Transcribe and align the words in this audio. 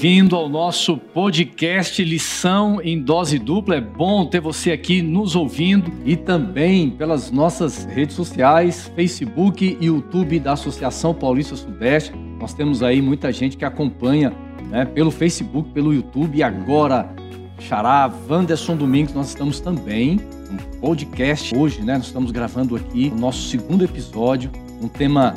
bem-vindo 0.00 0.34
ao 0.34 0.48
nosso 0.48 0.96
podcast 0.96 2.02
Lição 2.02 2.80
em 2.82 3.02
Dose 3.02 3.38
Dupla. 3.38 3.74
É 3.74 3.80
bom 3.82 4.24
ter 4.24 4.40
você 4.40 4.72
aqui 4.72 5.02
nos 5.02 5.36
ouvindo 5.36 5.92
e 6.06 6.16
também 6.16 6.88
pelas 6.88 7.30
nossas 7.30 7.84
redes 7.84 8.16
sociais, 8.16 8.90
Facebook 8.96 9.76
e 9.78 9.84
YouTube 9.84 10.40
da 10.40 10.54
Associação 10.54 11.12
Paulista 11.12 11.54
Sudeste. 11.54 12.14
Nós 12.38 12.54
temos 12.54 12.82
aí 12.82 13.02
muita 13.02 13.30
gente 13.30 13.58
que 13.58 13.64
acompanha 13.64 14.32
né, 14.70 14.86
pelo 14.86 15.10
Facebook, 15.10 15.68
pelo 15.74 15.92
YouTube 15.92 16.38
e 16.38 16.42
agora, 16.42 17.14
Xará, 17.58 18.10
Wanderson 18.26 18.76
Domingos, 18.76 19.12
nós 19.12 19.28
estamos 19.28 19.60
também 19.60 20.18
um 20.50 20.80
podcast 20.80 21.54
hoje, 21.54 21.82
né? 21.82 21.98
Nós 21.98 22.06
estamos 22.06 22.30
gravando 22.30 22.74
aqui 22.74 23.12
o 23.14 23.18
nosso 23.18 23.50
segundo 23.50 23.84
episódio, 23.84 24.50
um 24.80 24.88
tema 24.88 25.34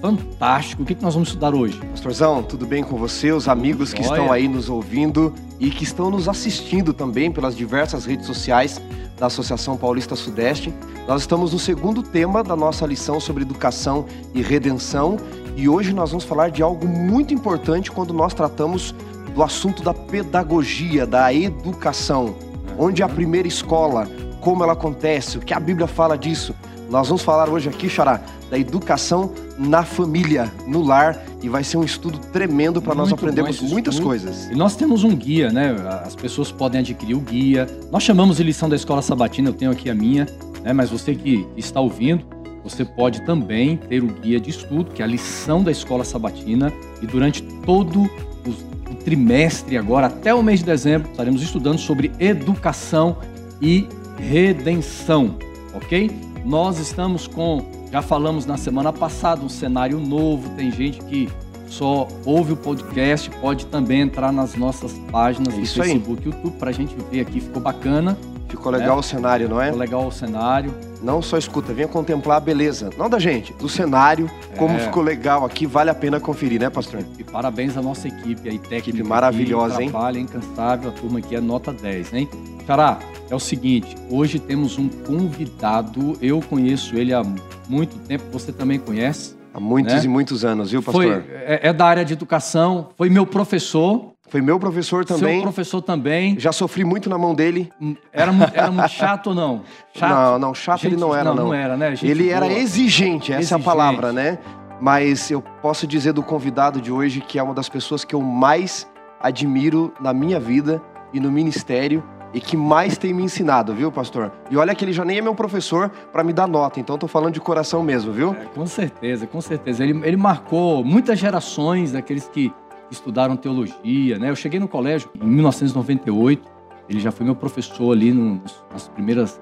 fantástico. 0.00 0.82
O 0.82 0.86
que, 0.86 0.94
que 0.94 1.02
nós 1.02 1.14
vamos 1.14 1.28
estudar 1.28 1.54
hoje? 1.54 1.78
Pastorzão, 1.90 2.42
tudo 2.42 2.66
bem 2.66 2.84
com 2.84 2.96
você? 2.96 3.32
Os 3.32 3.48
amigos 3.48 3.92
que 3.92 4.02
estão 4.02 4.30
aí 4.30 4.46
nos 4.46 4.68
ouvindo 4.68 5.34
e 5.58 5.70
que 5.70 5.82
estão 5.82 6.10
nos 6.10 6.28
assistindo 6.28 6.92
também 6.92 7.32
pelas 7.32 7.56
diversas 7.56 8.04
redes 8.04 8.26
sociais 8.26 8.80
da 9.18 9.26
Associação 9.26 9.76
Paulista 9.76 10.14
Sudeste. 10.14 10.72
Nós 11.08 11.22
estamos 11.22 11.52
no 11.52 11.58
segundo 11.58 12.02
tema 12.02 12.42
da 12.42 12.54
nossa 12.54 12.86
lição 12.86 13.18
sobre 13.18 13.42
educação 13.42 14.06
e 14.34 14.42
redenção 14.42 15.16
e 15.56 15.68
hoje 15.68 15.92
nós 15.92 16.10
vamos 16.10 16.24
falar 16.24 16.50
de 16.50 16.62
algo 16.62 16.86
muito 16.86 17.32
importante 17.32 17.90
quando 17.90 18.12
nós 18.12 18.34
tratamos 18.34 18.94
do 19.34 19.42
assunto 19.42 19.82
da 19.82 19.94
pedagogia, 19.94 21.06
da 21.06 21.32
educação. 21.32 22.34
Onde 22.76 23.02
é 23.02 23.04
a 23.04 23.08
primeira 23.08 23.46
escola, 23.46 24.08
como 24.40 24.62
ela 24.62 24.72
acontece, 24.72 25.38
o 25.38 25.40
que 25.40 25.54
a 25.54 25.60
Bíblia 25.60 25.86
fala 25.86 26.18
disso. 26.18 26.54
Nós 26.90 27.08
vamos 27.08 27.22
falar 27.22 27.48
hoje 27.48 27.68
aqui, 27.68 27.88
Xará, 27.88 28.20
da 28.50 28.58
educação 28.58 29.32
na 29.58 29.82
família, 29.84 30.52
no 30.66 30.82
lar, 30.82 31.22
e 31.42 31.48
vai 31.48 31.64
ser 31.64 31.76
um 31.76 31.84
estudo 31.84 32.18
tremendo 32.32 32.80
para 32.80 32.94
nós 32.94 33.12
aprendermos 33.12 33.60
muitas 33.60 33.98
coisas. 33.98 34.50
E 34.50 34.54
nós 34.54 34.76
temos 34.76 35.04
um 35.04 35.14
guia, 35.14 35.50
né? 35.50 35.74
As 36.04 36.14
pessoas 36.14 36.50
podem 36.50 36.80
adquirir 36.80 37.14
o 37.14 37.20
guia. 37.20 37.66
Nós 37.90 38.02
chamamos 38.02 38.36
de 38.36 38.42
lição 38.42 38.68
da 38.68 38.76
escola 38.76 39.02
sabatina, 39.02 39.48
eu 39.48 39.54
tenho 39.54 39.70
aqui 39.70 39.88
a 39.90 39.94
minha, 39.94 40.26
né? 40.62 40.72
Mas 40.72 40.90
você 40.90 41.14
que 41.14 41.46
está 41.56 41.80
ouvindo, 41.80 42.24
você 42.62 42.84
pode 42.84 43.22
também 43.22 43.76
ter 43.76 44.02
o 44.02 44.06
guia 44.06 44.40
de 44.40 44.50
estudo, 44.50 44.90
que 44.92 45.02
é 45.02 45.04
a 45.04 45.08
lição 45.08 45.62
da 45.62 45.70
escola 45.70 46.04
sabatina, 46.04 46.72
e 47.02 47.06
durante 47.06 47.42
todo 47.42 48.02
o 48.02 48.94
trimestre 49.04 49.76
agora, 49.76 50.06
até 50.06 50.34
o 50.34 50.42
mês 50.42 50.60
de 50.60 50.66
dezembro, 50.66 51.10
estaremos 51.10 51.42
estudando 51.42 51.78
sobre 51.78 52.12
educação 52.18 53.16
e 53.60 53.86
redenção, 54.18 55.36
ok? 55.74 56.10
Nós 56.44 56.78
estamos 56.78 57.26
com, 57.26 57.64
já 57.90 58.02
falamos 58.02 58.44
na 58.44 58.58
semana 58.58 58.92
passada, 58.92 59.42
um 59.42 59.48
cenário 59.48 59.98
novo. 59.98 60.50
Tem 60.50 60.70
gente 60.70 61.00
que 61.00 61.30
só 61.66 62.06
ouve 62.26 62.52
o 62.52 62.56
podcast, 62.56 63.30
pode 63.40 63.64
também 63.66 64.02
entrar 64.02 64.30
nas 64.30 64.54
nossas 64.54 64.92
páginas 65.10 65.54
é 65.54 65.56
do 65.56 65.66
Facebook 65.66 66.22
e 66.22 66.26
YouTube 66.26 66.58
para 66.58 66.68
a 66.68 66.72
gente 66.72 66.94
ver 67.10 67.20
aqui. 67.20 67.40
Ficou 67.40 67.62
bacana. 67.62 68.18
Ficou 68.46 68.70
legal 68.70 68.96
né? 68.96 69.00
o 69.00 69.02
cenário, 69.02 69.48
não 69.48 69.60
é? 69.60 69.66
Ficou 69.66 69.80
legal 69.80 70.06
o 70.06 70.12
cenário. 70.12 70.72
Não 71.02 71.22
só 71.22 71.38
escuta, 71.38 71.72
venha 71.72 71.88
contemplar 71.88 72.36
a 72.36 72.40
beleza. 72.40 72.90
Não 72.96 73.08
da 73.08 73.18
gente, 73.18 73.52
do 73.54 73.68
cenário, 73.68 74.30
é. 74.52 74.56
como 74.56 74.78
ficou 74.78 75.02
legal 75.02 75.44
aqui, 75.44 75.66
vale 75.66 75.90
a 75.90 75.94
pena 75.94 76.20
conferir, 76.20 76.60
né, 76.60 76.70
pastor? 76.70 77.04
E 77.18 77.24
parabéns 77.24 77.76
à 77.76 77.82
nossa 77.82 78.06
equipe 78.06 78.48
aí, 78.48 78.58
técnica. 78.58 78.90
Equipe 78.90 79.02
maravilhosa, 79.02 79.74
aqui, 79.74 79.84
hein? 79.84 79.90
Trabalho 79.90 80.18
incansável, 80.18 80.90
a 80.90 80.92
turma 80.92 81.18
aqui 81.18 81.34
é 81.34 81.40
nota 81.40 81.72
10, 81.72 82.12
hein? 82.12 82.28
Xará, 82.66 82.98
é 83.30 83.34
o 83.34 83.38
seguinte, 83.38 83.94
hoje 84.10 84.38
temos 84.38 84.78
um 84.78 84.88
convidado, 84.88 86.16
eu 86.20 86.40
conheço 86.40 86.96
ele 86.96 87.12
há 87.12 87.22
muito 87.68 87.98
tempo, 88.06 88.24
você 88.32 88.52
também 88.52 88.78
conhece. 88.78 89.36
Há 89.52 89.60
muitos 89.60 89.94
né? 89.94 90.04
e 90.04 90.08
muitos 90.08 90.44
anos, 90.44 90.70
viu, 90.70 90.82
pastor? 90.82 91.04
Foi, 91.04 91.24
é, 91.30 91.60
é, 91.68 91.72
da 91.72 91.84
área 91.84 92.04
de 92.04 92.12
educação, 92.12 92.88
foi 92.96 93.10
meu 93.10 93.26
professor. 93.26 94.12
Foi 94.28 94.40
meu 94.40 94.58
professor 94.58 95.04
também. 95.04 95.34
Seu 95.34 95.42
professor 95.42 95.82
também. 95.82 96.40
Já 96.40 96.50
sofri 96.50 96.82
muito 96.82 97.08
na 97.08 97.16
mão 97.16 97.34
dele. 97.34 97.70
Hum, 97.80 97.94
era, 98.10 98.32
era 98.52 98.70
muito 98.70 98.88
chato 98.88 99.28
ou 99.28 99.34
não? 99.34 99.62
Chato? 99.94 100.10
Não, 100.10 100.38
não, 100.38 100.54
chato 100.54 100.80
gente, 100.80 100.94
ele 100.94 101.00
não 101.00 101.14
era, 101.14 101.24
não. 101.24 101.36
Não, 101.36 101.44
não 101.44 101.54
era, 101.54 101.76
né? 101.76 101.94
Gente 101.94 102.10
ele 102.10 102.24
boa. 102.24 102.36
era 102.36 102.52
exigente, 102.52 103.30
essa 103.30 103.40
exigente. 103.40 103.52
é 103.52 103.56
a 103.56 103.64
palavra, 103.64 104.12
né? 104.12 104.38
Mas 104.80 105.30
eu 105.30 105.40
posso 105.62 105.86
dizer 105.86 106.14
do 106.14 106.22
convidado 106.22 106.80
de 106.80 106.90
hoje 106.90 107.20
que 107.20 107.38
é 107.38 107.42
uma 107.42 107.54
das 107.54 107.68
pessoas 107.68 108.04
que 108.04 108.14
eu 108.14 108.22
mais 108.22 108.88
admiro 109.20 109.92
na 110.00 110.12
minha 110.12 110.40
vida 110.40 110.82
e 111.12 111.20
no 111.20 111.30
ministério 111.30 112.02
e 112.34 112.40
que 112.40 112.56
mais 112.56 112.98
tem 112.98 113.14
me 113.14 113.22
ensinado, 113.22 113.72
viu, 113.72 113.92
pastor? 113.92 114.32
E 114.50 114.56
olha 114.56 114.74
que 114.74 114.84
ele 114.84 114.92
já 114.92 115.04
nem 115.04 115.18
é 115.18 115.22
meu 115.22 115.36
professor 115.36 115.88
para 116.12 116.24
me 116.24 116.32
dar 116.32 116.48
nota, 116.48 116.80
então 116.80 116.98
tô 116.98 117.06
falando 117.06 117.32
de 117.32 117.40
coração 117.40 117.80
mesmo, 117.80 118.12
viu? 118.12 118.32
É, 118.32 118.46
com 118.46 118.66
certeza, 118.66 119.24
com 119.24 119.40
certeza. 119.40 119.84
Ele, 119.84 120.04
ele 120.04 120.16
marcou 120.16 120.84
muitas 120.84 121.18
gerações 121.18 121.92
daqueles 121.92 122.28
que 122.28 122.52
estudaram 122.90 123.36
teologia, 123.36 124.18
né? 124.18 124.30
Eu 124.30 124.36
cheguei 124.36 124.58
no 124.58 124.66
colégio 124.66 125.08
em 125.14 125.26
1998, 125.26 126.42
ele 126.88 126.98
já 126.98 127.12
foi 127.12 127.24
meu 127.24 127.36
professor 127.36 127.92
ali 127.92 128.12
nos, 128.12 128.64
nas 128.72 128.88
primeiras, 128.88 129.40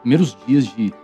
primeiros 0.00 0.36
dias 0.46 0.66
de, 0.66 0.94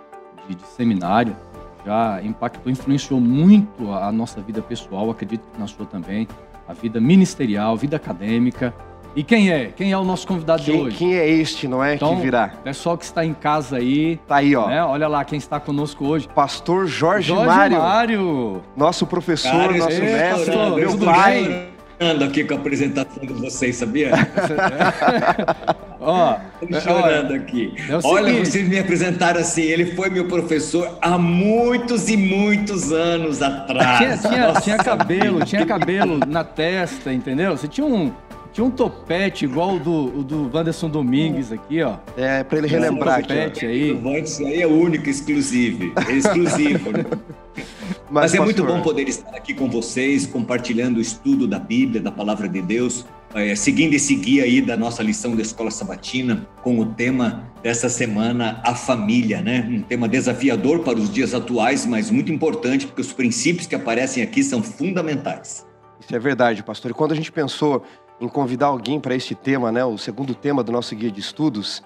de, 0.48 0.54
de 0.54 0.66
seminário, 0.76 1.36
já 1.84 2.22
impactou, 2.22 2.70
influenciou 2.70 3.20
muito 3.20 3.90
a, 3.90 4.08
a 4.08 4.12
nossa 4.12 4.40
vida 4.40 4.62
pessoal, 4.62 5.10
acredito 5.10 5.42
que 5.52 5.58
na 5.58 5.66
sua 5.66 5.86
também, 5.86 6.28
a 6.68 6.72
vida 6.72 7.00
ministerial, 7.00 7.76
vida 7.76 7.96
acadêmica. 7.96 8.72
E 9.16 9.22
quem 9.24 9.50
é? 9.50 9.72
Quem 9.74 9.90
é 9.92 9.96
o 9.96 10.04
nosso 10.04 10.26
convidado 10.26 10.62
quem, 10.62 10.74
de 10.74 10.80
hoje? 10.82 10.96
Quem 10.98 11.14
é 11.16 11.26
este, 11.26 11.66
não 11.66 11.82
é? 11.82 11.94
Então, 11.94 12.16
que 12.16 12.22
virá. 12.22 12.48
Pessoal 12.62 12.98
que 12.98 13.04
está 13.04 13.24
em 13.24 13.32
casa 13.32 13.78
aí. 13.78 14.20
Tá 14.28 14.36
aí, 14.36 14.54
ó. 14.54 14.68
Né? 14.68 14.84
Olha 14.84 15.08
lá 15.08 15.24
quem 15.24 15.38
está 15.38 15.58
conosco 15.58 16.04
hoje. 16.04 16.28
Pastor 16.28 16.86
Jorge, 16.86 17.28
Jorge 17.28 17.46
Mário. 17.46 17.78
Mário. 17.78 18.62
Nosso 18.76 19.06
professor, 19.06 19.50
Cara, 19.50 19.78
nosso 19.78 20.02
mestre, 20.02 20.54
meu 20.54 20.98
pai. 20.98 21.68
Chorando 21.98 22.24
aqui 22.24 22.44
com 22.44 22.52
a 22.52 22.56
apresentação 22.58 23.24
de 23.24 23.32
vocês, 23.32 23.76
sabia? 23.76 24.12
Ó, 25.98 26.36
oh, 26.60 26.80
chorando 26.80 27.32
aqui. 27.32 27.74
É 27.88 27.98
Olha, 28.04 28.44
vocês 28.44 28.68
me 28.68 28.78
apresentaram 28.78 29.40
assim. 29.40 29.62
Ele 29.62 29.86
foi 29.94 30.10
meu 30.10 30.28
professor 30.28 30.98
há 31.00 31.16
muitos 31.16 32.10
e 32.10 32.18
muitos 32.18 32.92
anos 32.92 33.40
atrás. 33.40 34.20
Tinha, 34.20 34.30
tinha, 34.30 34.52
tinha 34.60 34.76
cabelo, 34.76 35.44
tinha 35.46 35.64
cabelo 35.64 36.20
na 36.26 36.44
testa, 36.44 37.10
entendeu? 37.14 37.56
Você 37.56 37.66
tinha 37.66 37.86
um, 37.86 38.12
tinha 38.56 38.64
um 38.64 38.70
topete 38.70 39.44
igual 39.44 39.74
o 39.74 39.78
do, 39.78 40.18
o 40.20 40.24
do 40.24 40.50
Wanderson 40.50 40.88
Domingues 40.88 41.52
aqui, 41.52 41.82
ó. 41.82 41.98
É, 42.16 42.42
pra 42.42 42.56
ele 42.56 42.66
relembrar 42.66 43.18
aqui. 43.18 43.28
topete 43.28 43.66
aí. 43.66 43.92
O 43.92 44.08
aí 44.08 44.62
é 44.62 44.66
único, 44.66 45.10
exclusivo. 45.10 45.92
É 46.08 46.12
exclusivo, 46.12 46.90
né? 46.90 47.04
Mas, 47.04 47.60
Mas, 48.08 48.34
é 48.34 48.38
pastor... 48.38 48.44
muito 48.46 48.64
bom 48.64 48.80
poder 48.80 49.06
estar 49.08 49.36
aqui 49.36 49.52
com 49.52 49.68
vocês, 49.68 50.26
compartilhando 50.26 50.96
o 50.96 51.00
estudo 51.02 51.46
da 51.46 51.58
Bíblia, 51.58 52.00
da 52.00 52.10
Palavra 52.10 52.48
de 52.48 52.62
Deus, 52.62 53.04
é, 53.34 53.54
seguindo 53.54 53.92
esse 53.92 54.14
guia 54.14 54.44
aí 54.44 54.62
da 54.62 54.74
nossa 54.74 55.02
lição 55.02 55.36
da 55.36 55.42
Escola 55.42 55.70
Sabatina, 55.70 56.48
com 56.62 56.78
o 56.78 56.86
tema 56.86 57.44
dessa 57.62 57.90
semana, 57.90 58.62
a 58.64 58.74
família, 58.74 59.42
né? 59.42 59.68
Um 59.70 59.82
tema 59.82 60.08
desafiador 60.08 60.78
para 60.78 60.98
os 60.98 61.12
dias 61.12 61.34
atuais, 61.34 61.84
mas 61.84 62.10
muito 62.10 62.32
importante, 62.32 62.86
porque 62.86 63.02
os 63.02 63.12
princípios 63.12 63.66
que 63.66 63.74
aparecem 63.74 64.22
aqui 64.22 64.42
são 64.42 64.62
fundamentais. 64.62 65.66
Isso 66.00 66.14
é 66.14 66.18
verdade, 66.18 66.62
pastor. 66.62 66.90
E 66.90 66.94
quando 66.94 67.12
a 67.12 67.16
gente 67.16 67.32
pensou 67.32 67.82
em 68.20 68.28
convidar 68.28 68.66
alguém 68.66 68.98
para 68.98 69.14
este 69.14 69.34
tema, 69.34 69.70
né, 69.70 69.84
o 69.84 69.98
segundo 69.98 70.34
tema 70.34 70.62
do 70.62 70.72
nosso 70.72 70.94
guia 70.94 71.10
de 71.10 71.20
estudos. 71.20 71.82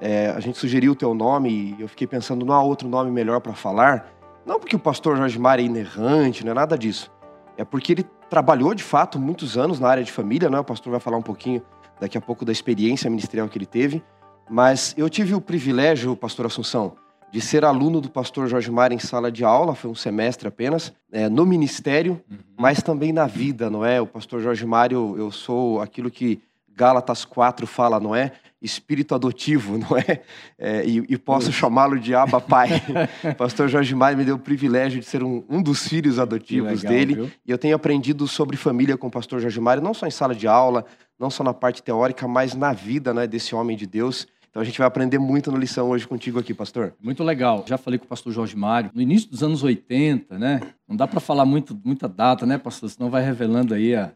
É, 0.00 0.30
a 0.30 0.40
gente 0.40 0.58
sugeriu 0.58 0.92
o 0.92 0.94
teu 0.94 1.14
nome 1.14 1.76
e 1.78 1.82
eu 1.82 1.88
fiquei 1.88 2.06
pensando, 2.06 2.44
não 2.44 2.54
há 2.54 2.62
outro 2.62 2.88
nome 2.88 3.10
melhor 3.10 3.40
para 3.40 3.52
falar. 3.52 4.12
Não 4.46 4.58
porque 4.58 4.74
o 4.74 4.78
pastor 4.78 5.16
Jorge 5.16 5.38
Mar 5.38 5.58
é 5.58 5.62
inerrante, 5.62 6.44
não 6.44 6.52
é 6.52 6.54
nada 6.54 6.76
disso. 6.76 7.10
É 7.56 7.64
porque 7.64 7.92
ele 7.92 8.06
trabalhou, 8.30 8.74
de 8.74 8.82
fato, 8.82 9.18
muitos 9.18 9.58
anos 9.58 9.78
na 9.78 9.88
área 9.88 10.02
de 10.02 10.10
família, 10.10 10.48
né? 10.48 10.58
O 10.58 10.64
pastor 10.64 10.90
vai 10.90 11.00
falar 11.00 11.18
um 11.18 11.22
pouquinho 11.22 11.62
daqui 12.00 12.16
a 12.16 12.20
pouco 12.20 12.44
da 12.44 12.52
experiência 12.52 13.10
ministerial 13.10 13.48
que 13.48 13.58
ele 13.58 13.66
teve. 13.66 14.02
Mas 14.48 14.94
eu 14.96 15.08
tive 15.10 15.34
o 15.34 15.40
privilégio, 15.40 16.16
pastor 16.16 16.46
Assunção, 16.46 16.94
de 17.30 17.40
ser 17.40 17.64
aluno 17.64 18.00
do 18.00 18.10
pastor 18.10 18.48
Jorge 18.48 18.70
Mar 18.70 18.92
em 18.92 18.98
sala 18.98 19.30
de 19.30 19.44
aula, 19.44 19.74
foi 19.74 19.90
um 19.90 19.94
semestre 19.94 20.48
apenas, 20.48 20.92
é, 21.12 21.28
no 21.28 21.46
ministério, 21.46 22.20
uhum. 22.30 22.38
mas 22.58 22.82
também 22.82 23.12
na 23.12 23.26
vida, 23.26 23.70
não 23.70 23.84
é? 23.84 24.00
O 24.00 24.06
pastor 24.06 24.40
Jorge 24.40 24.66
Mário, 24.66 25.14
eu 25.16 25.30
sou 25.30 25.80
aquilo 25.80 26.10
que 26.10 26.40
Gálatas 26.80 27.24
4 27.24 27.66
fala, 27.66 28.00
não 28.00 28.14
é? 28.14 28.32
Espírito 28.60 29.14
adotivo, 29.14 29.76
não 29.78 29.96
é? 29.96 30.22
é 30.58 30.84
e, 30.86 31.04
e, 31.08 31.18
posso 31.18 31.52
chamá-lo 31.52 31.98
de 32.00 32.14
Abba 32.14 32.40
Pai. 32.40 32.70
pastor 33.36 33.68
Jorge 33.68 33.94
Mário 33.94 34.18
me 34.18 34.24
deu 34.24 34.36
o 34.36 34.38
privilégio 34.38 34.98
de 34.98 35.06
ser 35.06 35.22
um, 35.22 35.44
um 35.48 35.62
dos 35.62 35.86
filhos 35.86 36.18
adotivos 36.18 36.82
legal, 36.82 36.92
dele. 36.92 37.14
Viu? 37.14 37.30
E 37.46 37.50
eu 37.50 37.58
tenho 37.58 37.76
aprendido 37.76 38.26
sobre 38.26 38.56
família 38.56 38.96
com 38.96 39.06
o 39.06 39.10
pastor 39.10 39.40
Jorge 39.40 39.60
Mário, 39.60 39.82
não 39.82 39.94
só 39.94 40.06
em 40.06 40.10
sala 40.10 40.34
de 40.34 40.48
aula, 40.48 40.84
não 41.18 41.30
só 41.30 41.44
na 41.44 41.52
parte 41.52 41.82
teórica, 41.82 42.26
mas 42.26 42.54
na 42.54 42.72
vida 42.72 43.12
né, 43.12 43.26
desse 43.26 43.54
homem 43.54 43.76
de 43.76 43.86
Deus. 43.86 44.26
Então 44.50 44.60
a 44.60 44.64
gente 44.64 44.78
vai 44.78 44.86
aprender 44.86 45.18
muito 45.18 45.52
na 45.52 45.58
lição 45.58 45.88
hoje 45.88 46.08
contigo 46.08 46.38
aqui, 46.38 46.52
pastor. 46.52 46.92
Muito 47.00 47.22
legal. 47.22 47.64
Já 47.68 47.78
falei 47.78 47.98
com 47.98 48.04
o 48.04 48.08
pastor 48.08 48.32
Jorge 48.32 48.56
Mário. 48.56 48.90
No 48.92 49.00
início 49.00 49.30
dos 49.30 49.44
anos 49.44 49.62
80, 49.62 50.36
né? 50.38 50.60
Não 50.88 50.96
dá 50.96 51.06
para 51.06 51.20
falar 51.20 51.44
muito, 51.44 51.78
muita 51.84 52.08
data, 52.08 52.44
né, 52.44 52.58
pastor? 52.58 52.90
Senão 52.90 53.08
vai 53.08 53.22
revelando 53.22 53.74
aí 53.74 53.94
a, 53.94 54.10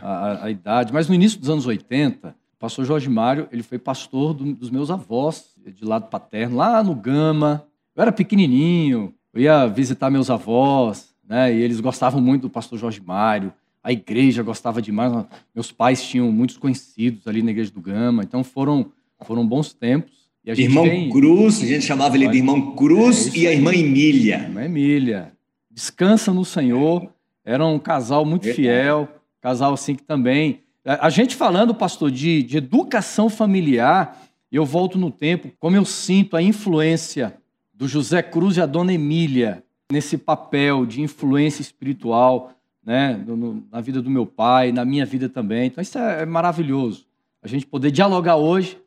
a, 0.00 0.44
a, 0.44 0.50
idade. 0.50 0.92
Mas 0.92 1.08
no 1.08 1.14
início 1.14 1.40
dos 1.40 1.50
anos 1.50 1.66
80, 1.66 2.28
o 2.28 2.58
pastor 2.60 2.84
Jorge 2.84 3.10
Mário, 3.10 3.48
ele 3.50 3.64
foi 3.64 3.76
pastor 3.76 4.32
do, 4.32 4.54
dos 4.54 4.70
meus 4.70 4.88
avós, 4.88 5.52
de 5.66 5.84
lado 5.84 6.08
paterno, 6.08 6.58
lá 6.58 6.80
no 6.80 6.94
Gama. 6.94 7.66
Eu 7.96 8.02
era 8.02 8.12
pequenininho, 8.12 9.12
eu 9.34 9.42
ia 9.42 9.66
visitar 9.66 10.10
meus 10.10 10.30
avós, 10.30 11.12
né? 11.26 11.52
E 11.52 11.60
eles 11.60 11.80
gostavam 11.80 12.20
muito 12.20 12.42
do 12.42 12.50
pastor 12.50 12.78
Jorge 12.78 13.02
Mário. 13.04 13.52
a 13.82 13.90
igreja 13.90 14.44
gostava 14.44 14.80
demais. 14.80 15.12
Meus 15.52 15.72
pais 15.72 16.04
tinham 16.04 16.30
muitos 16.30 16.56
conhecidos 16.56 17.26
ali 17.26 17.42
na 17.42 17.50
igreja 17.50 17.72
do 17.72 17.80
Gama, 17.80 18.22
então 18.22 18.44
foram, 18.44 18.92
foram 19.24 19.46
bons 19.46 19.72
tempos. 19.72 20.12
irmão 20.44 20.84
tem... 20.84 21.10
Cruz, 21.10 21.62
a 21.62 21.66
gente 21.66 21.84
chamava 21.84 22.16
ele 22.16 22.28
de 22.28 22.38
irmão 22.38 22.74
Cruz 22.74 23.34
é 23.34 23.38
e 23.38 23.46
a 23.46 23.52
irmã 23.52 23.72
Emília. 23.72 24.42
Irmã 24.42 24.64
Emília. 24.64 25.32
Descansa 25.70 26.32
no 26.32 26.44
Senhor. 26.44 27.10
Era 27.44 27.66
um 27.66 27.78
casal 27.78 28.24
muito 28.24 28.52
fiel, 28.52 29.08
casal 29.40 29.74
assim 29.74 29.94
que 29.94 30.02
também. 30.02 30.60
A 30.84 31.10
gente 31.10 31.36
falando, 31.36 31.74
pastor, 31.74 32.10
de, 32.10 32.42
de 32.42 32.56
educação 32.56 33.28
familiar, 33.28 34.20
eu 34.50 34.64
volto 34.64 34.98
no 34.98 35.10
tempo, 35.10 35.50
como 35.58 35.76
eu 35.76 35.84
sinto 35.84 36.36
a 36.36 36.42
influência 36.42 37.34
do 37.72 37.88
José 37.88 38.22
Cruz 38.22 38.56
e 38.56 38.60
a 38.60 38.66
dona 38.66 38.92
Emília 38.92 39.64
nesse 39.90 40.16
papel 40.16 40.86
de 40.86 41.00
influência 41.00 41.62
espiritual 41.62 42.52
né, 42.84 43.22
no, 43.26 43.64
na 43.70 43.80
vida 43.80 44.02
do 44.02 44.10
meu 44.10 44.26
pai, 44.26 44.72
na 44.72 44.84
minha 44.84 45.06
vida 45.06 45.28
também. 45.28 45.66
Então, 45.66 45.80
isso 45.80 45.98
é, 45.98 46.22
é 46.22 46.26
maravilhoso. 46.26 47.06
A 47.42 47.48
gente 47.48 47.66
poder 47.66 47.90
dialogar 47.90 48.36
hoje 48.36 48.78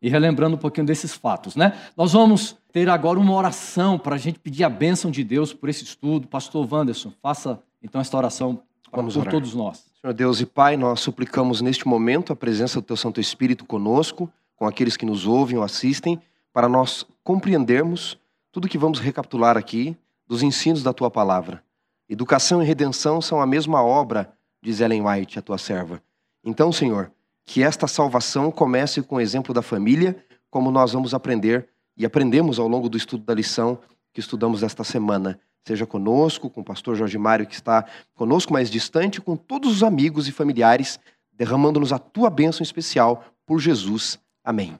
e 0.00 0.08
relembrando 0.08 0.56
um 0.56 0.58
pouquinho 0.58 0.86
desses 0.86 1.14
fatos. 1.14 1.56
Né? 1.56 1.78
Nós 1.96 2.12
vamos 2.12 2.56
ter 2.72 2.88
agora 2.88 3.18
uma 3.18 3.34
oração 3.34 3.98
para 3.98 4.16
a 4.16 4.18
gente 4.18 4.38
pedir 4.38 4.64
a 4.64 4.70
bênção 4.70 5.10
de 5.10 5.22
Deus 5.22 5.52
por 5.52 5.68
esse 5.68 5.84
estudo. 5.84 6.26
Pastor 6.26 6.66
Wanderson, 6.72 7.12
faça 7.22 7.60
então 7.82 8.00
esta 8.00 8.16
oração 8.16 8.60
para, 8.90 9.02
por 9.02 9.16
orar. 9.18 9.30
todos 9.30 9.54
nós. 9.54 9.84
Senhor 10.00 10.14
Deus 10.14 10.40
e 10.40 10.46
Pai, 10.46 10.76
nós 10.76 11.00
suplicamos 11.00 11.60
neste 11.60 11.86
momento 11.86 12.32
a 12.32 12.36
presença 12.36 12.80
do 12.80 12.86
Teu 12.86 12.96
Santo 12.96 13.20
Espírito 13.20 13.64
conosco 13.64 14.30
com 14.60 14.66
aqueles 14.66 14.94
que 14.94 15.06
nos 15.06 15.26
ouvem 15.26 15.56
ou 15.56 15.64
assistem, 15.64 16.20
para 16.52 16.68
nós 16.68 17.06
compreendermos 17.24 18.18
tudo 18.52 18.68
que 18.68 18.76
vamos 18.76 18.98
recapitular 18.98 19.56
aqui 19.56 19.96
dos 20.28 20.42
ensinos 20.42 20.82
da 20.82 20.92
tua 20.92 21.10
palavra. 21.10 21.64
Educação 22.06 22.62
e 22.62 22.66
redenção 22.66 23.22
são 23.22 23.40
a 23.40 23.46
mesma 23.46 23.82
obra, 23.82 24.30
diz 24.60 24.80
Ellen 24.80 25.06
White, 25.06 25.38
a 25.38 25.42
tua 25.42 25.56
serva. 25.56 26.02
Então, 26.44 26.70
Senhor, 26.70 27.10
que 27.44 27.62
esta 27.62 27.86
salvação 27.86 28.50
comece 28.50 29.02
com 29.02 29.16
o 29.16 29.20
exemplo 29.20 29.52
da 29.52 29.62
família, 29.62 30.24
como 30.50 30.70
nós 30.70 30.92
vamos 30.92 31.14
aprender 31.14 31.68
e 31.96 32.04
aprendemos 32.04 32.58
ao 32.58 32.68
longo 32.68 32.88
do 32.88 32.96
estudo 32.96 33.24
da 33.24 33.34
lição 33.34 33.78
que 34.12 34.20
estudamos 34.20 34.62
esta 34.62 34.84
semana. 34.84 35.38
Seja 35.66 35.86
conosco, 35.86 36.48
com 36.48 36.62
o 36.62 36.64
pastor 36.64 36.96
Jorge 36.96 37.18
Mário, 37.18 37.46
que 37.46 37.54
está 37.54 37.84
conosco 38.14 38.52
mais 38.52 38.70
distante, 38.70 39.20
com 39.20 39.36
todos 39.36 39.70
os 39.70 39.82
amigos 39.82 40.26
e 40.26 40.32
familiares, 40.32 40.98
derramando-nos 41.32 41.92
a 41.92 41.98
tua 41.98 42.30
bênção 42.30 42.62
especial 42.62 43.24
por 43.46 43.60
Jesus. 43.60 44.18
Amém. 44.42 44.78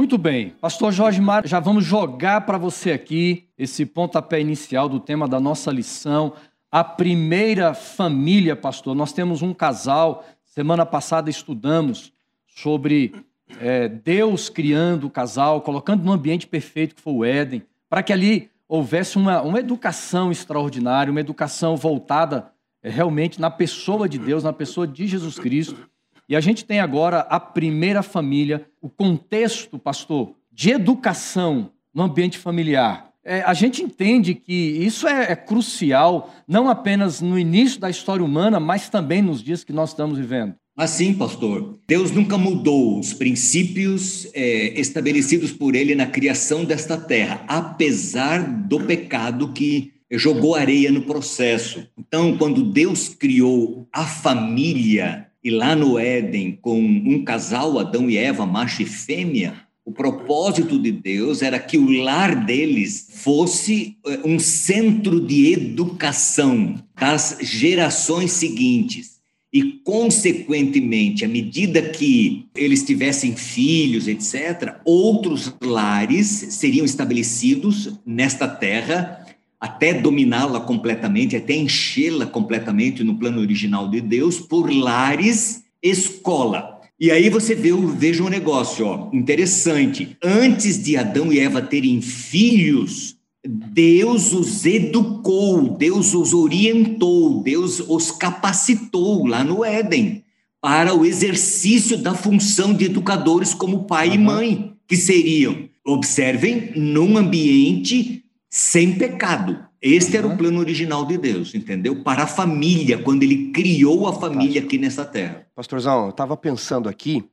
Muito 0.00 0.16
bem, 0.16 0.54
Pastor 0.58 0.92
Jorge 0.92 1.20
Mário, 1.20 1.46
já 1.46 1.60
vamos 1.60 1.84
jogar 1.84 2.46
para 2.46 2.56
você 2.56 2.90
aqui 2.90 3.44
esse 3.58 3.84
pontapé 3.84 4.40
inicial 4.40 4.88
do 4.88 4.98
tema 4.98 5.28
da 5.28 5.38
nossa 5.38 5.70
lição, 5.70 6.32
a 6.72 6.82
primeira 6.82 7.74
família, 7.74 8.56
pastor. 8.56 8.94
Nós 8.94 9.12
temos 9.12 9.42
um 9.42 9.52
casal, 9.52 10.24
semana 10.42 10.86
passada 10.86 11.28
estudamos 11.28 12.14
sobre 12.46 13.12
é, 13.60 13.88
Deus 13.88 14.48
criando 14.48 15.06
o 15.06 15.10
casal, 15.10 15.60
colocando 15.60 16.02
no 16.02 16.12
ambiente 16.12 16.46
perfeito 16.46 16.94
que 16.94 17.02
foi 17.02 17.12
o 17.12 17.22
Éden 17.22 17.62
para 17.86 18.02
que 18.02 18.10
ali 18.10 18.48
houvesse 18.66 19.18
uma, 19.18 19.42
uma 19.42 19.60
educação 19.60 20.32
extraordinária, 20.32 21.10
uma 21.10 21.20
educação 21.20 21.76
voltada 21.76 22.50
é, 22.82 22.88
realmente 22.88 23.38
na 23.38 23.50
pessoa 23.50 24.08
de 24.08 24.18
Deus, 24.18 24.42
na 24.42 24.52
pessoa 24.54 24.86
de 24.86 25.06
Jesus 25.06 25.38
Cristo. 25.38 25.90
E 26.30 26.36
a 26.36 26.40
gente 26.40 26.64
tem 26.64 26.78
agora 26.78 27.26
a 27.28 27.40
primeira 27.40 28.04
família, 28.04 28.64
o 28.80 28.88
contexto, 28.88 29.80
pastor, 29.80 30.32
de 30.52 30.70
educação 30.70 31.72
no 31.92 32.04
ambiente 32.04 32.38
familiar. 32.38 33.10
É, 33.24 33.42
a 33.42 33.52
gente 33.52 33.82
entende 33.82 34.36
que 34.36 34.52
isso 34.52 35.08
é, 35.08 35.32
é, 35.32 35.34
crucial, 35.34 36.32
não 36.46 36.68
apenas 36.68 37.20
no 37.20 37.36
início 37.36 37.80
da 37.80 37.90
história 37.90 38.24
humana, 38.24 38.60
mas 38.60 38.88
também 38.88 39.20
nos 39.20 39.42
dias 39.42 39.64
que 39.64 39.72
nós 39.72 39.90
estamos 39.90 40.16
vivendo. 40.16 40.54
Assim, 40.76 41.14
pastor, 41.14 41.80
Deus 41.88 42.12
nunca 42.12 42.38
mudou 42.38 43.00
os 43.00 43.12
princípios 43.12 44.28
é, 44.32 44.80
estabelecidos 44.80 45.50
por 45.50 45.74
Ele 45.74 45.96
na 45.96 46.06
criação 46.06 46.64
desta 46.64 46.96
terra, 46.96 47.44
apesar 47.48 48.40
do 48.68 48.78
pecado 48.78 49.52
que 49.52 49.94
jogou 50.12 50.54
areia 50.54 50.92
no 50.92 51.02
processo. 51.02 51.88
Então, 51.98 52.36
quando 52.36 52.70
Deus 52.70 53.08
criou 53.08 53.88
a 53.92 54.04
família, 54.04 55.29
e 55.42 55.50
lá 55.50 55.74
no 55.74 55.98
Éden, 55.98 56.58
com 56.60 56.78
um 56.80 57.24
casal, 57.24 57.78
Adão 57.78 58.10
e 58.10 58.16
Eva, 58.16 58.44
macho 58.44 58.82
e 58.82 58.86
fêmea, 58.86 59.54
o 59.84 59.92
propósito 59.92 60.78
de 60.78 60.92
Deus 60.92 61.42
era 61.42 61.58
que 61.58 61.78
o 61.78 61.90
lar 61.90 62.44
deles 62.44 63.08
fosse 63.12 63.96
é, 64.06 64.20
um 64.24 64.38
centro 64.38 65.20
de 65.20 65.52
educação 65.52 66.74
das 66.94 67.38
gerações 67.40 68.32
seguintes 68.32 69.20
e, 69.52 69.62
consequentemente, 69.82 71.24
à 71.24 71.28
medida 71.28 71.82
que 71.82 72.46
eles 72.54 72.84
tivessem 72.84 73.34
filhos, 73.34 74.06
etc., 74.06 74.76
outros 74.84 75.52
lares 75.60 76.26
seriam 76.50 76.84
estabelecidos 76.84 77.98
nesta 78.06 78.46
terra 78.46 79.19
até 79.60 79.92
dominá-la 79.92 80.60
completamente, 80.60 81.36
até 81.36 81.54
enchê-la 81.54 82.26
completamente 82.26 83.04
no 83.04 83.16
plano 83.16 83.40
original 83.40 83.88
de 83.90 84.00
Deus, 84.00 84.40
por 84.40 84.72
lares 84.72 85.62
escola. 85.82 86.80
E 86.98 87.10
aí 87.10 87.28
você 87.28 87.54
vê, 87.54 87.70
veja 87.96 88.22
um 88.22 88.28
negócio 88.28 88.86
ó, 88.86 89.10
interessante. 89.12 90.16
Antes 90.22 90.82
de 90.82 90.96
Adão 90.96 91.32
e 91.32 91.38
Eva 91.38 91.60
terem 91.60 92.00
filhos, 92.00 93.16
Deus 93.44 94.32
os 94.32 94.64
educou, 94.66 95.76
Deus 95.76 96.14
os 96.14 96.34
orientou, 96.34 97.42
Deus 97.42 97.80
os 97.80 98.10
capacitou 98.10 99.26
lá 99.26 99.42
no 99.42 99.64
Éden 99.64 100.24
para 100.60 100.94
o 100.94 101.06
exercício 101.06 101.96
da 101.96 102.14
função 102.14 102.74
de 102.74 102.84
educadores 102.84 103.54
como 103.54 103.84
pai 103.84 104.08
uhum. 104.08 104.14
e 104.14 104.18
mãe, 104.18 104.72
que 104.86 104.96
seriam, 104.96 105.68
observem, 105.86 106.72
num 106.76 107.16
ambiente 107.16 108.19
sem 108.50 108.98
pecado. 108.98 109.64
Este 109.80 110.12
uhum. 110.12 110.18
era 110.18 110.26
o 110.26 110.36
plano 110.36 110.58
original 110.58 111.06
de 111.06 111.16
Deus, 111.16 111.54
entendeu? 111.54 112.02
Para 112.02 112.24
a 112.24 112.26
família, 112.26 112.98
quando 112.98 113.22
ele 113.22 113.52
criou 113.52 114.08
a 114.08 114.12
família 114.12 114.60
aqui 114.60 114.76
nessa 114.76 115.04
terra. 115.04 115.46
Pastorzão, 115.54 116.04
eu 116.04 116.10
estava 116.10 116.36
pensando 116.36 116.88
aqui 116.88 117.24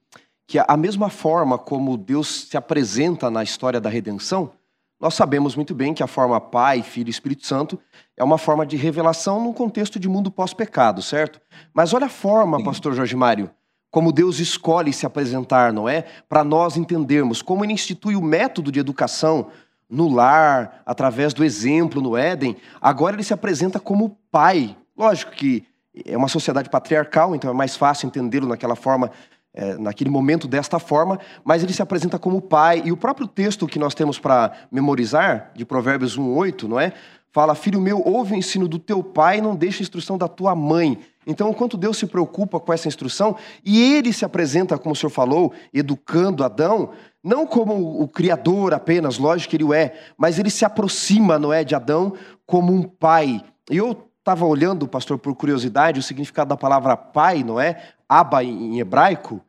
que 0.47 0.59
a 0.65 0.77
mesma 0.77 1.09
forma 1.09 1.57
como 1.57 1.97
Deus 1.97 2.47
se 2.49 2.55
apresenta 2.55 3.29
na 3.29 3.43
história 3.43 3.81
da 3.81 3.89
redenção, 3.89 4.51
nós 4.99 5.13
sabemos 5.13 5.55
muito 5.55 5.75
bem 5.75 5.93
que 5.93 6.01
a 6.01 6.07
forma 6.07 6.39
Pai, 6.39 6.81
Filho 6.81 7.09
e 7.09 7.11
Espírito 7.11 7.45
Santo 7.45 7.77
é 8.15 8.23
uma 8.23 8.37
forma 8.37 8.65
de 8.65 8.77
revelação 8.77 9.43
num 9.43 9.53
contexto 9.53 9.99
de 9.99 10.07
mundo 10.07 10.31
pós-pecado, 10.31 11.01
certo? 11.01 11.41
Mas 11.73 11.93
olha 11.93 12.05
a 12.05 12.09
forma, 12.09 12.57
Sim. 12.57 12.63
pastor 12.63 12.93
Jorge 12.93 13.15
Mário, 13.15 13.51
como 13.91 14.11
Deus 14.11 14.39
escolhe 14.39 14.93
se 14.93 15.05
apresentar, 15.05 15.71
não 15.71 15.87
é? 15.87 16.03
Para 16.27 16.43
nós 16.43 16.77
entendermos 16.77 17.41
como 17.41 17.63
ele 17.63 17.73
institui 17.73 18.15
o 18.15 18.21
método 18.21 18.71
de 18.71 18.79
educação 18.79 19.47
no 19.89 20.09
lar, 20.09 20.81
através 20.85 21.33
do 21.33 21.43
exemplo 21.43 22.01
no 22.01 22.17
Éden, 22.17 22.57
agora 22.81 23.15
ele 23.15 23.23
se 23.23 23.33
apresenta 23.33 23.79
como 23.79 24.17
pai. 24.31 24.75
Lógico 24.97 25.31
que 25.31 25.65
é 26.05 26.17
uma 26.17 26.27
sociedade 26.27 26.69
patriarcal, 26.69 27.35
então 27.35 27.49
é 27.49 27.53
mais 27.53 27.75
fácil 27.75 28.07
entendê-lo 28.07 28.47
naquela 28.47 28.75
forma 28.75 29.11
é, 29.57 29.75
naquele 29.75 30.11
momento 30.11 30.47
desta 30.47 30.77
forma, 30.77 31.19
mas 31.43 31.63
ele 31.63 31.73
se 31.73 31.81
apresenta 31.81 32.19
como 32.19 32.39
pai. 32.39 32.83
E 32.85 32.91
o 32.91 32.97
próprio 32.97 33.27
texto 33.27 33.65
que 33.65 33.79
nós 33.79 33.95
temos 33.95 34.19
para 34.19 34.51
memorizar, 34.71 35.51
de 35.55 35.65
Provérbios 35.65 36.15
1,8, 36.15 36.63
não 36.67 36.79
é? 36.79 36.93
Fala, 37.31 37.55
filho 37.55 37.81
meu, 37.81 38.01
ouve 38.05 38.33
o 38.33 38.37
ensino 38.37 38.67
do 38.67 38.77
teu 38.77 39.03
pai, 39.03 39.41
não 39.41 39.55
deixe 39.55 39.81
a 39.81 39.83
instrução 39.83 40.15
da 40.15 40.27
tua 40.27 40.55
mãe. 40.55 40.99
Então, 41.25 41.49
enquanto 41.49 41.75
Deus 41.75 41.97
se 41.97 42.05
preocupa 42.05 42.59
com 42.59 42.71
essa 42.71 42.87
instrução, 42.87 43.35
e 43.65 43.95
ele 43.95 44.13
se 44.13 44.23
apresenta, 44.23 44.77
como 44.77 44.93
o 44.93 44.95
senhor 44.95 45.09
falou, 45.09 45.51
educando 45.73 46.43
Adão, 46.43 46.91
não 47.23 47.45
como 47.45 48.01
o 48.01 48.07
criador 48.07 48.73
apenas, 48.73 49.17
lógico 49.17 49.51
que 49.51 49.57
ele 49.57 49.63
o 49.63 49.73
é, 49.73 49.93
mas 50.17 50.39
ele 50.39 50.49
se 50.49 50.63
aproxima, 50.63 51.37
não 51.37 51.51
é, 51.51 51.63
de 51.63 51.75
Adão 51.75 52.13
como 52.45 52.73
um 52.73 52.83
pai. 52.83 53.43
E 53.69 53.77
eu 53.77 54.09
estava 54.19 54.45
olhando, 54.45 54.87
pastor, 54.87 55.17
por 55.17 55.35
curiosidade, 55.35 55.99
o 55.99 56.03
significado 56.03 56.49
da 56.49 56.57
palavra 56.57 56.95
pai, 56.95 57.43
não 57.43 57.59
é? 57.59 57.81
Aba 58.07 58.43
em 58.43 58.79
hebraico, 58.79 59.41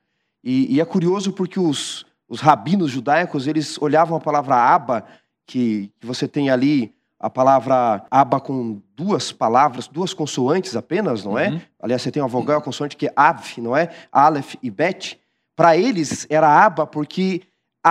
e, 0.42 0.76
e 0.76 0.80
é 0.80 0.84
curioso 0.84 1.32
porque 1.32 1.58
os, 1.58 2.06
os 2.28 2.40
rabinos 2.40 2.90
judaicos, 2.90 3.46
eles 3.46 3.80
olhavam 3.80 4.16
a 4.16 4.20
palavra 4.20 4.56
aba, 4.56 5.04
que, 5.46 5.90
que 6.00 6.06
você 6.06 6.28
tem 6.28 6.50
ali 6.50 6.94
a 7.20 7.28
palavra 7.28 8.04
aba 8.10 8.40
com 8.40 8.80
duas 8.94 9.32
palavras, 9.32 9.88
duas 9.88 10.14
consoantes 10.14 10.76
apenas, 10.76 11.24
não 11.24 11.36
é? 11.36 11.50
Uhum. 11.50 11.60
Aliás, 11.82 12.02
você 12.02 12.12
tem 12.12 12.22
uma 12.22 12.28
vogal, 12.28 12.58
a 12.58 12.62
consoante 12.62 12.96
que 12.96 13.08
é 13.08 13.12
av, 13.16 13.58
não 13.58 13.76
é? 13.76 13.90
Aleph 14.12 14.54
e 14.62 14.70
bet. 14.70 15.18
Para 15.56 15.76
eles 15.76 16.26
era 16.30 16.64
aba 16.64 16.86
porque 16.86 17.42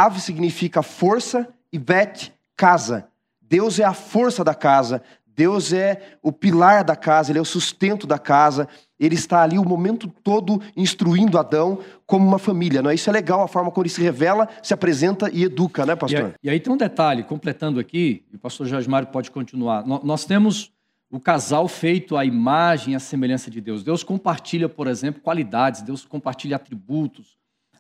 av 0.06 0.20
significa 0.20 0.82
força 0.84 1.48
e 1.72 1.80
bet, 1.80 2.34
casa. 2.56 3.08
Deus 3.42 3.80
é 3.80 3.84
a 3.84 3.94
força 3.94 4.44
da 4.44 4.54
casa, 4.54 5.02
Deus 5.26 5.72
é 5.72 6.18
o 6.22 6.32
pilar 6.32 6.84
da 6.84 6.96
casa, 6.96 7.32
ele 7.32 7.40
é 7.40 7.42
o 7.42 7.46
sustento 7.46 8.06
da 8.06 8.20
casa. 8.20 8.68
ele 9.00 9.16
está 9.16 9.42
ali 9.42 9.60
o 9.60 9.64
momento 9.64 10.08
todo 10.24 10.62
instruindo 10.76 11.38
Adão 11.38 11.80
como 12.06 12.28
uma 12.28 12.40
família, 12.40 12.82
não 12.82 12.90
é? 12.90 12.96
Isso 12.96 13.10
é 13.10 13.14
legal, 13.14 13.42
a 13.44 13.48
forma 13.48 13.70
como 13.70 13.84
ele 13.84 13.94
se 13.94 14.02
revela, 14.02 14.48
se 14.64 14.74
apresenta 14.74 15.30
e 15.32 15.44
educa, 15.44 15.86
né, 15.86 15.96
pastor? 15.96 16.20
E 16.20 16.26
aí, 16.26 16.34
e 16.44 16.50
aí 16.50 16.60
tem 16.60 16.74
um 16.74 16.78
detalhe, 16.78 17.24
completando 17.24 17.80
aqui, 17.80 18.24
e 18.32 18.36
o 18.36 18.40
pastor 18.40 18.66
Jorge 18.66 18.90
Mário 18.90 19.08
pode 19.10 19.30
continuar. 19.30 19.86
Nós 19.86 20.26
temos 20.26 20.72
o 21.12 21.20
casal 21.20 21.68
feito 21.68 22.18
à 22.18 22.26
imagem 22.26 22.94
e 22.94 22.96
à 22.96 23.00
semelhança 23.00 23.52
de 23.52 23.62
Deus. 23.62 23.84
Deus 23.84 24.04
compartilha, 24.04 24.68
por 24.68 24.88
exemplo, 24.88 25.22
qualidades, 25.22 25.82
Deus 25.82 26.04
compartilha 26.04 26.56
atributos, 26.56 27.37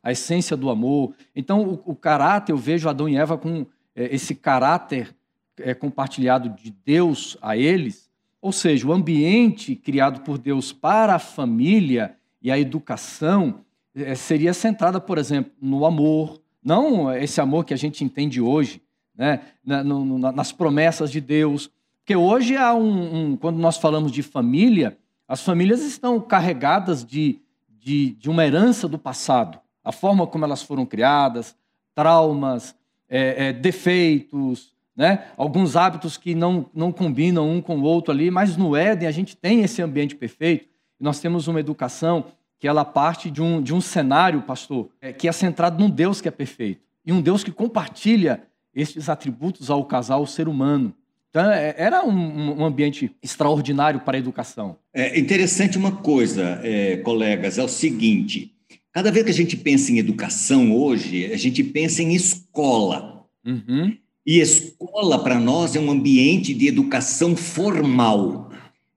a 0.08 0.14
essência 0.14 0.56
do 0.56 0.70
amor. 0.70 1.14
Então, 1.36 1.82
o, 1.86 1.92
o 1.92 1.94
caráter, 1.94 2.54
eu 2.54 2.58
vejo 2.58 2.88
Adão 2.88 3.10
e 3.10 3.18
Eva 3.18 3.38
com 3.38 3.66
é, 3.94 4.16
esse 4.16 4.34
caráter 4.34 5.14
é, 5.58 5.74
compartilhado 5.74 6.48
de 6.48 6.72
Deus 6.86 7.38
a 7.42 7.58
eles, 7.58 8.10
ou 8.42 8.54
seja, 8.54 8.88
o 8.88 8.94
ambiente 8.94 9.76
criado 9.76 10.22
por 10.22 10.38
Deus 10.38 10.72
para 10.72 11.16
a 11.16 11.20
família 11.20 12.16
e 12.42 12.50
a 12.50 12.58
educação 12.58 13.60
é, 13.94 14.16
seria 14.16 14.54
centrada, 14.54 15.02
por 15.02 15.18
exemplo, 15.18 15.52
no 15.62 15.86
amor, 15.86 16.42
não 16.64 17.12
esse 17.12 17.42
amor 17.42 17.66
que 17.66 17.74
a 17.74 17.78
gente 17.78 18.02
entende 18.02 18.40
hoje, 18.40 18.82
né? 19.14 19.42
Na, 19.62 19.84
no, 19.84 20.18
nas 20.18 20.54
promessas 20.54 21.12
de 21.12 21.20
Deus. 21.20 21.70
Porque 21.98 22.16
hoje 22.16 22.56
há 22.56 22.74
um, 22.74 23.32
um, 23.32 23.36
quando 23.36 23.58
nós 23.58 23.76
falamos 23.76 24.14
de 24.14 24.24
família, 24.24 24.98
as 25.28 25.44
famílias 25.44 25.82
estão 25.82 26.18
carregadas 26.22 27.04
de, 27.04 27.42
de, 27.68 28.12
de 28.12 28.30
uma 28.30 28.46
herança 28.46 28.88
do 28.88 28.98
passado, 28.98 29.60
a 29.88 29.92
forma 29.94 30.28
como 30.28 30.44
elas 30.44 30.62
foram 30.62 30.86
criadas, 30.86 31.56
traumas, 31.96 32.76
é, 33.10 33.48
é, 33.48 33.54
defeitos, 33.54 34.74
né? 34.94 35.28
alguns 35.38 35.78
hábitos 35.78 36.18
que 36.18 36.36
não, 36.36 36.66
não 36.74 36.92
combinam 36.92 37.50
um 37.50 37.62
com 37.62 37.78
o 37.78 37.84
outro 37.84 38.12
ali, 38.12 38.30
mas 38.30 38.58
no 38.58 38.76
Éden 38.76 39.08
a 39.08 39.12
gente 39.12 39.38
tem 39.38 39.62
esse 39.62 39.82
ambiente 39.82 40.14
perfeito. 40.14 40.68
Nós 41.00 41.22
temos 41.22 41.48
uma 41.48 41.62
educação 41.62 42.26
que 42.60 42.68
ela 42.68 42.84
parte 42.84 43.32
de 43.32 43.42
um, 43.42 43.62
de 43.62 43.74
um 43.74 43.80
cenário, 43.80 44.42
pastor, 44.42 44.90
é, 45.00 45.14
que 45.14 45.26
é 45.26 45.32
centrado 45.32 45.80
num 45.80 45.90
Deus 45.90 46.20
que 46.20 46.28
é 46.28 46.32
perfeito. 46.32 46.82
E 47.06 47.14
um 47.14 47.22
Deus 47.22 47.42
que 47.42 47.52
compartilha 47.52 48.44
estes 48.76 49.08
atributos 49.08 49.70
ao 49.70 49.86
casal, 49.86 50.20
ao 50.20 50.28
ser 50.28 50.50
humano. 50.50 50.94
Então, 51.30 51.50
é, 51.50 51.74
era 51.78 52.04
um, 52.04 52.60
um, 52.62 52.66
ambiente 52.66 53.16
extraordinário 53.24 54.02
para 54.02 54.18
a 54.18 54.20
educação. 54.20 54.76
É 54.94 55.18
interessante 55.18 55.78
uma 55.78 55.96
coisa, 55.96 56.60
é, 56.62 56.98
colegas, 56.98 57.58
é 57.58 57.64
o 57.64 57.70
seguinte: 57.70 58.57
cada 58.94 59.12
vez 59.12 59.26
que 59.26 59.32
a 59.32 59.34
gente 59.34 59.56
pensa 59.56 59.92
em 59.92 60.00
educação 60.00 60.76
hoje, 60.76 61.26
a 61.26 61.38
gente 61.38 61.64
pensa 61.64 62.02
em 62.02 62.14
escola. 62.14 63.26
Uhum. 63.46 63.96
E 64.26 64.40
escola, 64.40 65.24
para 65.24 65.40
nós, 65.40 65.76
é 65.76 65.80
um 65.80 65.92
ambiente 65.92 66.54
de 66.54 66.68
educação 66.68 67.36
formal, 67.36 68.52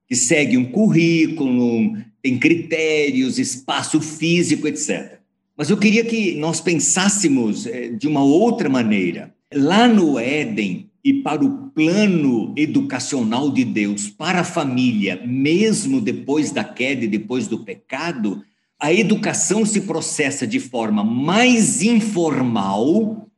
que 0.09 0.17
segue 0.17 0.57
um 0.57 0.65
currículo, 0.65 1.97
tem 2.23 2.39
critérios, 2.39 3.39
espaço 3.39 4.01
físico, 4.01 4.67
etc. 4.67 5.21
Mas 5.57 5.71
eu 5.71 5.77
queria 5.77 6.05
que 6.05 6.35
nós 6.35 6.61
pensássemos 6.61 7.67
eh, 7.67 7.91
de 7.91 8.09
uma 8.09 8.25
outra 8.25 8.69
maneira. 8.69 9.35
Lá 9.53 9.87
no 9.87 10.19
Éden, 10.19 10.91
e 11.05 11.15
para 11.15 11.45
o 11.45 11.71
plano 11.71 12.53
educacional 12.57 13.51
de 13.51 13.65
Deus 13.65 14.09
para 14.09 14.41
a 14.41 14.45
família, 14.45 15.21
mesmo 15.27 16.01
depois 16.01 16.51
da 16.51 16.63
queda 16.63 17.05
e 17.05 17.09
depois 17.09 17.49
do 17.49 17.61
pecado, 17.61 18.45
a 18.81 18.93
educação 18.93 19.67
se 19.67 19.83
processa 19.83 20.47
de 20.47 20.59
forma 20.59 21.05
mais 21.05 21.83
informal 21.83 23.29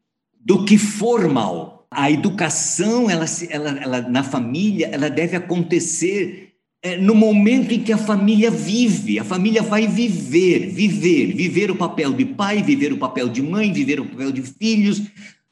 do 0.40 0.64
que 0.64 0.78
formal. 0.78 1.87
A 1.90 2.11
educação, 2.11 3.11
ela, 3.11 3.26
ela, 3.50 3.70
ela, 3.70 4.00
na 4.02 4.22
família, 4.22 4.88
ela 4.92 5.11
deve 5.11 5.37
acontecer 5.37 6.52
é, 6.80 6.96
no 6.96 7.14
momento 7.14 7.72
em 7.72 7.80
que 7.80 7.92
a 7.92 7.99
família 7.99 8.50
vive. 8.50 9.18
A 9.18 9.25
família 9.25 9.62
vai 9.62 9.87
viver, 9.88 10.68
viver, 10.68 11.34
viver 11.34 11.70
o 11.72 11.76
papel 11.76 12.12
de 12.12 12.25
pai, 12.25 12.62
viver 12.62 12.92
o 12.92 12.99
papel 12.99 13.28
de 13.28 13.42
mãe, 13.42 13.72
viver 13.72 13.99
o 14.00 14.06
papel 14.06 14.30
de 14.30 14.42
filhos. 14.42 15.02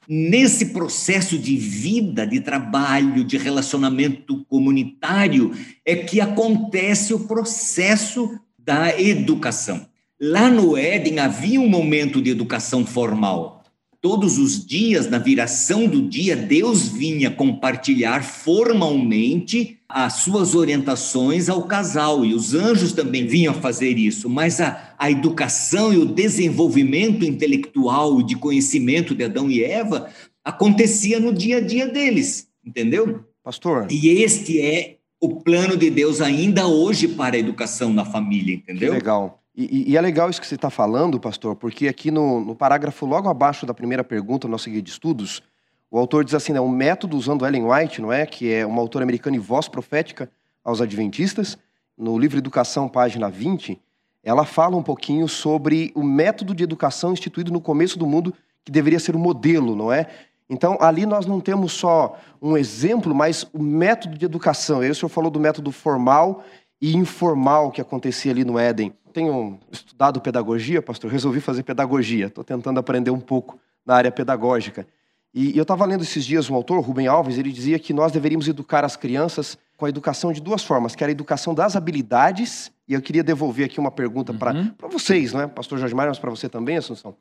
Nesse 0.09 0.67
processo 0.67 1.37
de 1.37 1.57
vida, 1.57 2.27
de 2.27 2.41
trabalho, 2.41 3.25
de 3.25 3.37
relacionamento 3.37 4.45
comunitário, 4.47 5.53
é 5.85 5.97
que 5.97 6.21
acontece 6.21 7.13
o 7.13 7.21
processo 7.21 8.41
da 8.65 8.99
educação. 9.01 9.87
Lá 10.21 10.51
no 10.51 10.77
Éden 10.77 11.19
havia 11.19 11.61
um 11.61 11.69
momento 11.69 12.21
de 12.21 12.31
educação 12.31 12.85
formal 12.85 13.61
todos 14.01 14.39
os 14.39 14.65
dias, 14.65 15.11
na 15.11 15.19
viração 15.19 15.87
do 15.87 16.09
dia, 16.09 16.35
Deus 16.35 16.89
vinha 16.89 17.31
compartilhar 17.31 18.25
formalmente 18.25 19.79
as 19.89 20.15
suas 20.15 20.55
orientações 20.55 21.49
ao 21.49 21.65
casal, 21.65 22.25
e 22.25 22.33
os 22.33 22.55
anjos 22.55 22.93
também 22.93 23.27
vinham 23.27 23.53
fazer 23.53 23.99
isso, 23.99 24.29
mas 24.31 24.61
a, 24.61 24.95
a 24.99 25.11
educação 25.11 25.93
e 25.93 25.99
o 25.99 26.07
desenvolvimento 26.07 27.25
intelectual 27.25 28.21
e 28.21 28.25
de 28.25 28.37
conhecimento 28.37 29.15
de 29.15 29.25
Adão 29.25 29.51
e 29.51 29.63
Eva 29.63 30.09
acontecia 30.45 31.21
no 31.21 31.33
dia 31.33 31.59
a 31.59 31.61
dia 31.61 31.87
deles, 31.87 32.49
entendeu? 32.65 33.25
Pastor. 33.43 33.89
E 33.91 34.09
este 34.09 34.61
é 34.61 34.97
o 35.21 35.41
plano 35.41 35.77
de 35.77 35.91
Deus 35.91 36.21
ainda 36.21 36.67
hoje 36.67 37.07
para 37.07 37.37
a 37.37 37.39
educação 37.39 37.93
na 37.93 38.05
família, 38.05 38.55
entendeu? 38.55 38.93
Que 38.93 38.99
legal. 38.99 39.43
E, 39.55 39.91
e, 39.91 39.97
é 39.97 40.01
legal 40.01 40.31
isso 40.31 40.41
que 40.41 40.47
você 40.47 40.55
está 40.55 40.71
falando, 40.71 41.21
pastor, 41.21 41.55
porque 41.55 41.87
aqui 41.87 42.11
no, 42.11 42.41
no, 42.43 42.55
parágrafo 42.55 43.05
logo 43.05 43.29
abaixo 43.29 43.67
da 43.67 43.75
primeira 43.75 44.03
pergunta, 44.03 44.47
no 44.47 44.53
nosso 44.53 44.71
guia 44.71 44.81
de 44.81 44.89
estudos, 44.89 45.43
o 45.91 45.99
autor 45.99 46.25
diz 46.25 46.35
assim, 46.35 46.53
né, 46.53 46.61
um 46.61 46.69
método 46.69 47.17
usando 47.17 47.45
Ellen 47.45 47.65
White, 47.65 48.01
não 48.01 48.13
é, 48.13 48.25
que 48.25 48.51
é 48.51 48.65
uma 48.65 48.81
autora 48.81 49.03
americana 49.03 49.37
e 49.37 49.41
voz 49.41 49.69
profética 49.69 50.31
aos 50.65 50.81
adventistas, 50.81 51.59
no 51.99 52.19
livro 52.19 52.39
Educação, 52.39 52.89
página 52.89 53.29
20, 53.29 53.79
ela 54.23 54.47
fala 54.47 54.77
um 54.77 54.83
pouquinho 54.83 55.29
sobre 55.29 55.93
o 55.95 56.03
método 56.03 56.55
de 56.55 56.65
educação 56.65 57.13
instituído 57.13 57.53
no 57.53 57.61
começo 57.61 57.99
do 57.99 58.07
mundo, 58.07 58.33
que 58.65 58.71
deveria 58.71 59.01
ser 59.01 59.15
o 59.15 59.19
um 59.19 59.23
modelo, 59.23 59.75
não 59.75 59.93
é? 59.93 60.07
Então, 60.51 60.77
ali 60.81 61.07
nós 61.07 61.25
não 61.25 61.41
temos 61.41 61.73
só 61.73 62.19
um 62.43 62.57
exemplo, 62.57 63.15
mas 63.15 63.47
o 63.53 63.63
método 63.63 64.19
de 64.19 64.25
educação. 64.25 64.81
Aí 64.81 64.91
o 64.91 64.95
senhor 64.95 65.09
falou 65.09 65.31
do 65.31 65.41
método 65.41 65.71
formal 65.71 66.43
e 66.83 66.97
informal 66.97 67.71
que 67.71 67.81
acontecia 67.81 68.33
ali 68.33 68.45
no 68.45 68.59
Éden 68.59 68.93
tenho 69.11 69.59
estudado 69.71 70.21
pedagogia, 70.21 70.81
pastor, 70.81 71.11
resolvi 71.11 71.41
fazer 71.41 71.63
pedagogia. 71.63 72.27
Estou 72.27 72.45
tentando 72.45 72.81
aprender 72.81 73.11
um 73.11 73.21
pouco 73.21 73.59
na 73.85 73.95
área 73.95 74.11
pedagógica. 74.11 74.87
E 75.33 75.57
eu 75.57 75.63
estava 75.63 75.85
lendo 75.85 76.03
esses 76.03 76.25
dias 76.25 76.51
um 76.51 76.55
autor, 76.55 76.81
Rubem 76.81 77.07
Alves, 77.07 77.39
ele 77.39 77.53
dizia 77.53 77.79
que 77.79 77.93
nós 77.93 78.11
deveríamos 78.11 78.49
educar 78.49 78.85
as 78.85 78.97
crianças 78.97 79.57
com 79.77 79.87
a 79.87 79.89
educação 79.89 80.33
de 80.33 80.41
duas 80.41 80.65
formas, 80.65 80.95
que 80.95 81.05
era 81.05 81.11
a 81.11 81.13
educação 81.13 81.55
das 81.55 81.77
habilidades, 81.77 82.71
e 82.89 82.95
eu 82.95 83.01
queria 83.01 83.23
devolver 83.23 83.67
aqui 83.67 83.79
uma 83.79 83.91
pergunta 83.91 84.33
uhum. 84.33 84.39
para 84.39 84.89
vocês, 84.89 85.33
não 85.33 85.41
é? 85.41 85.47
Pastor 85.47 85.79
Jorge 85.79 85.95
Mário, 85.95 86.11
mas 86.11 86.19
para 86.19 86.31
você 86.31 86.49
também, 86.49 86.77
Assunção. 86.77 87.15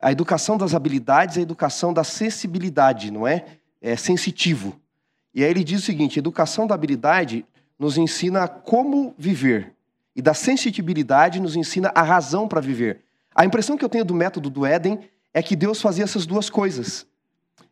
A 0.00 0.12
educação 0.12 0.56
das 0.56 0.74
habilidades 0.74 1.36
e 1.36 1.40
a 1.40 1.42
educação 1.42 1.92
da 1.92 2.04
sensibilidade, 2.04 3.10
não 3.10 3.26
é? 3.26 3.44
É 3.80 3.96
sensitivo. 3.96 4.80
E 5.34 5.44
aí 5.44 5.50
ele 5.50 5.64
diz 5.64 5.82
o 5.82 5.84
seguinte: 5.84 6.18
educação 6.18 6.66
da 6.66 6.74
habilidade 6.74 7.44
nos 7.78 7.96
ensina 7.96 8.48
como 8.48 9.14
viver, 9.16 9.72
e 10.14 10.22
da 10.22 10.34
sensibilidade 10.34 11.40
nos 11.40 11.54
ensina 11.54 11.92
a 11.94 12.02
razão 12.02 12.48
para 12.48 12.60
viver. 12.60 13.02
A 13.34 13.44
impressão 13.44 13.76
que 13.76 13.84
eu 13.84 13.88
tenho 13.88 14.04
do 14.04 14.14
método 14.14 14.50
do 14.50 14.66
Éden 14.66 14.98
é 15.32 15.42
que 15.42 15.54
Deus 15.54 15.80
fazia 15.80 16.04
essas 16.04 16.26
duas 16.26 16.50
coisas. 16.50 17.06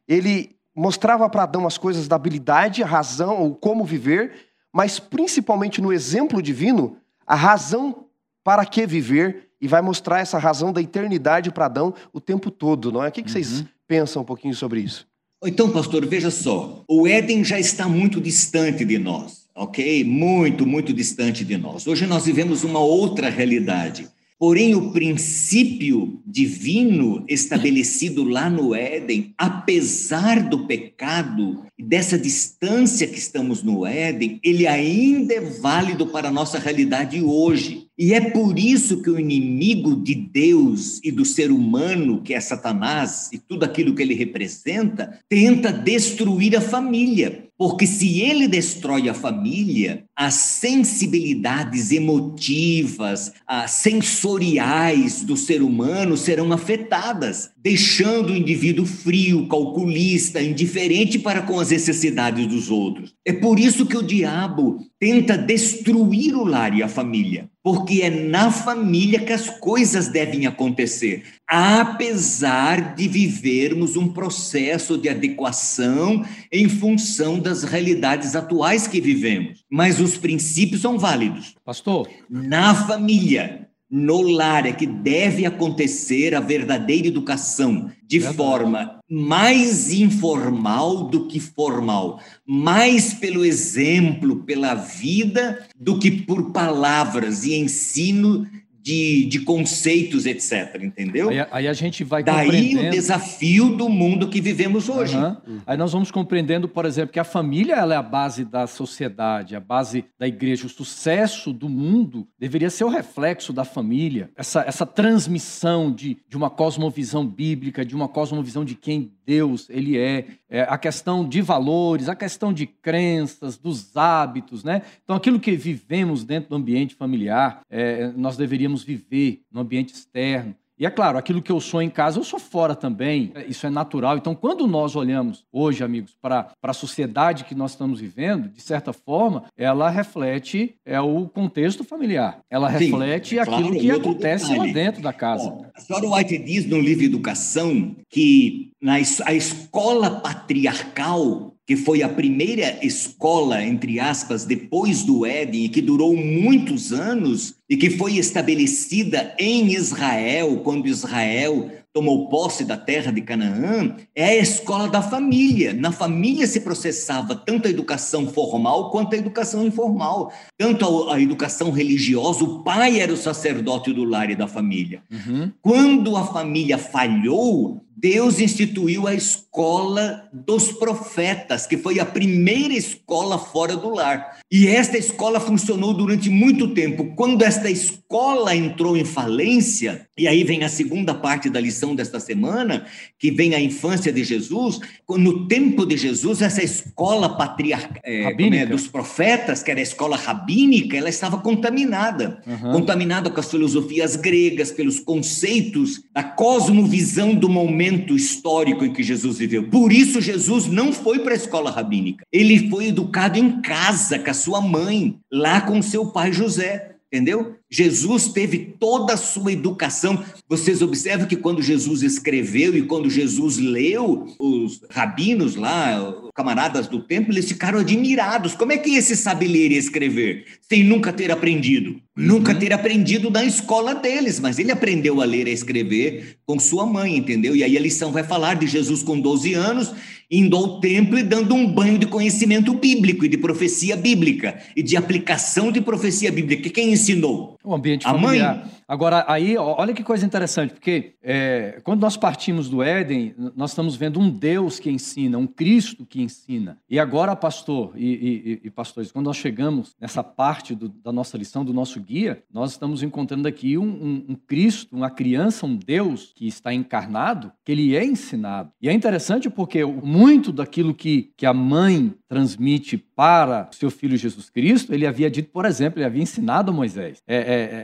Ele 0.06 0.54
mostrava 0.74 1.28
para 1.28 1.42
Adão 1.42 1.66
as 1.66 1.78
coisas 1.78 2.06
da 2.06 2.14
habilidade, 2.14 2.82
a 2.82 2.86
razão, 2.86 3.40
ou 3.40 3.54
como 3.54 3.84
viver, 3.84 4.46
mas 4.72 5.00
principalmente 5.00 5.80
no 5.80 5.92
exemplo 5.92 6.42
divino, 6.42 6.98
a 7.26 7.34
razão 7.34 8.04
para 8.44 8.64
que 8.64 8.86
viver, 8.86 9.45
e 9.60 9.68
vai 9.68 9.82
mostrar 9.82 10.20
essa 10.20 10.38
razão 10.38 10.72
da 10.72 10.80
eternidade 10.80 11.50
para 11.50 11.66
Adão 11.66 11.94
o 12.12 12.20
tempo 12.20 12.50
todo, 12.50 12.92
não 12.92 13.02
é? 13.02 13.08
O 13.08 13.12
que, 13.12 13.22
que 13.22 13.30
vocês 13.30 13.60
uhum. 13.60 13.66
pensam 13.86 14.22
um 14.22 14.24
pouquinho 14.24 14.54
sobre 14.54 14.80
isso? 14.80 15.06
Então, 15.44 15.70
pastor, 15.70 16.06
veja 16.06 16.30
só, 16.30 16.82
o 16.88 17.06
Éden 17.06 17.44
já 17.44 17.58
está 17.60 17.88
muito 17.88 18.20
distante 18.20 18.84
de 18.84 18.98
nós 18.98 19.46
ok? 19.56 20.04
Muito, 20.04 20.66
muito 20.66 20.92
distante 20.92 21.44
de 21.44 21.56
nós. 21.56 21.86
Hoje 21.86 22.06
nós 22.06 22.26
vivemos 22.26 22.62
uma 22.62 22.78
outra 22.78 23.30
realidade. 23.30 24.08
Porém, 24.38 24.74
o 24.74 24.92
princípio 24.92 26.20
divino 26.26 27.24
estabelecido 27.26 28.22
lá 28.22 28.50
no 28.50 28.74
Éden, 28.74 29.32
apesar 29.38 30.46
do 30.46 30.66
pecado 30.66 31.64
e 31.78 31.82
dessa 31.82 32.18
distância 32.18 33.06
que 33.06 33.18
estamos 33.18 33.62
no 33.62 33.86
Éden, 33.86 34.38
ele 34.44 34.66
ainda 34.66 35.32
é 35.32 35.40
válido 35.40 36.06
para 36.06 36.28
a 36.28 36.32
nossa 36.32 36.58
realidade 36.58 37.22
hoje. 37.22 37.86
E 37.98 38.12
é 38.12 38.20
por 38.20 38.58
isso 38.58 39.00
que 39.00 39.08
o 39.08 39.18
inimigo 39.18 39.96
de 39.96 40.14
Deus 40.14 41.00
e 41.02 41.10
do 41.10 41.24
ser 41.24 41.50
humano, 41.50 42.20
que 42.20 42.34
é 42.34 42.40
Satanás 42.40 43.30
e 43.32 43.38
tudo 43.38 43.64
aquilo 43.64 43.94
que 43.94 44.02
ele 44.02 44.14
representa, 44.14 45.18
tenta 45.30 45.72
destruir 45.72 46.54
a 46.56 46.60
família. 46.60 47.45
Porque 47.58 47.86
se 47.86 48.20
ele 48.20 48.46
destrói 48.46 49.08
a 49.08 49.14
família, 49.14 50.04
as 50.14 50.34
sensibilidades 50.34 51.90
emotivas, 51.90 53.32
as 53.46 53.70
sensoriais 53.70 55.22
do 55.24 55.36
ser 55.36 55.62
humano 55.62 56.16
serão 56.16 56.52
afetadas. 56.52 57.50
deixando 57.66 58.32
o 58.32 58.36
indivíduo 58.36 58.86
frio, 58.86 59.48
calculista, 59.48 60.40
indiferente 60.40 61.18
para 61.18 61.42
com 61.42 61.58
as 61.58 61.70
necessidades 61.70 62.46
dos 62.46 62.70
outros. 62.70 63.12
É 63.26 63.32
por 63.32 63.58
isso 63.58 63.86
que 63.86 63.96
o 63.96 64.04
diabo 64.04 64.78
tenta 65.00 65.36
destruir 65.36 66.36
o 66.36 66.44
lar 66.44 66.76
e 66.76 66.82
a 66.82 66.88
família, 66.88 67.50
porque 67.66 68.02
é 68.02 68.10
na 68.10 68.48
família 68.48 69.18
que 69.18 69.32
as 69.32 69.50
coisas 69.50 70.06
devem 70.06 70.46
acontecer, 70.46 71.24
apesar 71.48 72.94
de 72.94 73.08
vivermos 73.08 73.96
um 73.96 74.06
processo 74.06 74.96
de 74.96 75.08
adequação 75.08 76.24
em 76.52 76.68
função 76.68 77.40
das 77.40 77.64
realidades 77.64 78.36
atuais 78.36 78.86
que 78.86 79.00
vivemos. 79.00 79.64
Mas 79.68 79.98
os 79.98 80.16
princípios 80.16 80.80
são 80.80 80.96
válidos. 80.96 81.56
Pastor, 81.64 82.08
na 82.30 82.72
família, 82.72 83.68
no 83.90 84.22
lar 84.22 84.64
é 84.64 84.72
que 84.72 84.86
deve 84.86 85.44
acontecer 85.44 86.36
a 86.36 86.40
verdadeira 86.40 87.08
educação, 87.08 87.90
de 88.06 88.20
Verdade. 88.20 88.36
forma 88.36 88.95
mais 89.08 89.92
informal 89.92 91.04
do 91.04 91.26
que 91.26 91.38
formal, 91.38 92.20
mais 92.44 93.14
pelo 93.14 93.44
exemplo, 93.44 94.42
pela 94.44 94.74
vida, 94.74 95.66
do 95.78 95.98
que 95.98 96.10
por 96.10 96.50
palavras 96.50 97.44
e 97.44 97.54
ensino 97.54 98.46
de, 98.86 99.24
de 99.24 99.40
conceitos, 99.40 100.26
etc. 100.26 100.80
Entendeu? 100.80 101.28
Aí, 101.28 101.44
aí, 101.50 101.66
a 101.66 101.72
gente 101.72 102.04
vai 102.04 102.22
Daí 102.22 102.76
o 102.76 102.88
desafio 102.88 103.76
do 103.76 103.88
mundo 103.88 104.28
que 104.28 104.40
vivemos 104.40 104.88
hoje. 104.88 105.16
Uhum. 105.16 105.60
Aí 105.66 105.76
nós 105.76 105.92
vamos 105.92 106.12
compreendendo, 106.12 106.68
por 106.68 106.84
exemplo, 106.84 107.12
que 107.12 107.18
a 107.18 107.24
família 107.24 107.74
ela 107.74 107.94
é 107.94 107.96
a 107.96 108.02
base 108.02 108.44
da 108.44 108.64
sociedade, 108.68 109.56
a 109.56 109.60
base 109.60 110.04
da 110.16 110.28
igreja. 110.28 110.66
O 110.66 110.70
sucesso 110.70 111.52
do 111.52 111.68
mundo 111.68 112.28
deveria 112.38 112.70
ser 112.70 112.84
o 112.84 112.88
reflexo 112.88 113.52
da 113.52 113.64
família. 113.64 114.30
Essa, 114.36 114.60
essa 114.60 114.86
transmissão 114.86 115.90
de, 115.90 116.18
de 116.28 116.36
uma 116.36 116.48
cosmovisão 116.48 117.26
bíblica, 117.26 117.84
de 117.84 117.96
uma 117.96 118.06
cosmovisão 118.06 118.64
de 118.64 118.76
quem 118.76 119.15
Deus 119.26 119.68
ele 119.68 119.98
é, 119.98 120.26
é, 120.48 120.62
a 120.62 120.78
questão 120.78 121.28
de 121.28 121.42
valores, 121.42 122.08
a 122.08 122.14
questão 122.14 122.52
de 122.52 122.66
crenças, 122.66 123.58
dos 123.58 123.96
hábitos, 123.96 124.62
né? 124.62 124.82
Então, 125.02 125.16
aquilo 125.16 125.40
que 125.40 125.56
vivemos 125.56 126.24
dentro 126.24 126.50
do 126.50 126.56
ambiente 126.56 126.94
familiar, 126.94 127.60
é, 127.68 128.12
nós 128.16 128.36
deveríamos 128.36 128.84
viver 128.84 129.42
no 129.50 129.60
ambiente 129.60 129.92
externo. 129.92 130.54
E 130.78 130.84
é 130.84 130.90
claro, 130.90 131.16
aquilo 131.16 131.40
que 131.40 131.50
eu 131.50 131.58
sou 131.58 131.80
em 131.80 131.88
casa, 131.88 132.18
eu 132.18 132.24
sou 132.24 132.38
fora 132.38 132.74
também. 132.74 133.32
Isso 133.48 133.66
é 133.66 133.70
natural. 133.70 134.18
Então, 134.18 134.34
quando 134.34 134.66
nós 134.66 134.94
olhamos 134.94 135.42
hoje, 135.50 135.82
amigos, 135.82 136.14
para 136.20 136.50
a 136.62 136.72
sociedade 136.74 137.44
que 137.44 137.54
nós 137.54 137.70
estamos 137.70 137.98
vivendo, 137.98 138.50
de 138.50 138.60
certa 138.60 138.92
forma, 138.92 139.44
ela 139.56 139.88
reflete 139.88 140.74
é, 140.84 141.00
o 141.00 141.26
contexto 141.28 141.82
familiar. 141.82 142.40
Ela 142.50 142.70
Sim, 142.76 142.90
reflete 142.90 143.38
é 143.38 143.44
claro, 143.46 143.64
aquilo 143.64 143.80
que 143.80 143.90
acontece 143.90 144.50
detalhe. 144.50 144.68
lá 144.68 144.74
dentro 144.74 145.02
da 145.02 145.14
casa. 145.14 145.48
Bom, 145.48 145.66
a 145.74 145.80
senhora 145.80 146.10
White 146.10 146.38
diz 146.38 146.66
no 146.66 146.78
livro 146.78 147.04
Educação 147.04 147.96
que 148.10 148.65
na, 148.80 148.94
a 149.24 149.34
escola 149.34 150.10
patriarcal 150.20 151.56
que 151.66 151.76
foi 151.76 152.00
a 152.00 152.08
primeira 152.08 152.78
escola, 152.80 153.62
entre 153.62 153.98
aspas, 153.98 154.44
depois 154.44 155.02
do 155.02 155.26
Éden, 155.26 155.64
e 155.64 155.68
que 155.68 155.82
durou 155.82 156.16
muitos 156.16 156.92
anos, 156.92 157.56
e 157.68 157.76
que 157.76 157.90
foi 157.90 158.18
estabelecida 158.18 159.34
em 159.36 159.72
Israel, 159.72 160.60
quando 160.62 160.86
Israel 160.86 161.68
tomou 161.92 162.28
posse 162.28 162.62
da 162.62 162.76
terra 162.76 163.10
de 163.10 163.22
Canaã, 163.22 163.96
é 164.14 164.26
a 164.26 164.36
escola 164.36 164.86
da 164.86 165.02
família. 165.02 165.72
Na 165.72 165.90
família 165.90 166.46
se 166.46 166.60
processava 166.60 167.34
tanto 167.34 167.66
a 167.66 167.70
educação 167.70 168.28
formal 168.28 168.90
quanto 168.90 169.14
a 169.14 169.18
educação 169.18 169.64
informal. 169.66 170.30
Tanto 170.58 171.08
a, 171.08 171.14
a 171.14 171.20
educação 171.20 171.70
religiosa, 171.70 172.44
o 172.44 172.62
pai 172.62 173.00
era 173.00 173.12
o 173.12 173.16
sacerdote 173.16 173.92
do 173.92 174.04
lar 174.04 174.30
e 174.30 174.36
da 174.36 174.46
família. 174.46 175.02
Uhum. 175.10 175.50
Quando 175.62 176.16
a 176.16 176.26
família 176.26 176.76
falhou, 176.76 177.82
Deus 177.98 178.40
instituiu 178.40 179.06
a 179.06 179.14
escola 179.14 180.28
dos 180.30 180.70
profetas, 180.70 181.66
que 181.66 181.78
foi 181.78 181.98
a 181.98 182.04
primeira 182.04 182.74
escola 182.74 183.38
fora 183.38 183.74
do 183.74 183.88
lar. 183.88 184.36
E 184.52 184.68
esta 184.68 184.98
escola 184.98 185.40
funcionou 185.40 185.94
durante 185.94 186.28
muito 186.28 186.68
tempo. 186.74 187.14
Quando 187.16 187.42
esta 187.42 187.70
escola 187.70 188.54
entrou 188.54 188.98
em 188.98 189.04
falência, 189.04 190.06
e 190.16 190.28
aí 190.28 190.44
vem 190.44 190.62
a 190.62 190.68
segunda 190.68 191.14
parte 191.14 191.48
da 191.48 191.58
lição 191.58 191.94
desta 191.94 192.20
semana, 192.20 192.84
que 193.18 193.30
vem 193.30 193.54
a 193.54 193.60
infância 193.60 194.12
de 194.12 194.22
Jesus, 194.22 194.78
no 195.08 195.48
tempo 195.48 195.86
de 195.86 195.96
Jesus, 195.96 196.42
essa 196.42 196.62
escola 196.62 197.30
patriarcal 197.30 198.02
é, 198.04 198.24
é, 198.24 198.66
dos 198.66 198.86
profetas, 198.86 199.62
que 199.62 199.70
era 199.70 199.80
a 199.80 199.82
escola 199.82 200.16
rabínica, 200.16 200.98
ela 200.98 201.08
estava 201.08 201.38
contaminada. 201.38 202.42
Uhum. 202.46 202.72
Contaminada 202.72 203.30
com 203.30 203.40
as 203.40 203.50
filosofias 203.50 204.16
gregas, 204.16 204.70
pelos 204.70 205.00
conceitos 205.00 206.02
da 206.12 206.22
cosmovisão 206.22 207.34
do 207.34 207.48
momento 207.48 207.85
momento 207.86 208.16
histórico 208.16 208.84
em 208.84 208.92
que 208.92 209.02
Jesus 209.02 209.38
viveu. 209.38 209.68
Por 209.68 209.92
isso, 209.92 210.20
Jesus 210.20 210.66
não 210.66 210.92
foi 210.92 211.20
para 211.20 211.32
a 211.32 211.36
escola 211.36 211.70
rabínica. 211.70 212.24
Ele 212.32 212.68
foi 212.68 212.88
educado 212.88 213.38
em 213.38 213.60
casa, 213.60 214.18
com 214.18 214.30
a 214.30 214.34
sua 214.34 214.60
mãe, 214.60 215.18
lá 215.30 215.60
com 215.60 215.80
seu 215.80 216.06
pai 216.06 216.32
José. 216.32 216.95
Entendeu? 217.16 217.56
Jesus 217.70 218.28
teve 218.28 218.58
toda 218.78 219.14
a 219.14 219.16
sua 219.16 219.50
educação. 219.50 220.22
Vocês 220.46 220.82
observam 220.82 221.26
que 221.26 221.34
quando 221.34 221.62
Jesus 221.62 222.02
escreveu 222.02 222.76
e 222.76 222.82
quando 222.82 223.08
Jesus 223.08 223.56
leu, 223.56 224.26
os 224.38 224.82
rabinos 224.90 225.56
lá, 225.56 226.14
camaradas 226.34 226.86
do 226.86 227.02
templo, 227.02 227.32
eles 227.32 227.48
ficaram 227.48 227.78
admirados. 227.78 228.54
Como 228.54 228.70
é 228.70 228.76
que 228.76 228.94
esse 228.94 229.16
sabe 229.16 229.48
ler 229.48 229.72
e 229.72 229.78
escrever 229.78 230.44
sem 230.60 230.84
nunca 230.84 231.10
ter 231.10 231.32
aprendido? 231.32 231.92
Uhum. 231.92 232.02
Nunca 232.16 232.54
ter 232.54 232.74
aprendido 232.74 233.30
na 233.30 233.44
escola 233.44 233.94
deles, 233.94 234.38
mas 234.38 234.58
ele 234.58 234.70
aprendeu 234.70 235.22
a 235.22 235.24
ler 235.24 235.46
e 235.46 235.50
a 235.50 235.54
escrever 235.54 236.36
com 236.44 236.58
sua 236.58 236.84
mãe, 236.84 237.16
entendeu? 237.16 237.56
E 237.56 237.64
aí 237.64 237.78
a 237.78 237.80
lição 237.80 238.12
vai 238.12 238.24
falar 238.24 238.56
de 238.56 238.66
Jesus 238.66 239.02
com 239.02 239.18
12 239.18 239.54
anos 239.54 239.92
indo 240.30 240.56
ao 240.56 240.80
templo 240.80 241.18
e 241.18 241.22
dando 241.22 241.54
um 241.54 241.66
banho 241.66 241.98
de 241.98 242.06
conhecimento 242.06 242.74
bíblico 242.74 243.24
e 243.24 243.28
de 243.28 243.38
profecia 243.38 243.96
bíblica 243.96 244.60
e 244.74 244.82
de 244.82 244.96
aplicação 244.96 245.70
de 245.70 245.80
profecia 245.80 246.32
bíblica. 246.32 246.68
Quem 246.70 246.92
ensinou? 246.92 247.56
O 247.62 247.74
ambiente 247.74 248.04
familiar. 248.04 248.54
A 248.54 248.56
mãe. 248.56 248.75
Agora, 248.88 249.24
aí, 249.26 249.56
olha 249.56 249.92
que 249.92 250.04
coisa 250.04 250.24
interessante, 250.24 250.72
porque 250.72 251.14
é, 251.20 251.80
quando 251.82 252.00
nós 252.00 252.16
partimos 252.16 252.68
do 252.68 252.84
Éden, 252.84 253.34
nós 253.56 253.70
estamos 253.70 253.96
vendo 253.96 254.20
um 254.20 254.30
Deus 254.30 254.78
que 254.78 254.88
ensina, 254.88 255.36
um 255.36 255.46
Cristo 255.46 256.06
que 256.06 256.22
ensina. 256.22 256.78
E 256.88 257.00
agora, 257.00 257.34
pastor 257.34 257.92
e, 257.96 258.60
e, 258.62 258.66
e 258.66 258.70
pastores, 258.70 259.10
quando 259.10 259.26
nós 259.26 259.36
chegamos 259.36 259.96
nessa 260.00 260.22
parte 260.22 260.72
do, 260.72 260.88
da 260.88 261.10
nossa 261.10 261.36
lição, 261.36 261.64
do 261.64 261.72
nosso 261.72 262.00
guia, 262.00 262.44
nós 262.52 262.72
estamos 262.72 263.02
encontrando 263.02 263.48
aqui 263.48 263.76
um, 263.76 263.82
um, 263.82 264.24
um 264.28 264.34
Cristo, 264.36 264.94
uma 264.94 265.10
criança, 265.10 265.66
um 265.66 265.74
Deus 265.74 266.32
que 266.36 266.46
está 266.46 266.72
encarnado, 266.72 267.50
que 267.64 267.72
ele 267.72 267.96
é 267.96 268.04
ensinado. 268.04 268.70
E 268.80 268.88
é 268.88 268.92
interessante 268.92 269.50
porque 269.50 269.84
muito 269.84 270.52
daquilo 270.52 270.94
que, 270.94 271.32
que 271.36 271.44
a 271.44 271.52
mãe 271.52 272.14
transmite 272.28 272.96
para 272.96 273.68
o 273.72 273.74
seu 273.74 273.90
filho 273.90 274.16
Jesus 274.16 274.48
Cristo, 274.50 274.92
ele 274.92 275.06
havia 275.06 275.30
dito, 275.30 275.50
por 275.50 275.64
exemplo, 275.64 275.98
ele 275.98 276.06
havia 276.06 276.22
ensinado 276.22 276.70
a 276.70 276.74
Moisés. 276.74 277.18
É, 277.26 277.36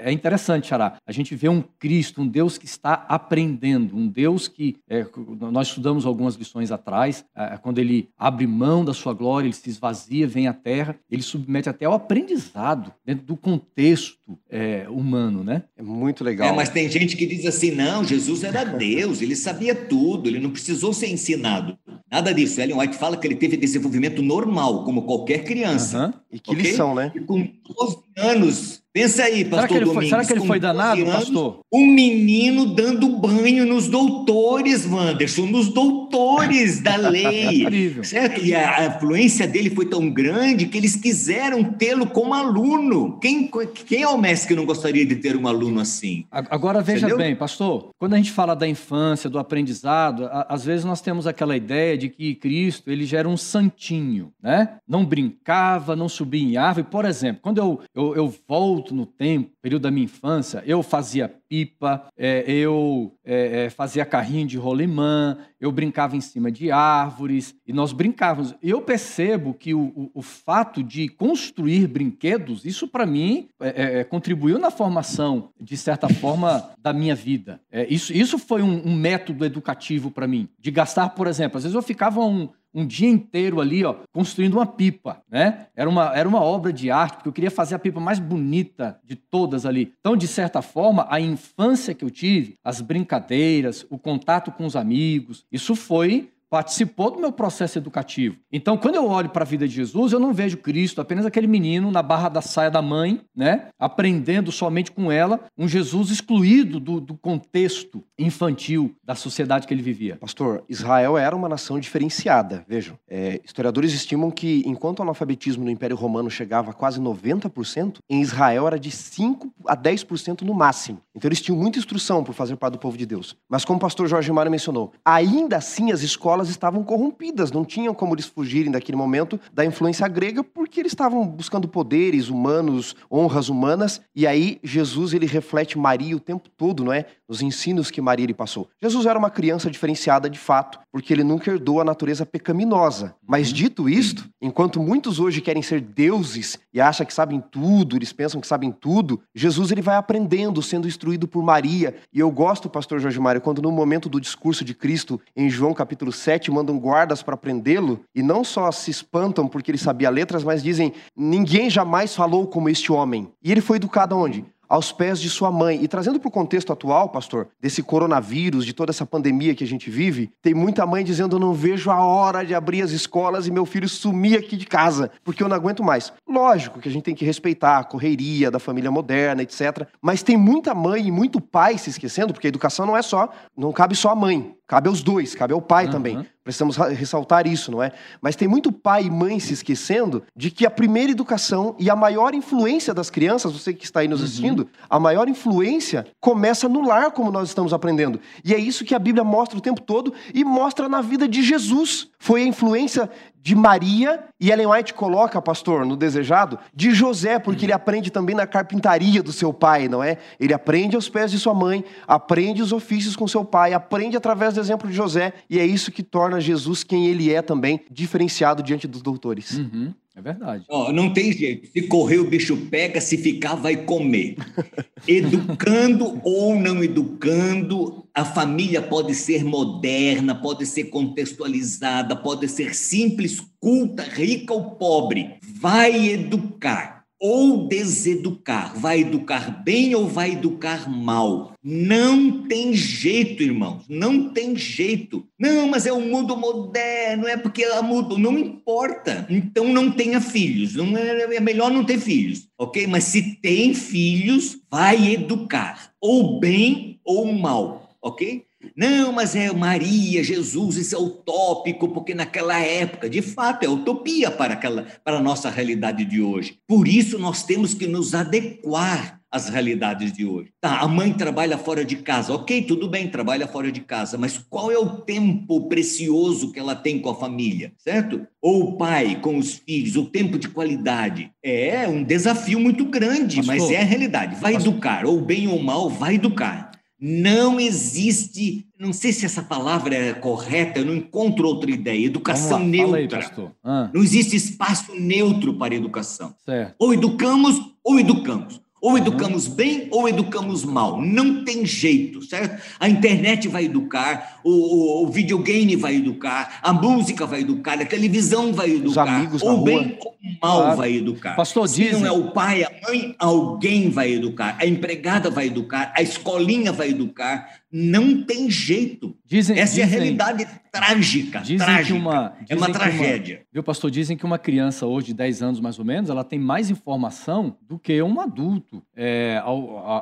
é, 0.05 0.11
é 0.11 0.12
interessante, 0.12 0.69
Xará. 0.69 0.91
A 1.07 1.12
gente 1.12 1.35
vê 1.35 1.48
um 1.48 1.62
Cristo, 1.78 2.22
um 2.22 2.26
Deus 2.26 2.59
que 2.59 2.66
está 2.66 3.07
aprendendo, 3.09 3.96
um 3.96 4.07
Deus 4.07 4.48
que 4.48 4.76
é, 4.88 5.07
nós 5.50 5.68
estudamos 5.68 6.07
algumas 6.07 6.35
lições 6.35 6.70
atrás, 6.70 7.24
é, 7.37 7.57
quando 7.57 7.78
ele 7.78 8.09
abre 8.18 8.46
mão 8.46 8.85
da 8.85 8.94
sua 8.94 9.12
glória, 9.12 9.46
ele 9.46 9.55
se 9.55 9.68
esvazia, 9.68 10.26
vem 10.26 10.48
à 10.48 10.52
terra, 10.52 10.96
ele 11.11 11.22
submete 11.22 11.68
até 11.68 11.85
ao 11.85 11.92
aprendizado 11.92 12.92
dentro 13.05 13.24
do 13.24 13.37
contexto 13.37 14.38
é, 14.50 14.87
humano, 14.88 15.44
né? 15.44 15.64
É 15.76 15.83
muito 15.83 16.24
legal. 16.24 16.48
É, 16.48 16.52
mas 16.52 16.68
tem 16.68 16.88
gente 16.90 17.16
que 17.16 17.26
diz 17.26 17.44
assim: 17.46 17.72
não, 17.72 18.05
Jesus 18.05 18.44
era 18.44 18.64
Deus, 18.64 19.20
ele 19.20 19.37
sabia 19.37 19.74
tudo, 19.74 20.28
ele 20.28 20.38
não 20.38 20.50
precisou 20.50 20.92
ser 20.92 21.09
ensinado. 21.09 21.76
Nada 22.11 22.33
disso. 22.33 22.61
Ellen 22.61 22.78
White 22.78 22.96
fala 22.96 23.16
que 23.16 23.26
ele 23.26 23.37
teve 23.37 23.57
desenvolvimento 23.57 24.22
normal, 24.22 24.85
como 24.85 25.02
qualquer 25.02 25.44
criança. 25.44 26.07
Uhum. 26.07 26.12
E 26.33 26.38
que 26.38 26.50
okay? 26.50 26.62
lição, 26.62 26.94
né? 26.94 27.12
E 27.14 27.20
com 27.20 27.37
12 27.38 27.98
anos 28.16 28.82
Pensa 28.92 29.24
aí, 29.24 29.42
pastor 29.42 29.57
será 29.57 29.68
que 29.68 29.74
ele 29.74 29.85
Domingos. 29.87 29.94
Foi, 29.94 30.09
será 30.11 30.24
que 30.24 30.33
ele 30.35 30.46
foi 30.46 30.61
danado, 30.61 31.00
anos, 31.00 31.14
pastor? 31.14 31.61
Um 31.72 31.87
menino 31.87 32.74
dando 32.74 33.09
banho 33.09 33.64
nos 33.64 33.88
doutores, 33.88 34.87
Wanderson, 34.87 35.46
nos 35.46 35.68
doutores 35.68 36.83
da 36.83 36.96
lei. 37.09 37.96
certo? 38.05 38.44
E 38.44 38.55
a, 38.55 38.87
influência 38.87 39.48
dele 39.48 39.70
foi 39.70 39.87
tão 39.87 40.11
grande 40.11 40.66
que 40.66 40.76
eles 40.76 40.94
quiseram 40.94 41.64
tê-lo 41.64 42.07
como 42.07 42.35
aluno. 42.35 43.18
Quem, 43.18 43.50
quem 43.87 44.02
é 44.02 44.09
o 44.09 44.18
mestre 44.18 44.48
que 44.48 44.55
não 44.55 44.66
gostaria 44.66 45.07
de 45.07 45.16
ter 45.16 45.37
um 45.37 45.48
aluno 45.48 45.81
assim? 45.81 46.26
Agora 46.31 46.83
veja 46.83 47.07
Entendeu? 47.07 47.16
bem, 47.16 47.35
pastor, 47.35 47.88
quando 47.98 48.12
a 48.12 48.18
gente 48.18 48.31
fala 48.31 48.55
da 48.55 48.68
infância, 48.68 49.31
do 49.31 49.38
aprendizado, 49.38 50.28
às 50.31 50.66
vezes 50.66 50.85
nós 50.85 51.00
temos 51.00 51.26
aquela 51.26 51.57
ideia 51.57 51.96
de 51.96 52.11
que 52.11 52.35
Cristo 52.35 52.90
ele 52.90 53.07
já 53.07 53.20
era 53.20 53.28
um 53.28 53.38
santinho, 53.38 54.33
né? 54.42 54.76
Não 54.87 55.02
brincava, 55.02 55.96
não 55.96 56.11
subia 56.11 56.42
em 56.42 56.57
árvore. 56.59 56.87
Por 56.90 57.07
exemplo, 57.07 57.40
quando 57.40 57.57
eu, 57.57 57.81
eu, 57.94 58.16
eu 58.16 58.35
volto 58.46 58.82
volto 58.83 58.95
no 58.95 59.07
tempo, 59.07 59.53
período 59.62 59.83
da 59.83 59.90
minha 59.90 60.05
infância, 60.05 60.62
eu 60.66 60.83
fazia 60.83 61.33
pipa, 61.49 62.07
é, 62.16 62.42
eu 62.51 63.14
é, 63.25 63.66
é, 63.66 63.71
fazia 63.71 64.05
carrinho 64.05 64.47
de 64.47 64.57
rolimã, 64.57 65.38
eu 65.61 65.71
brincava 65.71 66.16
em 66.16 66.21
cima 66.21 66.51
de 66.51 66.73
árvores 66.73 67.55
e 67.66 67.73
nós 67.73 67.92
brincávamos. 67.92 68.55
Eu 68.61 68.83
percebo 68.83 69.55
que 69.55 69.73
o, 69.73 69.92
o, 69.95 70.11
o 70.14 70.23
fato 70.23 70.83
de 70.83 71.09
construir 71.09 71.87
brinquedos, 71.87 72.64
isso 72.64 72.88
para 72.88 73.07
mim 73.07 73.49
é, 73.61 74.01
é, 74.01 74.05
contribuiu 74.05 74.59
na 74.59 74.71
formação, 74.71 75.51
de 75.61 75.77
certa 75.77 76.09
forma, 76.09 76.71
da 76.79 76.92
minha 76.92 77.14
vida. 77.14 77.61
isso, 77.88 78.12
isso 78.12 78.38
foi 78.38 78.62
um, 78.62 78.88
um 78.88 78.97
método 78.97 79.45
educativo 79.45 80.11
para 80.11 80.27
mim, 80.27 80.49
de 80.59 80.71
gastar, 80.71 81.11
por 81.11 81.27
exemplo, 81.29 81.59
às 81.59 81.62
vezes 81.62 81.77
eu 81.77 81.83
ficava 81.83 82.21
um 82.21 82.49
um 82.74 82.87
dia 82.87 83.08
inteiro 83.08 83.61
ali, 83.61 83.85
ó, 83.85 83.96
construindo 84.12 84.54
uma 84.54 84.66
pipa, 84.66 85.22
né? 85.30 85.66
Era 85.76 85.88
uma, 85.88 86.16
era 86.16 86.28
uma 86.28 86.40
obra 86.40 86.72
de 86.72 86.90
arte, 86.90 87.16
porque 87.16 87.28
eu 87.28 87.32
queria 87.32 87.50
fazer 87.50 87.74
a 87.74 87.78
pipa 87.78 88.00
mais 88.00 88.18
bonita 88.18 88.98
de 89.04 89.14
todas 89.14 89.66
ali. 89.66 89.92
Então, 90.00 90.16
de 90.16 90.26
certa 90.26 90.62
forma, 90.62 91.06
a 91.08 91.20
infância 91.20 91.94
que 91.94 92.04
eu 92.04 92.11
tive, 92.11 92.56
as 92.64 92.80
brincadeiras, 92.80 93.87
o 93.90 93.98
contato 93.98 94.50
com 94.50 94.64
os 94.64 94.76
amigos, 94.76 95.44
isso 95.52 95.74
foi 95.74 96.32
participou 96.53 97.11
do 97.11 97.19
meu 97.19 97.33
processo 97.33 97.79
educativo. 97.79 98.37
Então, 98.53 98.77
quando 98.77 98.97
eu 98.97 99.09
olho 99.09 99.31
para 99.31 99.43
a 99.43 99.47
vida 99.47 99.67
de 99.67 99.75
Jesus, 99.75 100.12
eu 100.12 100.21
não 100.21 100.35
vejo 100.35 100.59
Cristo 100.59 101.01
apenas 101.01 101.25
aquele 101.25 101.47
menino 101.47 101.91
na 101.91 102.03
barra 102.03 102.29
da 102.29 102.43
saia 102.43 102.71
da 102.71 102.83
mãe, 102.83 103.23
né, 103.35 103.69
aprendendo 103.79 104.53
somente 104.53 104.93
com 104.93 105.11
ela, 105.11 105.41
um 105.57 105.67
Jesus 105.67 106.11
excluído 106.11 106.79
do, 106.79 107.01
do 107.01 107.15
contexto 107.15 108.05
infantil 108.19 108.95
da 109.03 109.15
sociedade 109.15 109.67
que 109.67 109.73
ele 109.73 109.81
vivia. 109.81 110.19
Pastor, 110.21 110.62
Israel 110.69 111.17
era 111.17 111.35
uma 111.35 111.49
nação 111.49 111.81
diferenciada. 111.81 112.67
Vejam, 112.69 112.99
é, 113.09 113.41
historiadores 113.43 113.95
estimam 113.95 114.31
que 114.31 114.62
enquanto 114.67 114.99
o 114.99 115.03
analfabetismo 115.05 115.65
no 115.65 115.71
Império 115.71 115.97
Romano 115.97 116.31
chegava 116.31 116.73
a 116.73 116.75
quase 116.75 117.01
90%, 117.01 117.97
em 118.11 118.21
Israel 118.21 118.67
era 118.67 118.79
de 118.79 118.91
5 118.91 119.51
a 119.67 119.75
10% 119.75 120.43
no 120.43 120.53
máximo. 120.53 121.01
Então, 121.17 121.31
eles 121.31 121.41
tinham 121.41 121.59
muita 121.59 121.79
instrução 121.79 122.23
por 122.23 122.35
fazer 122.35 122.57
parte 122.57 122.75
do 122.75 122.79
povo 122.79 122.99
de 122.99 123.07
Deus. 123.07 123.35
Mas 123.49 123.65
como 123.65 123.79
o 123.79 123.81
pastor 123.81 124.07
Jorge 124.07 124.31
Mário 124.31 124.53
mencionou, 124.53 124.93
ainda 125.03 125.57
assim 125.57 125.91
as 125.93 126.03
escolas 126.03 126.41
elas 126.42 126.50
estavam 126.50 126.83
corrompidas, 126.83 127.52
não 127.52 127.64
tinham 127.64 127.94
como 127.94 128.14
eles 128.14 128.26
fugirem 128.26 128.72
daquele 128.72 128.96
momento 128.96 129.38
da 129.52 129.64
influência 129.64 130.09
grega, 130.09 130.42
porque 130.42 130.81
eles 130.81 130.90
estavam 130.90 131.24
buscando 131.24 131.68
poderes 131.68 132.28
humanos, 132.28 132.96
honras 133.11 133.48
humanas, 133.48 134.00
e 134.14 134.26
aí 134.26 134.59
Jesus 134.62 135.14
ele 135.14 135.26
reflete 135.26 135.78
Maria 135.78 136.16
o 136.16 136.20
tempo 136.20 136.48
todo, 136.48 136.85
não 136.85 136.92
é? 136.92 137.07
Nos 137.28 137.40
ensinos 137.40 137.90
que 137.90 138.00
Maria 138.00 138.26
lhe 138.26 138.35
passou. 138.35 138.68
Jesus 138.81 139.07
era 139.07 139.18
uma 139.18 139.31
criança 139.31 139.70
diferenciada 139.70 140.28
de 140.28 140.38
fato, 140.38 140.81
porque 140.90 141.12
ele 141.12 141.22
nunca 141.22 141.50
herdou 141.50 141.81
a 141.81 141.85
natureza 141.85 142.26
pecaminosa. 142.26 143.14
Mas 143.26 143.48
uhum. 143.48 143.55
dito 143.55 143.88
isto, 143.88 144.28
enquanto 144.40 144.81
muitos 144.81 145.20
hoje 145.20 145.40
querem 145.40 145.62
ser 145.62 145.81
deuses 145.81 146.59
e 146.74 146.81
acham 146.81 147.07
que 147.07 147.14
sabem 147.14 147.40
tudo, 147.40 147.96
eles 147.96 148.12
pensam 148.12 148.40
que 148.40 148.46
sabem 148.46 148.72
tudo, 148.72 149.22
Jesus 149.35 149.70
ele 149.70 149.81
vai 149.81 149.96
aprendendo, 149.96 150.61
sendo 150.61 150.88
instruído 150.88 151.28
por 151.28 151.42
Maria. 151.42 151.94
E 152.12 152.18
eu 152.18 152.31
gosto, 152.31 152.68
pastor 152.68 152.98
Jorge 152.98 153.20
Mário, 153.20 153.40
quando 153.40 153.62
no 153.62 153.70
momento 153.70 154.09
do 154.09 154.20
discurso 154.20 154.64
de 154.64 154.74
Cristo 154.74 155.20
em 155.37 155.48
João 155.48 155.72
capítulo 155.72 156.11
7, 156.11 156.32
mandam 156.51 156.79
guardas 156.79 157.23
para 157.23 157.37
prendê-lo, 157.37 158.01
e 158.14 158.23
não 158.23 158.45
só 158.45 158.71
se 158.73 158.90
espantam 158.90 159.47
porque 159.47 159.71
ele 159.71 159.79
sabia 159.79 160.11
letras, 160.11 160.45
mas 160.45 160.62
dizem: 160.62 160.92
ninguém 161.16 161.68
jamais 161.68 162.14
falou 162.14 162.47
como 162.47 162.68
este 162.68 162.92
homem. 162.92 163.29
E 163.42 163.51
ele 163.51 163.61
foi 163.61 163.77
educado 163.77 164.14
aonde? 164.14 164.45
aos 164.73 164.90
pés 164.90 165.21
de 165.21 165.29
sua 165.29 165.53
mãe. 165.53 165.85
E 165.85 165.87
trazendo 165.87 166.18
para 166.18 166.29
o 166.29 166.33
contexto 166.33 166.73
atual, 166.73 167.11
pastor, 167.11 167.49
desse 167.61 167.83
coronavírus, 167.83 168.64
de 168.64 168.73
toda 168.73 168.90
essa 168.90 169.05
pandemia 169.05 169.55
que 169.55 169.62
a 169.62 169.66
gente 169.66 169.90
vive, 169.90 170.33
tem 170.40 170.55
muita 170.55 170.87
mãe 170.87 171.05
dizendo: 171.05 171.37
eu 171.37 171.40
não 171.40 171.53
vejo 171.53 171.90
a 171.90 172.01
hora 172.01 172.42
de 172.42 172.55
abrir 172.55 172.81
as 172.81 172.90
escolas 172.90 173.47
e 173.47 173.51
meu 173.51 173.66
filho 173.66 173.87
sumir 173.87 174.38
aqui 174.38 174.57
de 174.57 174.64
casa, 174.64 175.11
porque 175.23 175.42
eu 175.42 175.49
não 175.49 175.57
aguento 175.57 175.85
mais. 175.85 176.11
Lógico 176.27 176.81
que 176.81 176.88
a 176.88 176.92
gente 176.92 177.03
tem 177.03 177.14
que 177.14 177.23
respeitar 177.23 177.81
a 177.81 177.85
correria 177.85 178.51
da 178.51 178.59
família 178.59 178.90
moderna, 178.90 179.42
etc. 179.42 179.87
Mas 180.01 180.23
tem 180.23 180.38
muita 180.38 180.75
mãe 180.75 181.07
e 181.07 181.12
muito 181.12 181.38
pai 181.38 181.77
se 181.77 181.90
esquecendo, 181.90 182.33
porque 182.33 182.47
a 182.47 182.49
educação 182.49 182.87
não 182.87 182.97
é 182.97 183.03
só, 183.03 183.29
não 183.55 183.73
cabe 183.73 183.95
só 183.95 184.09
a 184.09 184.16
mãe. 184.16 184.55
Cabe 184.72 184.88
aos 184.88 185.02
dois, 185.02 185.35
cabe 185.35 185.52
ao 185.52 185.61
pai 185.61 185.85
uhum. 185.85 185.90
também. 185.90 186.26
Precisamos 186.42 186.78
ressaltar 186.78 187.46
isso, 187.46 187.70
não 187.70 187.82
é? 187.82 187.92
Mas 188.22 188.37
tem 188.37 188.48
muito 188.48 188.72
pai 188.72 189.04
e 189.04 189.11
mãe 189.11 189.38
se 189.38 189.52
esquecendo 189.52 190.22
de 190.35 190.50
que 190.50 190.64
a 190.64 190.70
primeira 190.70 191.12
educação 191.12 191.76
e 191.78 191.90
a 191.90 191.94
maior 191.94 192.35
influência 192.35 192.94
das 192.94 193.11
crianças, 193.11 193.52
você 193.52 193.74
que 193.74 193.85
está 193.85 194.00
aí 194.00 194.08
nos 194.08 194.20
uhum. 194.20 194.24
assistindo, 194.24 194.61
uhum. 194.61 194.68
a 194.88 194.98
maior 194.98 195.28
influência 195.28 196.06
começa 196.18 196.70
no 196.70 196.80
lar, 196.80 197.11
como 197.11 197.30
nós 197.30 197.50
estamos 197.50 197.74
aprendendo. 197.74 198.18
E 198.42 198.54
é 198.54 198.58
isso 198.58 198.82
que 198.82 198.94
a 198.94 198.98
Bíblia 198.98 199.22
mostra 199.22 199.58
o 199.58 199.61
tempo 199.61 199.82
todo 199.82 200.14
e 200.32 200.42
mostra 200.42 200.88
na 200.88 201.02
vida 201.02 201.28
de 201.28 201.42
Jesus. 201.42 202.08
Foi 202.18 202.40
a 202.40 202.46
influência 202.46 203.11
de 203.42 203.57
Maria, 203.57 204.22
e 204.38 204.52
Ellen 204.52 204.68
White 204.68 204.94
coloca, 204.94 205.42
pastor, 205.42 205.85
no 205.85 205.96
desejado, 205.96 206.61
de 206.72 206.92
José, 206.92 207.40
porque 207.40 207.66
ele 207.66 207.72
aprende 207.72 208.09
também 208.09 208.37
na 208.37 208.46
carpintaria 208.46 209.20
do 209.20 209.33
seu 209.33 209.52
pai, 209.52 209.88
não 209.88 210.00
é? 210.00 210.18
Ele 210.38 210.55
aprende 210.55 210.94
aos 210.94 211.09
pés 211.09 211.33
de 211.33 211.40
sua 211.40 211.52
mãe, 211.52 211.85
aprende 212.07 212.62
os 212.62 212.72
ofícios 212.72 213.16
com 213.16 213.26
seu 213.26 213.44
pai, 213.44 213.74
aprende 213.74 214.16
através 214.16 214.55
do 214.55 214.61
exemplo 214.61 214.88
de 214.88 214.94
José, 214.94 215.33
e 215.50 215.59
é 215.59 215.66
isso 215.66 215.90
que 215.90 216.05
torna 216.05 216.40
Jesus 216.40 216.85
quem 216.85 217.09
ele 217.09 217.35
é 217.35 217.42
também, 217.42 217.81
diferenciado 217.90 218.62
diante 218.62 218.87
dos 218.87 219.02
doutores. 219.02 219.59
Uhum. 219.59 219.92
É 220.14 220.20
verdade. 220.20 220.64
Oh, 220.68 220.92
não 220.92 221.12
tem 221.12 221.33
jeito. 221.33 221.66
Se 221.72 221.83
correr, 221.83 222.18
o 222.18 222.29
bicho 222.29 222.55
pega, 222.70 223.01
se 223.01 223.16
ficar, 223.16 223.55
vai 223.55 223.77
comer. 223.77 224.37
Educando 225.09 226.20
ou 226.22 226.55
não 226.55 226.85
educando, 226.85 228.07
a 228.14 228.25
família 228.25 228.83
pode 228.83 229.14
ser 229.14 229.42
moderna, 229.42 230.35
pode 230.35 230.66
ser 230.66 230.85
contextualizada, 230.85 232.14
pode 232.14 232.46
ser 232.48 232.75
simples, 232.75 233.40
culta, 233.59 234.03
rica 234.03 234.53
ou 234.53 234.72
pobre. 234.72 235.38
Vai 235.61 236.11
educar 236.11 237.02
ou 237.22 237.68
deseducar. 237.68 238.76
Vai 238.76 239.02
educar 239.02 239.62
bem 239.62 239.94
ou 239.94 240.08
vai 240.08 240.32
educar 240.32 240.90
mal. 240.90 241.52
Não 241.62 242.42
tem 242.48 242.74
jeito, 242.74 243.44
irmãos. 243.44 243.85
Não 243.88 244.30
tem 244.30 244.56
jeito. 244.56 245.24
Não, 245.38 245.68
mas 245.68 245.87
é 245.87 245.92
o 245.92 246.00
mundo 246.00 246.37
moderno, 246.37 247.28
é 247.28 247.37
porque 247.37 247.62
ela 247.62 247.80
mudou. 247.80 248.18
Não 248.18 248.37
importa. 248.37 249.24
Então 249.30 249.72
não 249.72 249.92
tenha 249.92 250.20
filhos. 250.20 250.74
Não 250.74 250.96
é, 250.98 251.37
é 251.37 251.40
melhor 251.40 251.70
não 251.70 251.85
ter 251.85 252.00
filhos, 252.00 252.48
ok? 252.58 252.88
Mas 252.88 253.04
se 253.04 253.37
tem 253.37 253.72
filhos, 253.72 254.58
vai 254.68 255.12
educar. 255.12 255.92
Ou 256.00 256.40
bem 256.40 256.98
ou 257.04 257.32
mal, 257.32 257.96
ok? 258.02 258.44
Não, 258.76 259.12
mas 259.12 259.37
é 259.37 259.52
Maria, 259.52 260.22
Jesus, 260.22 260.76
isso 260.76 260.94
é 260.94 260.98
utópico, 260.98 261.88
porque 261.88 262.14
naquela 262.14 262.58
época, 262.58 263.08
de 263.08 263.22
fato, 263.22 263.64
é 263.64 263.68
utopia 263.68 264.30
para, 264.30 264.54
aquela, 264.54 264.87
para 265.04 265.18
a 265.18 265.22
nossa 265.22 265.50
realidade 265.50 266.04
de 266.04 266.20
hoje. 266.20 266.58
Por 266.66 266.88
isso, 266.88 267.18
nós 267.18 267.42
temos 267.42 267.74
que 267.74 267.87
nos 267.87 268.14
adequar 268.14 269.22
às 269.32 269.48
realidades 269.48 270.12
de 270.12 270.26
hoje. 270.26 270.50
Tá, 270.61 270.80
a 270.80 270.87
mãe 270.87 271.11
trabalha 271.11 271.56
fora 271.56 271.85
de 271.85 271.96
casa, 271.96 272.35
ok, 272.35 272.62
tudo 272.62 272.87
bem, 272.87 273.08
trabalha 273.08 273.46
fora 273.46 273.72
de 273.72 273.80
casa, 273.80 274.18
mas 274.18 274.37
qual 274.37 274.70
é 274.70 274.76
o 274.76 274.98
tempo 275.00 275.68
precioso 275.68 276.52
que 276.52 276.61
ela 276.61 276.76
tem 276.76 276.98
com 276.98 277.08
a 277.08 277.14
família, 277.14 277.72
certo? 277.78 278.26
Ou 278.42 278.62
o 278.62 278.76
pai 278.76 279.18
com 279.20 279.38
os 279.38 279.54
filhos, 279.54 279.96
o 279.96 280.04
tempo 280.04 280.38
de 280.38 280.48
qualidade. 280.48 281.32
É 281.42 281.88
um 281.88 282.04
desafio 282.04 282.61
muito 282.61 282.85
grande, 282.85 283.37
Pastor, 283.37 283.56
mas 283.56 283.70
é 283.70 283.80
a 283.80 283.85
realidade. 283.85 284.37
Vai 284.38 284.52
Pastor. 284.52 284.72
educar, 284.72 285.06
ou 285.06 285.22
bem 285.22 285.48
ou 285.48 285.62
mal, 285.62 285.88
vai 285.88 286.16
educar. 286.16 286.71
Não 287.05 287.59
existe, 287.59 288.65
não 288.79 288.93
sei 288.93 289.12
se 289.12 289.27
essa 289.27 289.43
palavra 289.43 289.93
é 289.93 290.15
correta, 290.15 290.79
eu 290.79 290.85
não 290.85 290.95
encontro 290.95 291.49
outra 291.49 291.69
ideia. 291.69 292.07
Educação 292.07 292.61
lá, 292.61 292.65
neutra. 292.65 293.19
Aí, 293.19 293.49
ah. 293.65 293.91
Não 293.93 294.05
existe 294.05 294.37
espaço 294.37 294.95
neutro 294.95 295.55
para 295.55 295.75
educação. 295.75 296.33
Certo. 296.47 296.77
Ou 296.79 296.95
educamos 296.95 297.61
ou 297.83 297.99
educamos. 297.99 298.62
Ou 298.83 298.99
educamos 298.99 299.47
bem 299.47 299.87
ou 299.92 300.09
educamos 300.09 300.64
mal. 300.64 301.01
Não 301.01 301.45
tem 301.45 301.64
jeito, 301.64 302.21
certo? 302.21 302.61
A 302.81 302.88
internet 302.88 303.47
vai 303.47 303.66
educar, 303.66 304.40
o, 304.42 304.51
o, 304.51 305.05
o 305.05 305.07
videogame 305.07 305.77
vai 305.77 305.95
educar, 305.95 306.59
a 306.61 306.73
música 306.73 307.25
vai 307.25 307.42
educar, 307.42 307.81
a 307.81 307.87
televisão 307.87 308.53
vai 308.53 308.71
educar. 308.73 309.05
Os 309.05 309.09
amigos 309.09 309.42
ou 309.42 309.62
bem 309.62 309.97
ou 310.01 310.16
mal 310.42 310.62
claro. 310.62 310.77
vai 310.77 310.97
educar. 310.97 311.37
Pastor, 311.37 311.68
Se 311.68 311.77
dizem... 311.77 312.01
não 312.01 312.07
é 312.09 312.11
o 312.11 312.33
pai, 312.33 312.64
a 312.64 312.73
mãe, 312.88 313.14
alguém 313.21 313.88
vai 313.88 314.14
educar. 314.14 314.57
A 314.59 314.66
empregada 314.66 315.31
vai 315.31 315.47
educar, 315.47 315.92
a 315.97 316.03
escolinha 316.03 316.73
vai 316.73 316.90
educar. 316.90 317.62
Não 317.72 318.22
tem 318.22 318.50
jeito. 318.50 319.16
Dizem, 319.24 319.58
Essa 319.58 319.76
dizem, 319.76 319.82
é 319.82 319.87
a 319.87 319.88
realidade 319.88 320.46
trágica. 320.70 321.40
Dizem 321.40 321.56
trágica. 321.56 321.87
Que 321.87 321.92
uma, 321.92 322.35
é 322.46 322.54
uma 322.54 322.70
tragédia. 322.70 323.37
Uma, 323.37 323.46
viu, 323.50 323.62
pastor? 323.62 323.90
Dizem 323.90 324.14
que 324.14 324.26
uma 324.26 324.38
criança 324.38 324.87
hoje 324.87 325.08
de 325.08 325.14
10 325.14 325.42
anos, 325.42 325.61
mais 325.61 325.78
ou 325.78 325.85
menos, 325.85 326.11
ela 326.11 326.22
tem 326.22 326.38
mais 326.38 326.70
informação 326.70 327.56
do 327.62 327.78
que 327.78 328.02
um 328.02 328.20
adulto 328.20 328.82
é, 328.94 329.42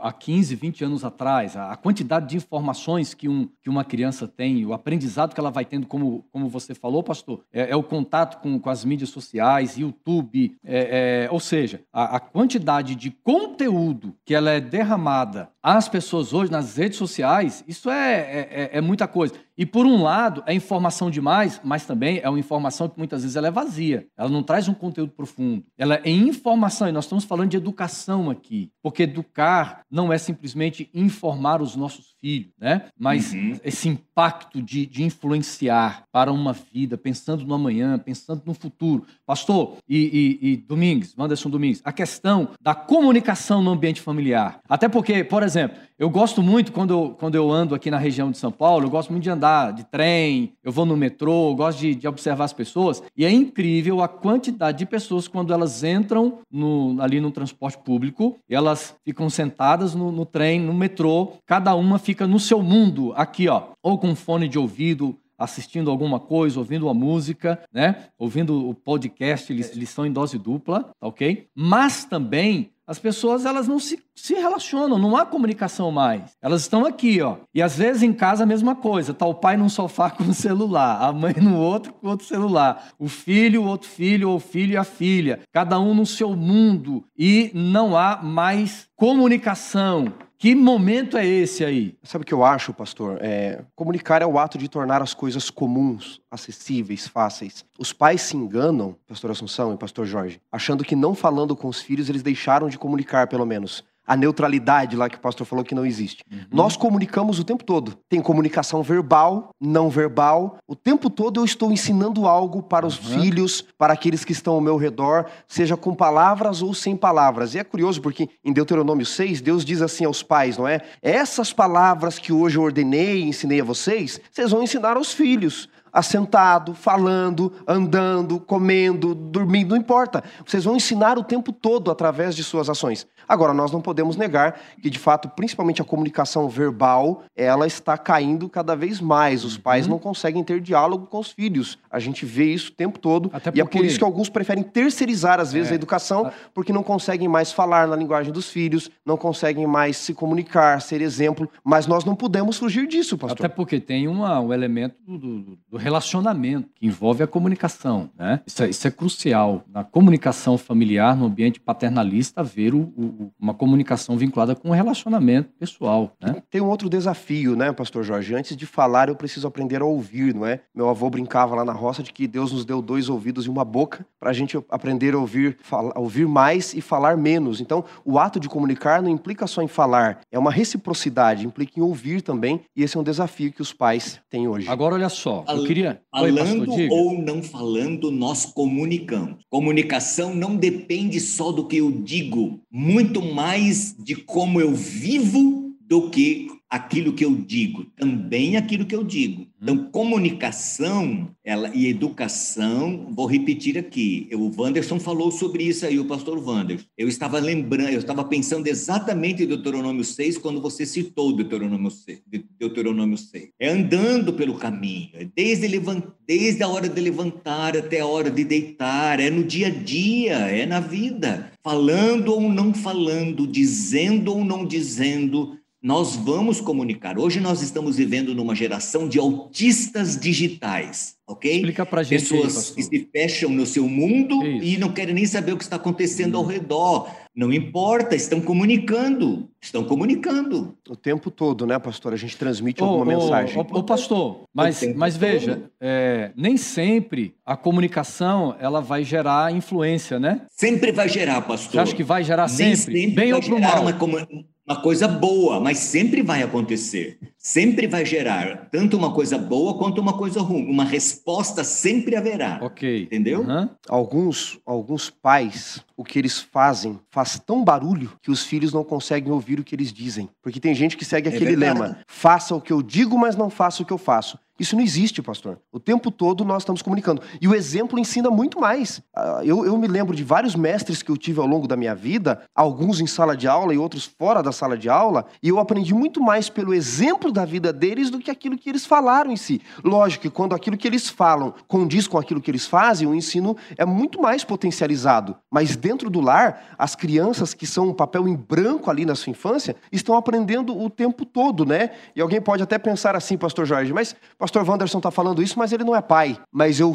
há 0.02 0.12
15, 0.12 0.56
20 0.56 0.85
anos 0.85 1.04
atrás. 1.04 1.56
A 1.56 1.76
quantidade 1.76 2.28
de 2.28 2.37
informações 2.37 3.14
que, 3.14 3.28
um, 3.28 3.48
que 3.62 3.70
uma 3.70 3.85
criança 3.85 4.26
tem, 4.26 4.66
o 4.66 4.72
aprendizado 4.72 5.33
que 5.33 5.40
ela 5.40 5.50
vai 5.50 5.64
tendo, 5.64 5.87
como, 5.87 6.24
como 6.33 6.48
você 6.48 6.74
falou, 6.74 7.04
pastor, 7.04 7.44
é, 7.52 7.70
é 7.70 7.76
o 7.76 7.85
contato 7.85 8.40
com, 8.42 8.59
com 8.59 8.70
as 8.70 8.85
mídias 8.85 9.11
sociais, 9.11 9.78
YouTube, 9.78 10.56
é, 10.64 11.26
é, 11.26 11.30
ou 11.30 11.38
seja, 11.38 11.83
a, 11.92 12.16
a 12.16 12.20
quantidade 12.20 12.96
de 12.96 13.11
conteúdo 13.11 14.16
que 14.24 14.35
ela 14.35 14.50
é 14.50 14.61
derramada 14.61 15.48
às 15.62 15.88
pessoas 15.88 16.33
hoje 16.33 16.51
nas 16.51 16.77
redes 16.77 16.99
sociais, 16.99 17.62
isso 17.66 17.90
é, 17.90 18.14
é, 18.14 18.49
é, 18.51 18.79
é 18.79 18.81
muita 18.81 19.07
coisa. 19.07 19.35
E 19.61 19.66
por 19.66 19.85
um 19.85 20.03
lado, 20.03 20.42
é 20.46 20.55
informação 20.55 21.11
demais, 21.11 21.61
mas 21.62 21.85
também 21.85 22.18
é 22.23 22.31
uma 22.31 22.38
informação 22.38 22.88
que 22.88 22.96
muitas 22.96 23.20
vezes 23.20 23.37
ela 23.37 23.49
é 23.49 23.51
vazia. 23.51 24.07
Ela 24.16 24.31
não 24.31 24.42
traz 24.42 24.68
um 24.68 24.73
conteúdo 24.73 25.12
profundo. 25.12 25.62
Ela 25.77 25.96
é 25.96 26.09
informação, 26.09 26.88
e 26.88 26.92
nós 26.92 27.05
estamos 27.05 27.25
falando 27.25 27.51
de 27.51 27.59
educação 27.59 28.31
aqui. 28.31 28.73
Porque 28.83 29.03
educar 29.03 29.83
não 29.90 30.11
é 30.11 30.16
simplesmente 30.16 30.88
informar 30.94 31.61
os 31.61 31.77
nossos 31.77 32.14
filhos, 32.18 32.55
né? 32.59 32.87
Mas 32.99 33.35
uhum. 33.35 33.59
esse 33.62 33.87
impacto 33.87 34.62
de, 34.62 34.87
de 34.87 35.03
influenciar 35.03 36.05
para 36.11 36.33
uma 36.33 36.55
vida, 36.55 36.96
pensando 36.96 37.44
no 37.44 37.53
amanhã, 37.53 37.99
pensando 37.99 38.40
no 38.46 38.55
futuro. 38.55 39.05
Pastor, 39.27 39.77
e, 39.87 40.38
e, 40.42 40.53
e 40.53 40.57
Domingues, 40.57 41.14
Anderson 41.18 41.51
Domingues, 41.51 41.83
a 41.85 41.92
questão 41.92 42.49
da 42.62 42.75
comunicação 42.75 43.62
no 43.62 43.73
ambiente 43.73 44.01
familiar. 44.01 44.61
Até 44.66 44.88
porque, 44.88 45.23
por 45.23 45.42
exemplo, 45.42 45.77
eu 45.99 46.09
gosto 46.09 46.42
muito, 46.42 46.73
quando 46.73 46.94
eu, 46.94 47.16
quando 47.18 47.35
eu 47.35 47.51
ando 47.51 47.75
aqui 47.75 47.90
na 47.90 47.99
região 47.99 48.31
de 48.31 48.38
São 48.38 48.51
Paulo, 48.51 48.87
eu 48.87 48.90
gosto 48.90 49.11
muito 49.11 49.25
de 49.25 49.29
andar 49.31 49.50
de 49.75 49.85
trem, 49.85 50.53
eu 50.63 50.73
vou 50.73 50.85
no 50.87 50.97
metrô, 50.97 51.55
gosto 51.55 51.81
de, 51.81 51.95
de 51.95 52.09
observar 52.09 52.45
as 52.45 52.53
pessoas, 52.53 53.03
e 53.17 53.25
é 53.25 53.31
incrível 53.31 54.03
a 54.03 54.09
quantidade 54.09 54.79
de 54.79 54.87
pessoas 54.87 55.29
quando 55.29 55.53
elas 55.53 55.83
entram 55.83 56.39
no, 56.51 56.97
ali 57.01 57.21
no 57.21 57.31
transporte 57.31 57.79
público, 57.79 58.39
elas 58.49 58.95
ficam 59.05 59.29
sentadas 59.29 59.95
no, 59.95 60.11
no 60.11 60.25
trem, 60.25 60.61
no 60.61 60.75
metrô, 60.75 61.33
cada 61.47 61.75
uma 61.75 61.99
fica 61.99 62.27
no 62.27 62.39
seu 62.39 62.63
mundo, 62.63 63.13
aqui, 63.17 63.49
ó, 63.49 63.69
ou 63.83 63.99
com 63.99 64.15
fone 64.15 64.49
de 64.49 64.59
ouvido, 64.59 65.19
assistindo 65.41 65.91
alguma 65.91 66.21
coisa, 66.21 66.59
ouvindo 66.59 66.87
uma 66.87 66.93
música, 66.93 67.59
né? 67.73 68.09
Ouvindo 68.19 68.69
o 68.69 68.75
podcast, 68.75 69.51
eles, 69.51 69.75
eles 69.75 69.99
em 69.99 70.13
dose 70.13 70.37
dupla, 70.37 70.83
tá 71.01 71.07
ok? 71.09 71.47
Mas 71.55 72.05
também 72.05 72.71
as 72.90 72.98
pessoas 72.98 73.46
elas 73.46 73.68
não 73.68 73.79
se, 73.79 74.03
se 74.16 74.35
relacionam, 74.35 74.98
não 74.98 75.16
há 75.16 75.24
comunicação 75.24 75.92
mais. 75.92 76.22
Elas 76.42 76.62
estão 76.62 76.85
aqui, 76.85 77.22
ó. 77.22 77.37
E 77.55 77.62
às 77.62 77.76
vezes 77.76 78.03
em 78.03 78.12
casa 78.12 78.42
a 78.42 78.46
mesma 78.46 78.74
coisa. 78.74 79.14
Tá 79.14 79.24
o 79.24 79.35
pai 79.35 79.57
num 79.57 79.68
sofá 79.68 80.11
com 80.11 80.24
o 80.24 80.35
celular, 80.35 81.00
a 81.00 81.12
mãe 81.12 81.35
no 81.40 81.57
outro 81.57 81.92
com 81.92 82.09
outro 82.09 82.26
celular, 82.26 82.88
o 82.98 83.07
filho, 83.07 83.62
o 83.62 83.66
outro 83.66 83.88
filho, 83.88 84.31
ou 84.31 84.37
o 84.38 84.40
filho 84.40 84.72
e 84.72 84.76
a 84.76 84.83
filha, 84.83 85.38
cada 85.53 85.79
um 85.79 85.94
no 85.94 86.05
seu 86.05 86.35
mundo 86.35 87.05
e 87.16 87.53
não 87.55 87.96
há 87.96 88.20
mais 88.20 88.88
comunicação. 88.96 90.12
Que 90.40 90.55
momento 90.55 91.18
é 91.18 91.26
esse 91.26 91.62
aí? 91.62 91.98
Sabe 92.03 92.22
o 92.22 92.26
que 92.26 92.33
eu 92.33 92.42
acho, 92.42 92.72
pastor? 92.72 93.18
É, 93.20 93.62
comunicar 93.76 94.22
é 94.22 94.26
o 94.26 94.38
ato 94.38 94.57
de 94.57 94.70
tornar 94.70 95.03
as 95.03 95.12
coisas 95.12 95.50
comuns, 95.50 96.18
acessíveis, 96.31 97.07
fáceis. 97.07 97.62
Os 97.79 97.92
pais 97.92 98.22
se 98.22 98.38
enganam, 98.38 98.96
pastor 99.07 99.31
Assunção 99.31 99.74
e 99.74 99.76
pastor 99.76 100.07
Jorge, 100.07 100.40
achando 100.50 100.83
que 100.83 100.96
não 100.96 101.14
falando 101.14 101.55
com 101.55 101.68
os 101.68 101.83
filhos 101.83 102.09
eles 102.09 102.22
deixaram 102.22 102.70
de 102.70 102.79
comunicar, 102.79 103.26
pelo 103.26 103.44
menos 103.44 103.85
a 104.07 104.17
neutralidade 104.17 104.97
lá 104.97 105.09
que 105.09 105.17
o 105.17 105.21
pastor 105.21 105.47
falou 105.47 105.65
que 105.65 105.75
não 105.75 105.87
existe. 105.87 106.25
Uhum. 106.31 106.41
Nós 106.51 106.77
comunicamos 106.77 107.39
o 107.39 107.45
tempo 107.45 107.65
todo. 107.65 107.95
Tem 108.09 108.21
comunicação 108.21 108.83
verbal, 108.83 109.51
não 109.61 109.89
verbal. 109.89 110.59
O 110.67 110.75
tempo 110.75 111.09
todo 111.09 111.41
eu 111.41 111.45
estou 111.45 111.71
ensinando 111.71 112.27
algo 112.27 112.63
para 112.63 112.87
os 112.87 112.99
uhum. 112.99 113.21
filhos, 113.21 113.65
para 113.79 113.93
aqueles 113.93 114.25
que 114.25 114.33
estão 114.33 114.55
ao 114.55 114.61
meu 114.61 114.77
redor, 114.77 115.27
seja 115.47 115.77
com 115.77 115.95
palavras 115.95 116.63
ou 116.63 116.75
sem 116.75 116.97
palavras. 116.97 117.55
E 117.55 117.59
é 117.59 117.65
curioso 117.65 118.01
porque 118.01 118.29
em 118.45 118.53
Deuteronômio 118.53 119.07
6, 119.07 119.41
Deus 119.41 119.65
diz 119.65 119.81
assim 119.83 120.05
aos 120.05 120.23
pais, 120.23 120.59
não 120.59 120.67
é? 120.67 120.81
Essas 121.03 121.53
palavras 121.53 122.19
que 122.19 122.33
hoje 122.33 122.59
eu 122.59 122.63
ordenei 122.63 123.21
e 123.21 123.29
ensinei 123.29 123.61
a 123.61 123.65
vocês, 123.65 124.21
vocês 124.31 124.51
vão 124.51 124.63
ensinar 124.63 124.97
aos 124.97 125.13
filhos 125.13 125.69
assentado, 125.92 126.74
falando, 126.74 127.53
andando, 127.66 128.40
comendo, 128.40 129.14
dormindo, 129.14 129.70
não 129.70 129.76
importa. 129.76 130.22
Vocês 130.44 130.64
vão 130.64 130.76
ensinar 130.76 131.18
o 131.18 131.24
tempo 131.24 131.53
todo 131.53 131.90
através 131.90 132.35
de 132.35 132.44
suas 132.44 132.68
ações. 132.68 133.07
Agora, 133.29 133.55
nós 133.55 133.70
não 133.70 133.81
podemos 133.81 134.16
negar 134.16 134.59
que, 134.83 134.90
de 134.90 134.98
fato, 134.98 135.29
principalmente 135.29 135.81
a 135.81 135.85
comunicação 135.85 136.48
verbal, 136.48 137.22
ela 137.37 137.66
está 137.66 137.96
caindo 137.96 138.48
cada 138.48 138.74
vez 138.74 139.00
mais. 139.00 139.44
Os 139.44 139.57
pais 139.57 139.87
uhum. 139.87 139.92
não 139.92 139.98
conseguem 139.98 140.42
ter 140.42 140.61
diálogo 140.61 141.07
com 141.07 141.18
os 141.20 141.31
filhos. 141.31 141.79
A 141.90 142.00
gente 142.00 142.26
vê 142.26 142.53
isso 142.53 142.70
o 142.70 142.74
tempo 142.74 142.98
todo. 142.98 143.29
Porque... 143.29 143.59
E 143.59 143.61
é 143.61 143.64
por 143.64 143.85
isso 143.85 143.98
que 143.98 144.05
alguns 144.05 144.29
preferem 144.29 144.64
terceirizar, 144.64 145.38
às 145.38 145.53
vezes, 145.53 145.70
é. 145.70 145.72
a 145.72 145.74
educação, 145.76 146.31
porque 146.53 146.72
não 146.72 146.83
conseguem 146.83 147.29
mais 147.29 147.53
falar 147.53 147.87
na 147.87 147.94
linguagem 147.94 148.33
dos 148.33 148.48
filhos, 148.48 148.90
não 149.07 149.16
conseguem 149.16 149.66
mais 149.66 149.96
se 149.96 150.12
comunicar, 150.12 150.81
ser 150.81 151.00
exemplo. 151.00 151.48
Mas 151.62 151.87
nós 151.87 152.05
não 152.05 152.16
podemos 152.16 152.59
fugir 152.59 152.88
disso, 152.88 153.16
pastor. 153.16 153.46
Até 153.46 153.55
porque 153.55 153.79
tem 153.79 154.09
uma, 154.09 154.40
um 154.40 154.53
elemento 154.53 154.96
do, 155.07 155.57
do 155.68 155.76
relacionamento 155.81 156.69
que 156.75 156.87
envolve 156.87 157.23
a 157.23 157.27
comunicação. 157.27 158.11
Né? 158.19 158.40
Isso, 158.47 158.62
é, 158.62 158.71
isso 158.71 158.87
é 158.87 158.90
crucial. 158.90 159.64
Na 159.73 159.85
comunicação 159.85 160.57
familiar, 160.57 161.16
no 161.16 161.27
ambiente 161.27 161.61
paternalista, 161.61 162.40
haver 162.40 162.75
o, 162.75 162.81
o 162.97 163.31
uma 163.38 163.55
comunicação 163.55 164.16
vinculada 164.16 164.55
com 164.55 164.71
o 164.71 164.73
relacionamento 164.73 165.51
pessoal. 165.59 166.12
Né? 166.21 166.43
Tem 166.51 166.61
um 166.61 166.69
outro 166.69 166.88
desafio, 166.88 167.57
né, 167.57 167.73
pastor 167.73 168.05
Jorge? 168.05 168.35
Antes 168.35 168.57
de 168.57 168.66
falar, 168.66 169.09
eu 169.09 169.16
preciso 169.16 169.47
aprender 169.47 169.81
a 169.81 169.85
ouvir, 169.85 170.35
não 170.35 170.47
é? 170.47 170.61
Meu 170.75 170.88
avô 170.88 171.09
brincava 171.09 171.55
lá 171.55 171.64
na 171.64 171.73
roça 171.73 172.03
de 172.03 172.12
que 172.12 172.27
Deus 172.27 172.53
nos 172.53 172.64
deu 172.64 172.83
dois 172.83 173.09
ouvidos 173.09 173.47
e 173.47 173.51
uma 173.51 173.64
boca 173.64 174.07
para 174.19 174.31
a 174.31 174.33
gente 174.33 174.59
aprender 174.69 175.14
a 175.14 175.19
ouvir, 175.19 175.57
falar, 175.62 175.99
ouvir 175.99 176.27
mais 176.27 176.75
e 176.75 176.81
falar 176.81 177.16
menos. 177.16 177.61
Então, 177.61 177.85
o 178.05 178.19
ato 178.19 178.38
de 178.38 178.49
comunicar 178.49 179.03
não 179.03 179.11
implica 179.11 179.47
só 179.47 179.62
em 179.62 179.69
falar, 179.69 180.21
é 180.31 180.38
uma 180.38 180.51
reciprocidade, 180.51 181.47
implica 181.47 181.79
em 181.79 181.83
ouvir 181.83 182.21
também, 182.23 182.61
e 182.77 182.83
esse 182.83 182.97
é 182.97 183.01
um 183.01 183.05
desafio 183.05 183.53
que 183.53 183.62
os 183.62 183.73
pais 183.73 184.21
têm 184.29 184.47
hoje. 184.47 184.69
Agora, 184.69 184.95
olha 184.95 185.09
só, 185.09 185.45
eu 185.49 185.64
queria... 185.74 186.02
Falando 186.11 186.72
Oi, 186.72 186.88
ou 186.90 187.20
não 187.20 187.42
falando, 187.42 188.11
nós 188.11 188.46
comunicamos. 188.46 189.37
Comunicação 189.48 190.35
não 190.35 190.56
depende 190.56 191.20
só 191.20 191.52
do 191.52 191.66
que 191.66 191.76
eu 191.76 191.90
digo, 191.90 192.61
muito 192.70 193.00
muito 193.00 193.35
mais 193.35 193.94
de 193.98 194.14
como 194.14 194.61
eu 194.61 194.72
vivo 194.72 195.74
do 195.80 196.11
que 196.11 196.48
aquilo 196.70 197.12
que 197.12 197.24
eu 197.24 197.35
digo, 197.35 197.85
também 197.96 198.56
aquilo 198.56 198.87
que 198.87 198.94
eu 198.94 199.02
digo. 199.02 199.48
Então, 199.61 199.74
hum. 199.74 199.88
comunicação 199.90 201.35
ela, 201.44 201.70
e 201.74 201.88
educação, 201.88 203.09
vou 203.11 203.26
repetir 203.26 203.76
aqui. 203.76 204.28
Eu, 204.30 204.40
o 204.40 204.52
Wanderson 204.56 205.00
falou 205.00 205.33
sobre 205.33 205.64
isso 205.64 205.85
aí, 205.85 205.98
o 205.98 206.04
pastor 206.04 206.38
Wanderson. 206.38 206.87
Eu 206.96 207.09
estava 207.09 207.40
lembrando, 207.40 207.90
eu 207.90 207.98
estava 207.98 208.22
pensando 208.22 208.68
exatamente 208.68 209.42
em 209.42 209.46
Deuteronômio 209.46 210.04
6 210.04 210.38
quando 210.38 210.61
você 210.61 210.87
citou 210.87 211.35
Deuteronômio 211.35 211.90
6. 211.90 212.22
Deuteronômio 212.59 213.18
6. 213.18 213.48
É 213.59 213.68
andando 213.68 214.33
pelo 214.33 214.54
caminho, 214.54 215.11
é 215.14 215.26
desde, 215.35 215.66
levant, 215.66 216.04
desde 216.26 216.62
a 216.62 216.68
hora 216.68 216.88
de 216.88 217.00
levantar 217.00 217.76
até 217.76 218.00
a 218.00 218.06
hora 218.06 218.30
de 218.30 218.44
deitar, 218.44 219.18
é 219.18 219.28
no 219.28 219.42
dia 219.42 219.66
a 219.66 219.70
dia, 219.70 220.37
é 220.37 220.64
na 220.64 220.78
vida. 220.78 221.50
Falando 221.62 222.33
ou 222.33 222.40
não 222.40 222.72
falando, 222.72 223.46
dizendo 223.46 224.33
ou 224.33 224.44
não 224.44 224.64
dizendo, 224.64 225.60
nós 225.83 226.14
vamos 226.14 226.61
comunicar. 226.61 227.19
Hoje 227.19 227.40
nós 227.40 227.62
estamos 227.62 227.97
vivendo 227.97 228.35
numa 228.35 228.55
geração 228.55 229.09
de 229.09 229.19
autistas 229.19 230.19
digitais, 230.19 231.16
ok? 231.27 231.57
Explica 231.57 231.87
pra 231.87 232.03
gente. 232.03 232.21
Pessoas 232.21 232.71
aí, 232.71 232.75
que 232.77 232.83
se 232.83 233.09
fecham 233.11 233.51
no 233.51 233.64
seu 233.64 233.88
mundo 233.88 234.45
Isso. 234.45 234.64
e 234.64 234.79
não 234.79 234.93
querem 234.93 235.14
nem 235.14 235.25
saber 235.25 235.53
o 235.53 235.57
que 235.57 235.64
está 235.64 235.77
acontecendo 235.77 236.35
hum. 236.35 236.38
ao 236.38 236.47
redor. 236.47 237.11
Não 237.35 237.51
importa, 237.51 238.14
estão 238.14 238.40
comunicando. 238.43 239.49
Estão 239.62 239.85
comunicando. 239.85 240.77
O 240.87 240.97
tempo 240.97 241.31
todo, 241.31 241.64
né, 241.64 241.79
pastor? 241.79 242.12
A 242.12 242.16
gente 242.16 242.37
transmite 242.37 242.83
alguma 242.83 243.05
mensagem. 243.07 243.57
Ô, 243.57 243.61
ô, 243.61 243.83
pastor, 243.83 244.43
mas, 244.53 244.83
mas 244.95 245.16
veja, 245.16 245.71
é, 245.81 246.33
nem 246.37 246.59
sempre 246.59 247.35
a 247.47 247.57
comunicação 247.57 248.55
ela 248.61 248.83
vai 248.83 249.03
gerar 249.03 249.55
influência, 249.55 250.19
né? 250.19 250.43
Sempre 250.51 250.93
vai 250.93 251.09
gerar, 251.09 251.40
pastor. 251.43 251.73
Você 251.73 251.79
acha 251.79 251.95
que 251.95 252.05
vai 252.05 252.23
gerar 252.23 252.49
sempre? 252.49 252.77
sempre 252.77 253.11
Bem 253.12 253.33
ou 253.33 253.40
pro 253.40 253.59
mal? 253.59 253.83
Uma, 253.83 254.29
uma 254.70 254.80
coisa 254.80 255.09
boa, 255.09 255.59
mas 255.59 255.78
sempre 255.78 256.22
vai 256.22 256.44
acontecer. 256.44 257.18
Sempre 257.37 257.88
vai 257.88 258.06
gerar 258.06 258.68
tanto 258.70 258.96
uma 258.96 259.12
coisa 259.12 259.37
boa 259.37 259.76
quanto 259.76 260.00
uma 260.00 260.16
coisa 260.16 260.40
ruim. 260.40 260.70
Uma 260.70 260.85
resposta 260.85 261.64
sempre 261.64 262.14
haverá. 262.14 262.61
Ok. 262.62 263.02
Entendeu? 263.02 263.40
Uhum. 263.40 263.68
Alguns, 263.88 264.61
alguns 264.64 265.11
pais, 265.11 265.85
o 265.96 266.04
que 266.04 266.20
eles 266.20 266.38
fazem 266.38 267.00
faz 267.11 267.37
tão 267.44 267.64
barulho 267.64 268.12
que 268.22 268.30
os 268.30 268.44
filhos 268.44 268.72
não 268.72 268.85
conseguem 268.85 269.33
ouvir 269.33 269.59
o 269.59 269.64
que 269.64 269.74
eles 269.74 269.92
dizem. 269.92 270.28
Porque 270.40 270.61
tem 270.61 270.72
gente 270.72 270.96
que 270.96 271.04
segue 271.04 271.28
é 271.28 271.35
aquele 271.35 271.56
verdade. 271.56 271.80
lema: 271.80 271.98
faça 272.06 272.54
o 272.54 272.61
que 272.61 272.72
eu 272.72 272.80
digo, 272.80 273.18
mas 273.18 273.35
não 273.35 273.50
faça 273.50 273.83
o 273.83 273.87
que 273.87 273.92
eu 273.92 273.98
faço. 273.98 274.38
Isso 274.61 274.77
não 274.77 274.83
existe, 274.83 275.23
pastor. 275.23 275.59
O 275.73 275.81
tempo 275.81 276.11
todo 276.11 276.44
nós 276.44 276.61
estamos 276.62 276.83
comunicando. 276.83 277.23
E 277.40 277.49
o 277.49 277.55
exemplo 277.55 277.99
ensina 277.99 278.29
muito 278.29 278.61
mais. 278.61 279.01
Ah, 279.16 279.40
eu, 279.42 279.64
eu, 279.64 279.79
me 279.79 279.88
lembro 279.88 280.14
de 280.14 280.23
vários 280.23 280.55
mestres 280.55 281.03
que 281.03 281.11
eu 281.11 281.16
tive 281.16 281.40
ao 281.40 281.46
longo 281.46 281.66
da 281.66 281.79
minha 281.79 281.94
vida, 281.94 282.42
alguns 282.55 283.01
em 283.01 283.07
sala 283.07 283.35
de 283.35 283.49
aula 283.49 283.73
e 283.73 283.79
outros 283.79 284.05
fora 284.05 284.42
da 284.42 284.53
sala 284.53 284.77
de 284.77 284.90
aula, 284.90 285.25
e 285.42 285.49
eu 285.49 285.59
aprendi 285.59 285.94
muito 285.94 286.20
mais 286.20 286.51
pelo 286.51 286.75
exemplo 286.75 287.33
da 287.33 287.46
vida 287.46 287.73
deles 287.73 288.11
do 288.11 288.18
que 288.18 288.31
aquilo 288.31 288.59
que 288.59 288.68
eles 288.68 288.85
falaram 288.85 289.31
em 289.33 289.37
si. 289.37 289.62
Lógico 289.83 290.25
que 290.25 290.31
quando 290.31 290.55
aquilo 290.55 290.77
que 290.77 290.87
eles 290.87 291.09
falam 291.09 291.55
condiz 291.66 292.07
com 292.07 292.18
aquilo 292.18 292.38
que 292.38 292.51
eles 292.51 292.66
fazem, 292.66 293.09
o 293.09 293.14
ensino 293.14 293.57
é 293.79 293.87
muito 293.87 294.20
mais 294.20 294.44
potencializado. 294.44 295.37
Mas 295.51 295.75
dentro 295.75 296.11
do 296.11 296.20
lar, 296.20 296.77
as 296.77 296.94
crianças 296.94 297.55
que 297.55 297.66
são 297.66 297.88
um 297.88 297.94
papel 297.94 298.29
em 298.29 298.37
branco 298.37 298.90
ali 298.90 299.07
na 299.07 299.14
sua 299.14 299.31
infância 299.31 299.75
estão 299.90 300.16
aprendendo 300.16 300.79
o 300.79 300.90
tempo 300.90 301.25
todo, 301.25 301.64
né? 301.64 301.92
E 302.14 302.20
alguém 302.20 302.42
pode 302.42 302.62
até 302.62 302.79
pensar 302.79 303.16
assim, 303.16 303.38
pastor 303.38 303.64
Jorge, 303.64 303.94
mas 303.94 304.14
pastor 304.38 304.50
Wanderson 304.59 304.99
está 304.99 305.11
falando 305.11 305.43
isso, 305.43 305.59
mas 305.59 305.73
ele 305.73 305.85
não 305.85 305.95
é 305.95 306.03
pai. 306.03 306.39
Mas 306.53 306.81
eu 306.81 306.95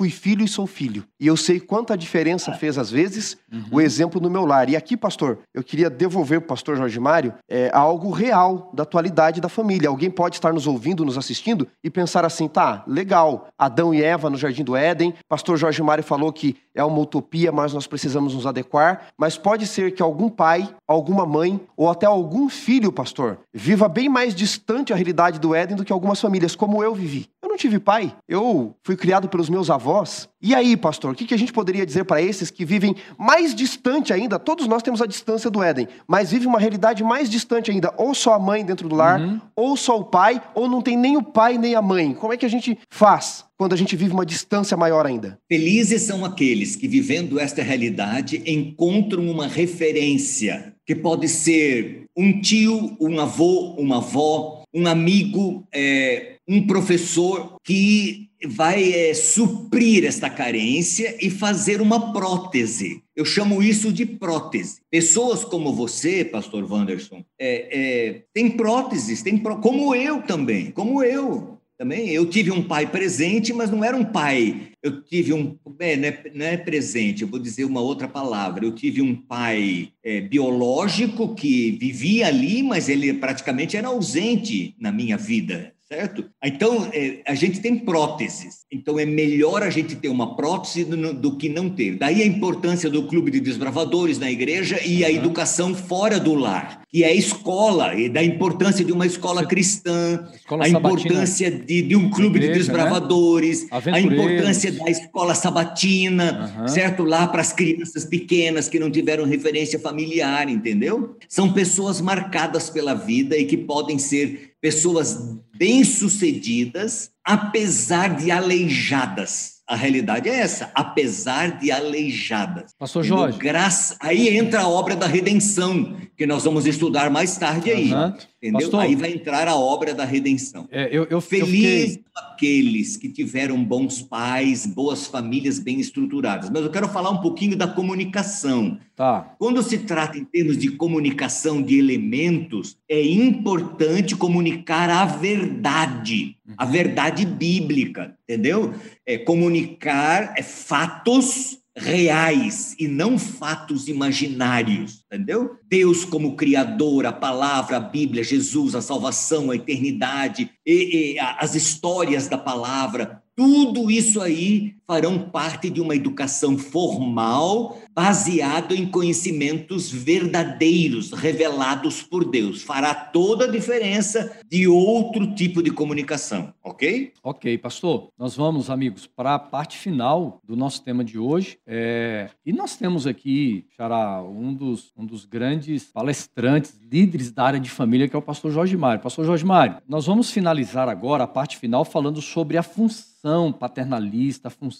fui 0.00 0.08
filho 0.08 0.42
e 0.42 0.48
sou 0.48 0.66
filho. 0.66 1.04
E 1.20 1.26
eu 1.26 1.36
sei 1.36 1.60
quanta 1.60 1.94
diferença 1.94 2.54
fez, 2.54 2.78
às 2.78 2.90
vezes, 2.90 3.36
uhum. 3.52 3.64
o 3.72 3.80
exemplo 3.82 4.18
no 4.18 4.30
meu 4.30 4.46
lar. 4.46 4.70
E 4.70 4.74
aqui, 4.74 4.96
pastor, 4.96 5.40
eu 5.52 5.62
queria 5.62 5.90
devolver 5.90 6.40
para 6.40 6.46
o 6.46 6.48
pastor 6.48 6.74
Jorge 6.74 6.98
Mário 6.98 7.34
é, 7.46 7.70
algo 7.74 8.10
real 8.10 8.70
da 8.72 8.82
atualidade 8.82 9.42
da 9.42 9.48
família. 9.50 9.90
Alguém 9.90 10.10
pode 10.10 10.36
estar 10.36 10.54
nos 10.54 10.66
ouvindo, 10.66 11.04
nos 11.04 11.18
assistindo 11.18 11.68
e 11.84 11.90
pensar 11.90 12.24
assim: 12.24 12.48
tá, 12.48 12.82
legal, 12.86 13.48
Adão 13.58 13.92
e 13.92 14.02
Eva 14.02 14.30
no 14.30 14.38
Jardim 14.38 14.64
do 14.64 14.74
Éden, 14.74 15.12
pastor 15.28 15.58
Jorge 15.58 15.82
Mário 15.82 16.02
falou 16.02 16.32
que 16.32 16.56
é 16.74 16.82
uma 16.82 17.00
utopia, 17.00 17.52
mas 17.52 17.74
nós 17.74 17.86
precisamos 17.86 18.34
nos 18.34 18.46
adequar. 18.46 19.08
Mas 19.18 19.36
pode 19.36 19.66
ser 19.66 19.92
que 19.92 20.02
algum 20.02 20.30
pai, 20.30 20.66
alguma 20.88 21.26
mãe 21.26 21.60
ou 21.76 21.90
até 21.90 22.06
algum 22.06 22.48
filho, 22.48 22.90
pastor, 22.90 23.38
viva 23.52 23.86
bem 23.86 24.08
mais 24.08 24.34
distante 24.34 24.94
a 24.94 24.96
realidade 24.96 25.38
do 25.38 25.54
Éden 25.54 25.76
do 25.76 25.84
que 25.84 25.92
algumas 25.92 26.18
famílias, 26.18 26.56
como 26.56 26.82
eu 26.82 26.94
vivi. 26.94 27.28
Eu 27.60 27.64
não 27.64 27.72
tive 27.72 27.78
pai, 27.78 28.14
eu 28.26 28.74
fui 28.82 28.96
criado 28.96 29.28
pelos 29.28 29.50
meus 29.50 29.68
avós. 29.68 30.28
E 30.40 30.54
aí, 30.54 30.76
pastor, 30.78 31.12
o 31.12 31.14
que 31.14 31.34
a 31.34 31.36
gente 31.36 31.52
poderia 31.52 31.84
dizer 31.84 32.04
para 32.04 32.22
esses 32.22 32.50
que 32.50 32.64
vivem 32.64 32.96
mais 33.18 33.54
distante 33.54 34.14
ainda? 34.14 34.38
Todos 34.38 34.66
nós 34.66 34.82
temos 34.82 35.02
a 35.02 35.06
distância 35.06 35.50
do 35.50 35.62
Éden, 35.62 35.86
mas 36.08 36.30
vive 36.30 36.46
uma 36.46 36.58
realidade 36.58 37.04
mais 37.04 37.28
distante 37.28 37.70
ainda, 37.70 37.92
ou 37.98 38.14
só 38.14 38.32
a 38.32 38.38
mãe 38.38 38.64
dentro 38.64 38.88
do 38.88 38.96
lar, 38.96 39.20
uhum. 39.20 39.40
ou 39.54 39.76
só 39.76 39.98
o 39.98 40.04
pai, 40.04 40.40
ou 40.54 40.68
não 40.68 40.80
tem 40.80 40.96
nem 40.96 41.18
o 41.18 41.22
pai 41.22 41.58
nem 41.58 41.74
a 41.74 41.82
mãe. 41.82 42.14
Como 42.14 42.32
é 42.32 42.36
que 42.38 42.46
a 42.46 42.50
gente 42.50 42.78
faz? 42.88 43.44
quando 43.58 43.74
a 43.74 43.76
gente 43.76 43.94
vive 43.94 44.14
uma 44.14 44.24
distância 44.24 44.74
maior 44.74 45.04
ainda. 45.04 45.38
Felizes 45.46 46.00
são 46.00 46.24
aqueles 46.24 46.76
que, 46.76 46.88
vivendo 46.88 47.38
esta 47.38 47.62
realidade, 47.62 48.42
encontram 48.46 49.30
uma 49.30 49.46
referência, 49.46 50.72
que 50.86 50.94
pode 50.94 51.28
ser 51.28 52.06
um 52.16 52.40
tio, 52.40 52.96
um 52.98 53.20
avô, 53.20 53.74
uma 53.78 53.98
avó, 53.98 54.59
um 54.74 54.86
amigo, 54.86 55.66
é, 55.72 56.36
um 56.48 56.66
professor 56.66 57.56
que 57.64 58.30
vai 58.46 58.92
é, 58.92 59.14
suprir 59.14 60.04
esta 60.04 60.30
carência 60.30 61.16
e 61.20 61.28
fazer 61.28 61.80
uma 61.80 62.12
prótese. 62.12 63.02
Eu 63.14 63.24
chamo 63.24 63.62
isso 63.62 63.92
de 63.92 64.06
prótese. 64.06 64.80
Pessoas 64.90 65.44
como 65.44 65.74
você, 65.74 66.24
Pastor 66.24 66.70
Wanderson, 66.70 67.22
é, 67.38 67.68
é, 67.70 68.22
tem 68.32 68.50
próteses, 68.50 69.22
tem 69.22 69.36
pró 69.36 69.56
como 69.56 69.94
eu 69.94 70.22
também, 70.22 70.70
como 70.70 71.02
eu 71.02 71.58
também. 71.78 72.08
Eu 72.10 72.26
tive 72.26 72.50
um 72.50 72.62
pai 72.62 72.86
presente, 72.86 73.52
mas 73.52 73.70
não 73.70 73.84
era 73.84 73.96
um 73.96 74.04
pai. 74.04 74.69
Eu 74.82 75.02
tive 75.02 75.32
um. 75.32 75.58
É, 75.78 75.96
não, 75.96 76.08
é, 76.08 76.30
não, 76.34 76.46
é, 76.46 76.56
presente, 76.56 77.22
eu 77.22 77.28
vou 77.28 77.38
dizer 77.38 77.64
uma 77.64 77.80
outra 77.80 78.08
palavra. 78.08 78.64
Eu 78.64 78.74
tive 78.74 79.02
um 79.02 79.14
pai 79.14 79.92
é, 80.02 80.20
biológico 80.20 81.34
que 81.34 81.72
vivia 81.72 82.26
ali, 82.28 82.62
mas 82.62 82.88
ele 82.88 83.12
praticamente 83.14 83.76
era 83.76 83.88
ausente 83.88 84.74
na 84.78 84.90
minha 84.90 85.16
vida 85.16 85.74
certo? 85.92 86.24
Então, 86.44 86.88
é, 86.92 87.18
a 87.26 87.34
gente 87.34 87.58
tem 87.58 87.76
próteses, 87.76 88.60
então 88.70 88.96
é 88.96 89.04
melhor 89.04 89.60
a 89.64 89.70
gente 89.70 89.96
ter 89.96 90.08
uma 90.08 90.36
prótese 90.36 90.84
do, 90.84 91.12
do, 91.12 91.36
que 91.36 91.48
não 91.48 91.68
ter. 91.68 91.96
Daí 91.96 92.22
a 92.22 92.26
importância 92.26 92.88
do 92.88 93.08
clube 93.08 93.28
de 93.28 93.40
desbravadores 93.40 94.16
na 94.16 94.30
igreja 94.30 94.80
e 94.86 95.04
a 95.04 95.10
educação 95.10 95.74
fora 95.74 96.20
do 96.20 96.34
lar, 96.34 96.82
que 96.88 97.02
é 97.02 97.08
a 97.08 97.14
escola, 97.14 97.96
e 97.96 98.08
da 98.08 98.22
importância 98.22 98.84
de 98.84 98.92
uma 98.92 99.04
escola 99.04 99.44
cristã, 99.44 100.28
escola 100.32 100.64
a 100.64 100.68
importância 100.68 101.50
de, 101.50 101.82
de, 101.82 101.96
um 101.96 102.08
clube 102.08 102.38
igreja, 102.38 102.52
de 102.52 102.58
né? 102.58 102.64
desbravadores, 102.66 103.68
né? 103.68 103.92
a 103.92 104.00
importância 104.00 104.70
da 104.70 104.88
escola 104.88 105.34
sabatina, 105.34 106.54
uhum. 106.56 106.68
certo? 106.68 107.02
Lá 107.02 107.26
para 107.26 107.40
as 107.40 107.52
crianças 107.52 108.04
pequenas 108.04 108.68
que 108.68 108.78
não 108.78 108.92
tiveram 108.92 109.24
referência 109.24 109.78
familiar, 109.80 110.48
entendeu? 110.48 111.16
São 111.28 111.52
pessoas 111.52 112.00
marcadas 112.00 112.70
pela 112.70 112.94
vida 112.94 113.36
e 113.36 113.44
que 113.44 113.56
podem 113.56 113.98
ser 113.98 114.49
pessoas 114.60 115.38
bem-sucedidas, 115.56 117.10
apesar 117.24 118.16
de 118.16 118.30
aleijadas. 118.30 119.60
A 119.66 119.76
realidade 119.76 120.28
é 120.28 120.34
essa, 120.34 120.70
apesar 120.74 121.60
de 121.60 121.70
aleijadas. 121.70 122.74
Pastor 122.76 123.04
Jorge. 123.04 123.38
Graça, 123.38 123.96
aí 124.00 124.36
entra 124.36 124.62
a 124.62 124.68
obra 124.68 124.96
da 124.96 125.06
redenção, 125.06 125.96
que 126.16 126.26
nós 126.26 126.42
vamos 126.42 126.66
estudar 126.66 127.08
mais 127.08 127.36
tarde 127.38 127.70
aí. 127.70 127.92
Uhum. 127.92 128.16
Entendeu? 128.42 128.70
Pastor, 128.70 128.80
aí 128.80 128.96
vai 128.96 129.12
entrar 129.12 129.46
a 129.48 129.54
obra 129.54 129.92
da 129.92 130.04
redenção. 130.04 130.66
É, 130.70 130.88
eu, 130.90 131.06
eu, 131.10 131.20
Feliz 131.20 131.96
eu 131.96 132.02
aqueles 132.14 132.96
que 132.96 133.10
tiveram 133.10 133.62
bons 133.62 134.00
pais, 134.00 134.64
boas 134.64 135.06
famílias 135.06 135.58
bem 135.58 135.78
estruturadas. 135.78 136.48
Mas 136.48 136.62
eu 136.62 136.70
quero 136.70 136.88
falar 136.88 137.10
um 137.10 137.20
pouquinho 137.20 137.54
da 137.54 137.68
comunicação. 137.68 138.78
Tá. 138.96 139.34
Quando 139.38 139.62
se 139.62 139.78
trata 139.80 140.16
em 140.16 140.24
termos 140.24 140.56
de 140.56 140.70
comunicação 140.70 141.60
de 141.60 141.78
elementos, 141.78 142.78
é 142.88 143.02
importante 143.02 144.16
comunicar 144.16 144.88
a 144.88 145.04
verdade, 145.04 146.34
a 146.56 146.64
verdade 146.64 147.26
bíblica, 147.26 148.16
entendeu? 148.24 148.72
É 149.04 149.18
comunicar 149.18 150.32
é 150.34 150.42
fatos 150.42 151.59
reais 151.76 152.74
e 152.78 152.88
não 152.88 153.18
fatos 153.18 153.88
imaginários, 153.88 155.04
entendeu? 155.06 155.56
Deus 155.68 156.04
como 156.04 156.36
criador, 156.36 157.06
a 157.06 157.12
palavra, 157.12 157.76
a 157.76 157.80
Bíblia, 157.80 158.24
Jesus, 158.24 158.74
a 158.74 158.82
salvação, 158.82 159.50
a 159.50 159.56
eternidade, 159.56 160.50
e, 160.66 161.14
e 161.14 161.18
as 161.18 161.54
histórias 161.54 162.28
da 162.28 162.38
palavra, 162.38 163.22
tudo 163.36 163.90
isso 163.90 164.20
aí 164.20 164.74
farão 164.90 165.20
parte 165.20 165.70
de 165.70 165.80
uma 165.80 165.94
educação 165.94 166.58
formal 166.58 167.78
baseado 167.94 168.74
em 168.74 168.86
conhecimentos 168.86 169.88
verdadeiros, 169.88 171.12
revelados 171.12 172.02
por 172.02 172.24
Deus. 172.24 172.62
Fará 172.62 172.92
toda 172.92 173.44
a 173.44 173.50
diferença 173.50 174.36
de 174.48 174.66
outro 174.66 175.32
tipo 175.34 175.62
de 175.62 175.70
comunicação, 175.70 176.52
ok? 176.62 177.12
Ok, 177.22 177.58
pastor. 177.58 178.08
Nós 178.18 178.34
vamos, 178.34 178.68
amigos, 178.68 179.06
para 179.06 179.34
a 179.34 179.38
parte 179.38 179.78
final 179.78 180.40
do 180.42 180.56
nosso 180.56 180.82
tema 180.82 181.04
de 181.04 181.18
hoje. 181.18 181.58
É... 181.64 182.30
E 182.44 182.52
nós 182.52 182.76
temos 182.76 183.06
aqui, 183.06 183.66
Xará, 183.76 184.22
um 184.22 184.52
dos, 184.52 184.92
um 184.96 185.06
dos 185.06 185.24
grandes 185.24 185.84
palestrantes, 185.84 186.80
líderes 186.90 187.30
da 187.30 187.44
área 187.44 187.60
de 187.60 187.70
família, 187.70 188.08
que 188.08 188.16
é 188.16 188.18
o 188.18 188.22
pastor 188.22 188.50
Jorge 188.50 188.76
Mário. 188.76 189.02
Pastor 189.02 189.24
Jorge 189.24 189.44
Mário, 189.44 189.76
nós 189.88 190.06
vamos 190.06 190.32
finalizar 190.32 190.88
agora 190.88 191.24
a 191.24 191.28
parte 191.28 191.58
final 191.58 191.84
falando 191.84 192.20
sobre 192.20 192.56
a 192.56 192.62
função 192.62 193.52
paternalista, 193.52 194.48
a 194.48 194.50
função 194.50 194.79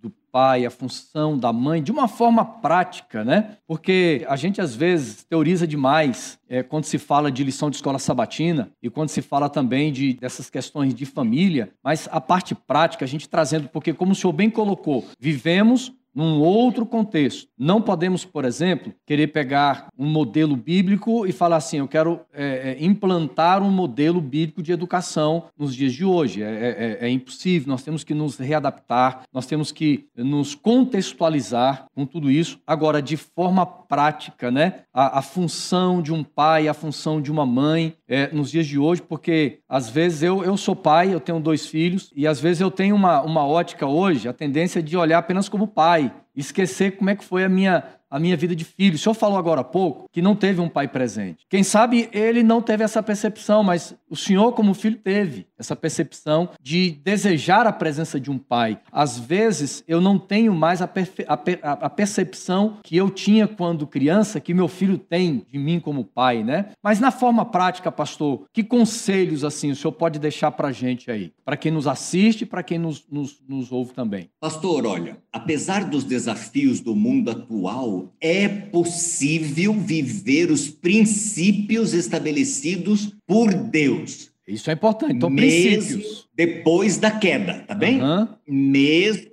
do 0.00 0.10
pai, 0.30 0.66
a 0.66 0.70
função 0.70 1.38
da 1.38 1.52
mãe, 1.52 1.82
de 1.82 1.90
uma 1.90 2.06
forma 2.06 2.44
prática, 2.44 3.24
né? 3.24 3.56
Porque 3.66 4.24
a 4.28 4.36
gente 4.36 4.60
às 4.60 4.74
vezes 4.74 5.24
teoriza 5.24 5.66
demais 5.66 6.38
é, 6.48 6.62
quando 6.62 6.84
se 6.84 6.98
fala 6.98 7.30
de 7.32 7.42
lição 7.42 7.70
de 7.70 7.76
escola 7.76 7.98
sabatina 7.98 8.70
e 8.82 8.90
quando 8.90 9.08
se 9.08 9.22
fala 9.22 9.48
também 9.48 9.92
de, 9.92 10.14
dessas 10.14 10.50
questões 10.50 10.94
de 10.94 11.06
família, 11.06 11.72
mas 11.82 12.08
a 12.12 12.20
parte 12.20 12.54
prática 12.54 13.04
a 13.04 13.08
gente 13.08 13.28
trazendo, 13.28 13.68
porque 13.68 13.92
como 13.92 14.12
o 14.12 14.14
senhor 14.14 14.32
bem 14.32 14.50
colocou, 14.50 15.04
vivemos 15.18 15.92
num 16.18 16.40
outro 16.40 16.84
contexto. 16.84 17.48
Não 17.56 17.80
podemos, 17.80 18.24
por 18.24 18.44
exemplo, 18.44 18.92
querer 19.06 19.28
pegar 19.28 19.86
um 19.96 20.04
modelo 20.04 20.56
bíblico 20.56 21.24
e 21.24 21.30
falar 21.30 21.58
assim: 21.58 21.76
eu 21.76 21.86
quero 21.86 22.18
é, 22.32 22.76
é, 22.76 22.84
implantar 22.84 23.62
um 23.62 23.70
modelo 23.70 24.20
bíblico 24.20 24.60
de 24.60 24.72
educação 24.72 25.44
nos 25.56 25.72
dias 25.72 25.92
de 25.92 26.04
hoje. 26.04 26.42
É, 26.42 26.46
é, 26.46 26.98
é, 27.02 27.06
é, 27.06 27.08
impossível, 27.08 27.68
nós 27.68 27.84
temos 27.84 28.02
que 28.02 28.14
nos 28.14 28.36
readaptar, 28.36 29.22
nós 29.32 29.46
temos 29.46 29.70
que 29.70 30.08
nos 30.16 30.56
contextualizar 30.56 31.86
com 31.94 32.04
tudo 32.04 32.28
isso. 32.28 32.58
Agora, 32.66 33.00
de 33.00 33.16
forma 33.16 33.64
prática, 33.88 34.50
né? 34.50 34.80
A, 34.92 35.18
a 35.18 35.22
função 35.22 36.02
de 36.02 36.12
um 36.12 36.22
pai, 36.22 36.68
a 36.68 36.74
função 36.74 37.20
de 37.20 37.32
uma 37.32 37.46
mãe 37.46 37.96
é, 38.06 38.28
nos 38.32 38.50
dias 38.50 38.66
de 38.66 38.78
hoje, 38.78 39.00
porque 39.00 39.60
às 39.68 39.88
vezes 39.88 40.22
eu, 40.22 40.44
eu 40.44 40.56
sou 40.56 40.76
pai, 40.76 41.12
eu 41.12 41.20
tenho 41.20 41.40
dois 41.40 41.66
filhos, 41.66 42.12
e 42.14 42.26
às 42.26 42.38
vezes 42.38 42.60
eu 42.60 42.70
tenho 42.70 42.94
uma, 42.94 43.22
uma 43.22 43.46
ótica 43.46 43.86
hoje, 43.86 44.28
a 44.28 44.32
tendência 44.32 44.82
de 44.82 44.96
olhar 44.96 45.18
apenas 45.18 45.48
como 45.48 45.66
pai 45.66 46.12
esquecer 46.36 46.96
como 46.96 47.10
é 47.10 47.16
que 47.16 47.24
foi 47.24 47.42
a 47.42 47.48
minha 47.48 47.82
a 48.10 48.18
minha 48.18 48.36
vida 48.36 48.56
de 48.56 48.64
filho. 48.64 48.94
O 48.94 48.98
senhor 48.98 49.14
falou 49.14 49.38
agora 49.38 49.60
há 49.60 49.64
pouco 49.64 50.08
que 50.10 50.22
não 50.22 50.34
teve 50.34 50.60
um 50.60 50.68
pai 50.68 50.88
presente. 50.88 51.44
Quem 51.48 51.62
sabe 51.62 52.08
ele 52.12 52.42
não 52.42 52.62
teve 52.62 52.82
essa 52.82 53.02
percepção, 53.02 53.62
mas 53.62 53.94
o 54.08 54.16
senhor, 54.16 54.52
como 54.52 54.72
filho, 54.72 54.96
teve 54.96 55.46
essa 55.58 55.74
percepção 55.74 56.50
de 56.62 56.90
desejar 56.90 57.66
a 57.66 57.72
presença 57.72 58.18
de 58.20 58.30
um 58.30 58.38
pai. 58.38 58.78
Às 58.92 59.18
vezes 59.18 59.82
eu 59.86 60.00
não 60.00 60.18
tenho 60.18 60.54
mais 60.54 60.80
a, 60.80 60.90
a, 61.26 61.72
a 61.72 61.90
percepção 61.90 62.78
que 62.82 62.96
eu 62.96 63.10
tinha 63.10 63.48
quando 63.48 63.86
criança, 63.86 64.40
que 64.40 64.54
meu 64.54 64.68
filho 64.68 64.98
tem 64.98 65.44
de 65.50 65.58
mim 65.58 65.80
como 65.80 66.04
pai, 66.04 66.42
né? 66.42 66.66
Mas 66.82 67.00
na 67.00 67.10
forma 67.10 67.44
prática, 67.44 67.90
pastor, 67.90 68.44
que 68.52 68.62
conselhos 68.62 69.44
assim 69.44 69.70
o 69.70 69.76
senhor 69.76 69.92
pode 69.92 70.18
deixar 70.18 70.52
para 70.52 70.72
gente 70.72 71.10
aí? 71.10 71.32
Para 71.44 71.56
quem 71.56 71.72
nos 71.72 71.86
assiste 71.86 72.42
e 72.42 72.46
para 72.46 72.62
quem 72.62 72.78
nos, 72.78 73.04
nos, 73.10 73.40
nos 73.48 73.72
ouve 73.72 73.92
também. 73.92 74.30
Pastor, 74.40 74.86
olha, 74.86 75.18
apesar 75.32 75.84
dos 75.84 76.04
desafios 76.04 76.80
do 76.80 76.94
mundo 76.94 77.30
atual, 77.30 78.12
é 78.20 78.48
possível 78.48 79.72
viver 79.72 80.50
os 80.50 80.68
princípios 80.68 81.94
estabelecidos 81.94 83.14
por 83.26 83.52
Deus. 83.52 84.27
Isso 84.48 84.70
é 84.70 84.72
importante. 84.72 85.14
Então, 85.14 85.28
Mesmo 85.28 85.76
princípios. 85.76 86.28
depois 86.34 86.96
da 86.96 87.10
queda, 87.10 87.64
tá 87.68 87.74
bem? 87.74 88.02
Uhum. 88.02 88.28
Mesmo 88.46 89.28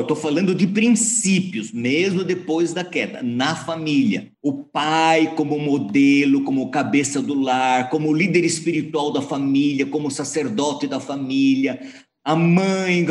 estou 0.00 0.16
falando 0.16 0.54
de 0.54 0.66
princípios, 0.66 1.72
mesmo 1.72 2.24
depois 2.24 2.72
da 2.72 2.84
queda, 2.84 3.22
na 3.22 3.54
família. 3.54 4.28
O 4.40 4.52
pai 4.52 5.34
como 5.36 5.58
modelo, 5.58 6.44
como 6.44 6.70
cabeça 6.70 7.20
do 7.20 7.34
lar, 7.34 7.90
como 7.90 8.12
líder 8.12 8.44
espiritual 8.44 9.12
da 9.12 9.20
família, 9.20 9.86
como 9.86 10.10
sacerdote 10.10 10.86
da 10.86 11.00
família, 11.00 11.80
a 12.24 12.36
mãe 12.36 13.04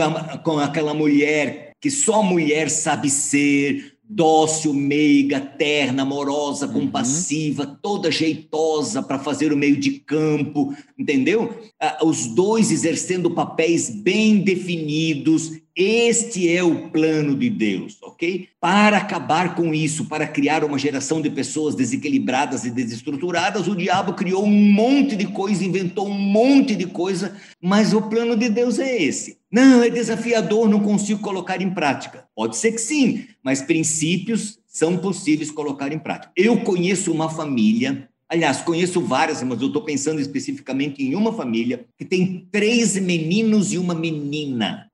com 0.43 0.59
aquela 0.59 0.93
mulher 0.93 1.71
que 1.81 1.89
só 1.89 2.21
mulher 2.21 2.69
sabe 2.69 3.09
ser, 3.09 3.90
dócil, 4.13 4.73
meiga, 4.73 5.39
terna, 5.39 6.03
amorosa, 6.03 6.67
uhum. 6.67 6.73
compassiva, 6.73 7.63
uhum. 7.63 7.75
toda 7.81 8.11
jeitosa 8.11 9.01
para 9.01 9.17
fazer 9.17 9.53
o 9.53 9.57
meio 9.57 9.77
de 9.77 9.91
campo, 9.91 10.75
entendeu? 10.97 11.57
Ah, 11.79 11.99
os 12.03 12.27
dois 12.27 12.71
exercendo 12.71 13.31
papéis 13.31 13.89
bem 13.89 14.39
definidos. 14.39 15.53
Este 15.73 16.53
é 16.53 16.61
o 16.61 16.89
plano 16.89 17.33
de 17.33 17.49
Deus, 17.49 17.97
ok? 18.03 18.49
Para 18.59 18.97
acabar 18.97 19.55
com 19.55 19.73
isso, 19.73 20.05
para 20.05 20.27
criar 20.27 20.65
uma 20.65 20.77
geração 20.77 21.21
de 21.21 21.29
pessoas 21.29 21.73
desequilibradas 21.73 22.65
e 22.65 22.69
desestruturadas, 22.69 23.69
o 23.69 23.75
diabo 23.75 24.13
criou 24.13 24.43
um 24.43 24.51
monte 24.51 25.15
de 25.15 25.27
coisa, 25.27 25.63
inventou 25.63 26.07
um 26.07 26.19
monte 26.19 26.75
de 26.75 26.87
coisa, 26.87 27.37
mas 27.61 27.93
o 27.93 28.01
plano 28.01 28.35
de 28.35 28.49
Deus 28.49 28.79
é 28.79 29.01
esse. 29.01 29.40
Não, 29.51 29.83
é 29.83 29.89
desafiador, 29.89 30.69
não 30.69 30.79
consigo 30.79 31.19
colocar 31.19 31.61
em 31.61 31.69
prática. 31.69 32.25
Pode 32.33 32.55
ser 32.55 32.71
que 32.71 32.79
sim, 32.79 33.25
mas 33.43 33.61
princípios 33.61 34.57
são 34.65 34.97
possíveis 34.97 35.51
colocar 35.51 35.91
em 35.91 35.99
prática. 35.99 36.31
Eu 36.37 36.61
conheço 36.61 37.11
uma 37.11 37.29
família, 37.29 38.07
aliás, 38.29 38.61
conheço 38.61 39.01
várias, 39.01 39.43
mas 39.43 39.59
eu 39.59 39.67
estou 39.67 39.81
pensando 39.81 40.21
especificamente 40.21 41.03
em 41.03 41.15
uma 41.15 41.33
família 41.33 41.85
que 41.97 42.05
tem 42.05 42.47
três 42.49 42.95
meninos 42.95 43.73
e 43.73 43.77
uma 43.77 43.93
menina. 43.93 44.89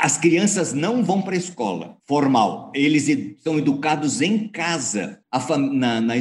As 0.00 0.18
crianças 0.18 0.74
não 0.74 1.02
vão 1.02 1.22
para 1.22 1.34
a 1.34 1.38
escola 1.38 1.96
formal, 2.06 2.70
eles 2.74 3.08
são 3.42 3.56
educados 3.58 4.20
em 4.20 4.48
casa 4.48 5.18
na, 5.72 6.00
na, 6.00 6.14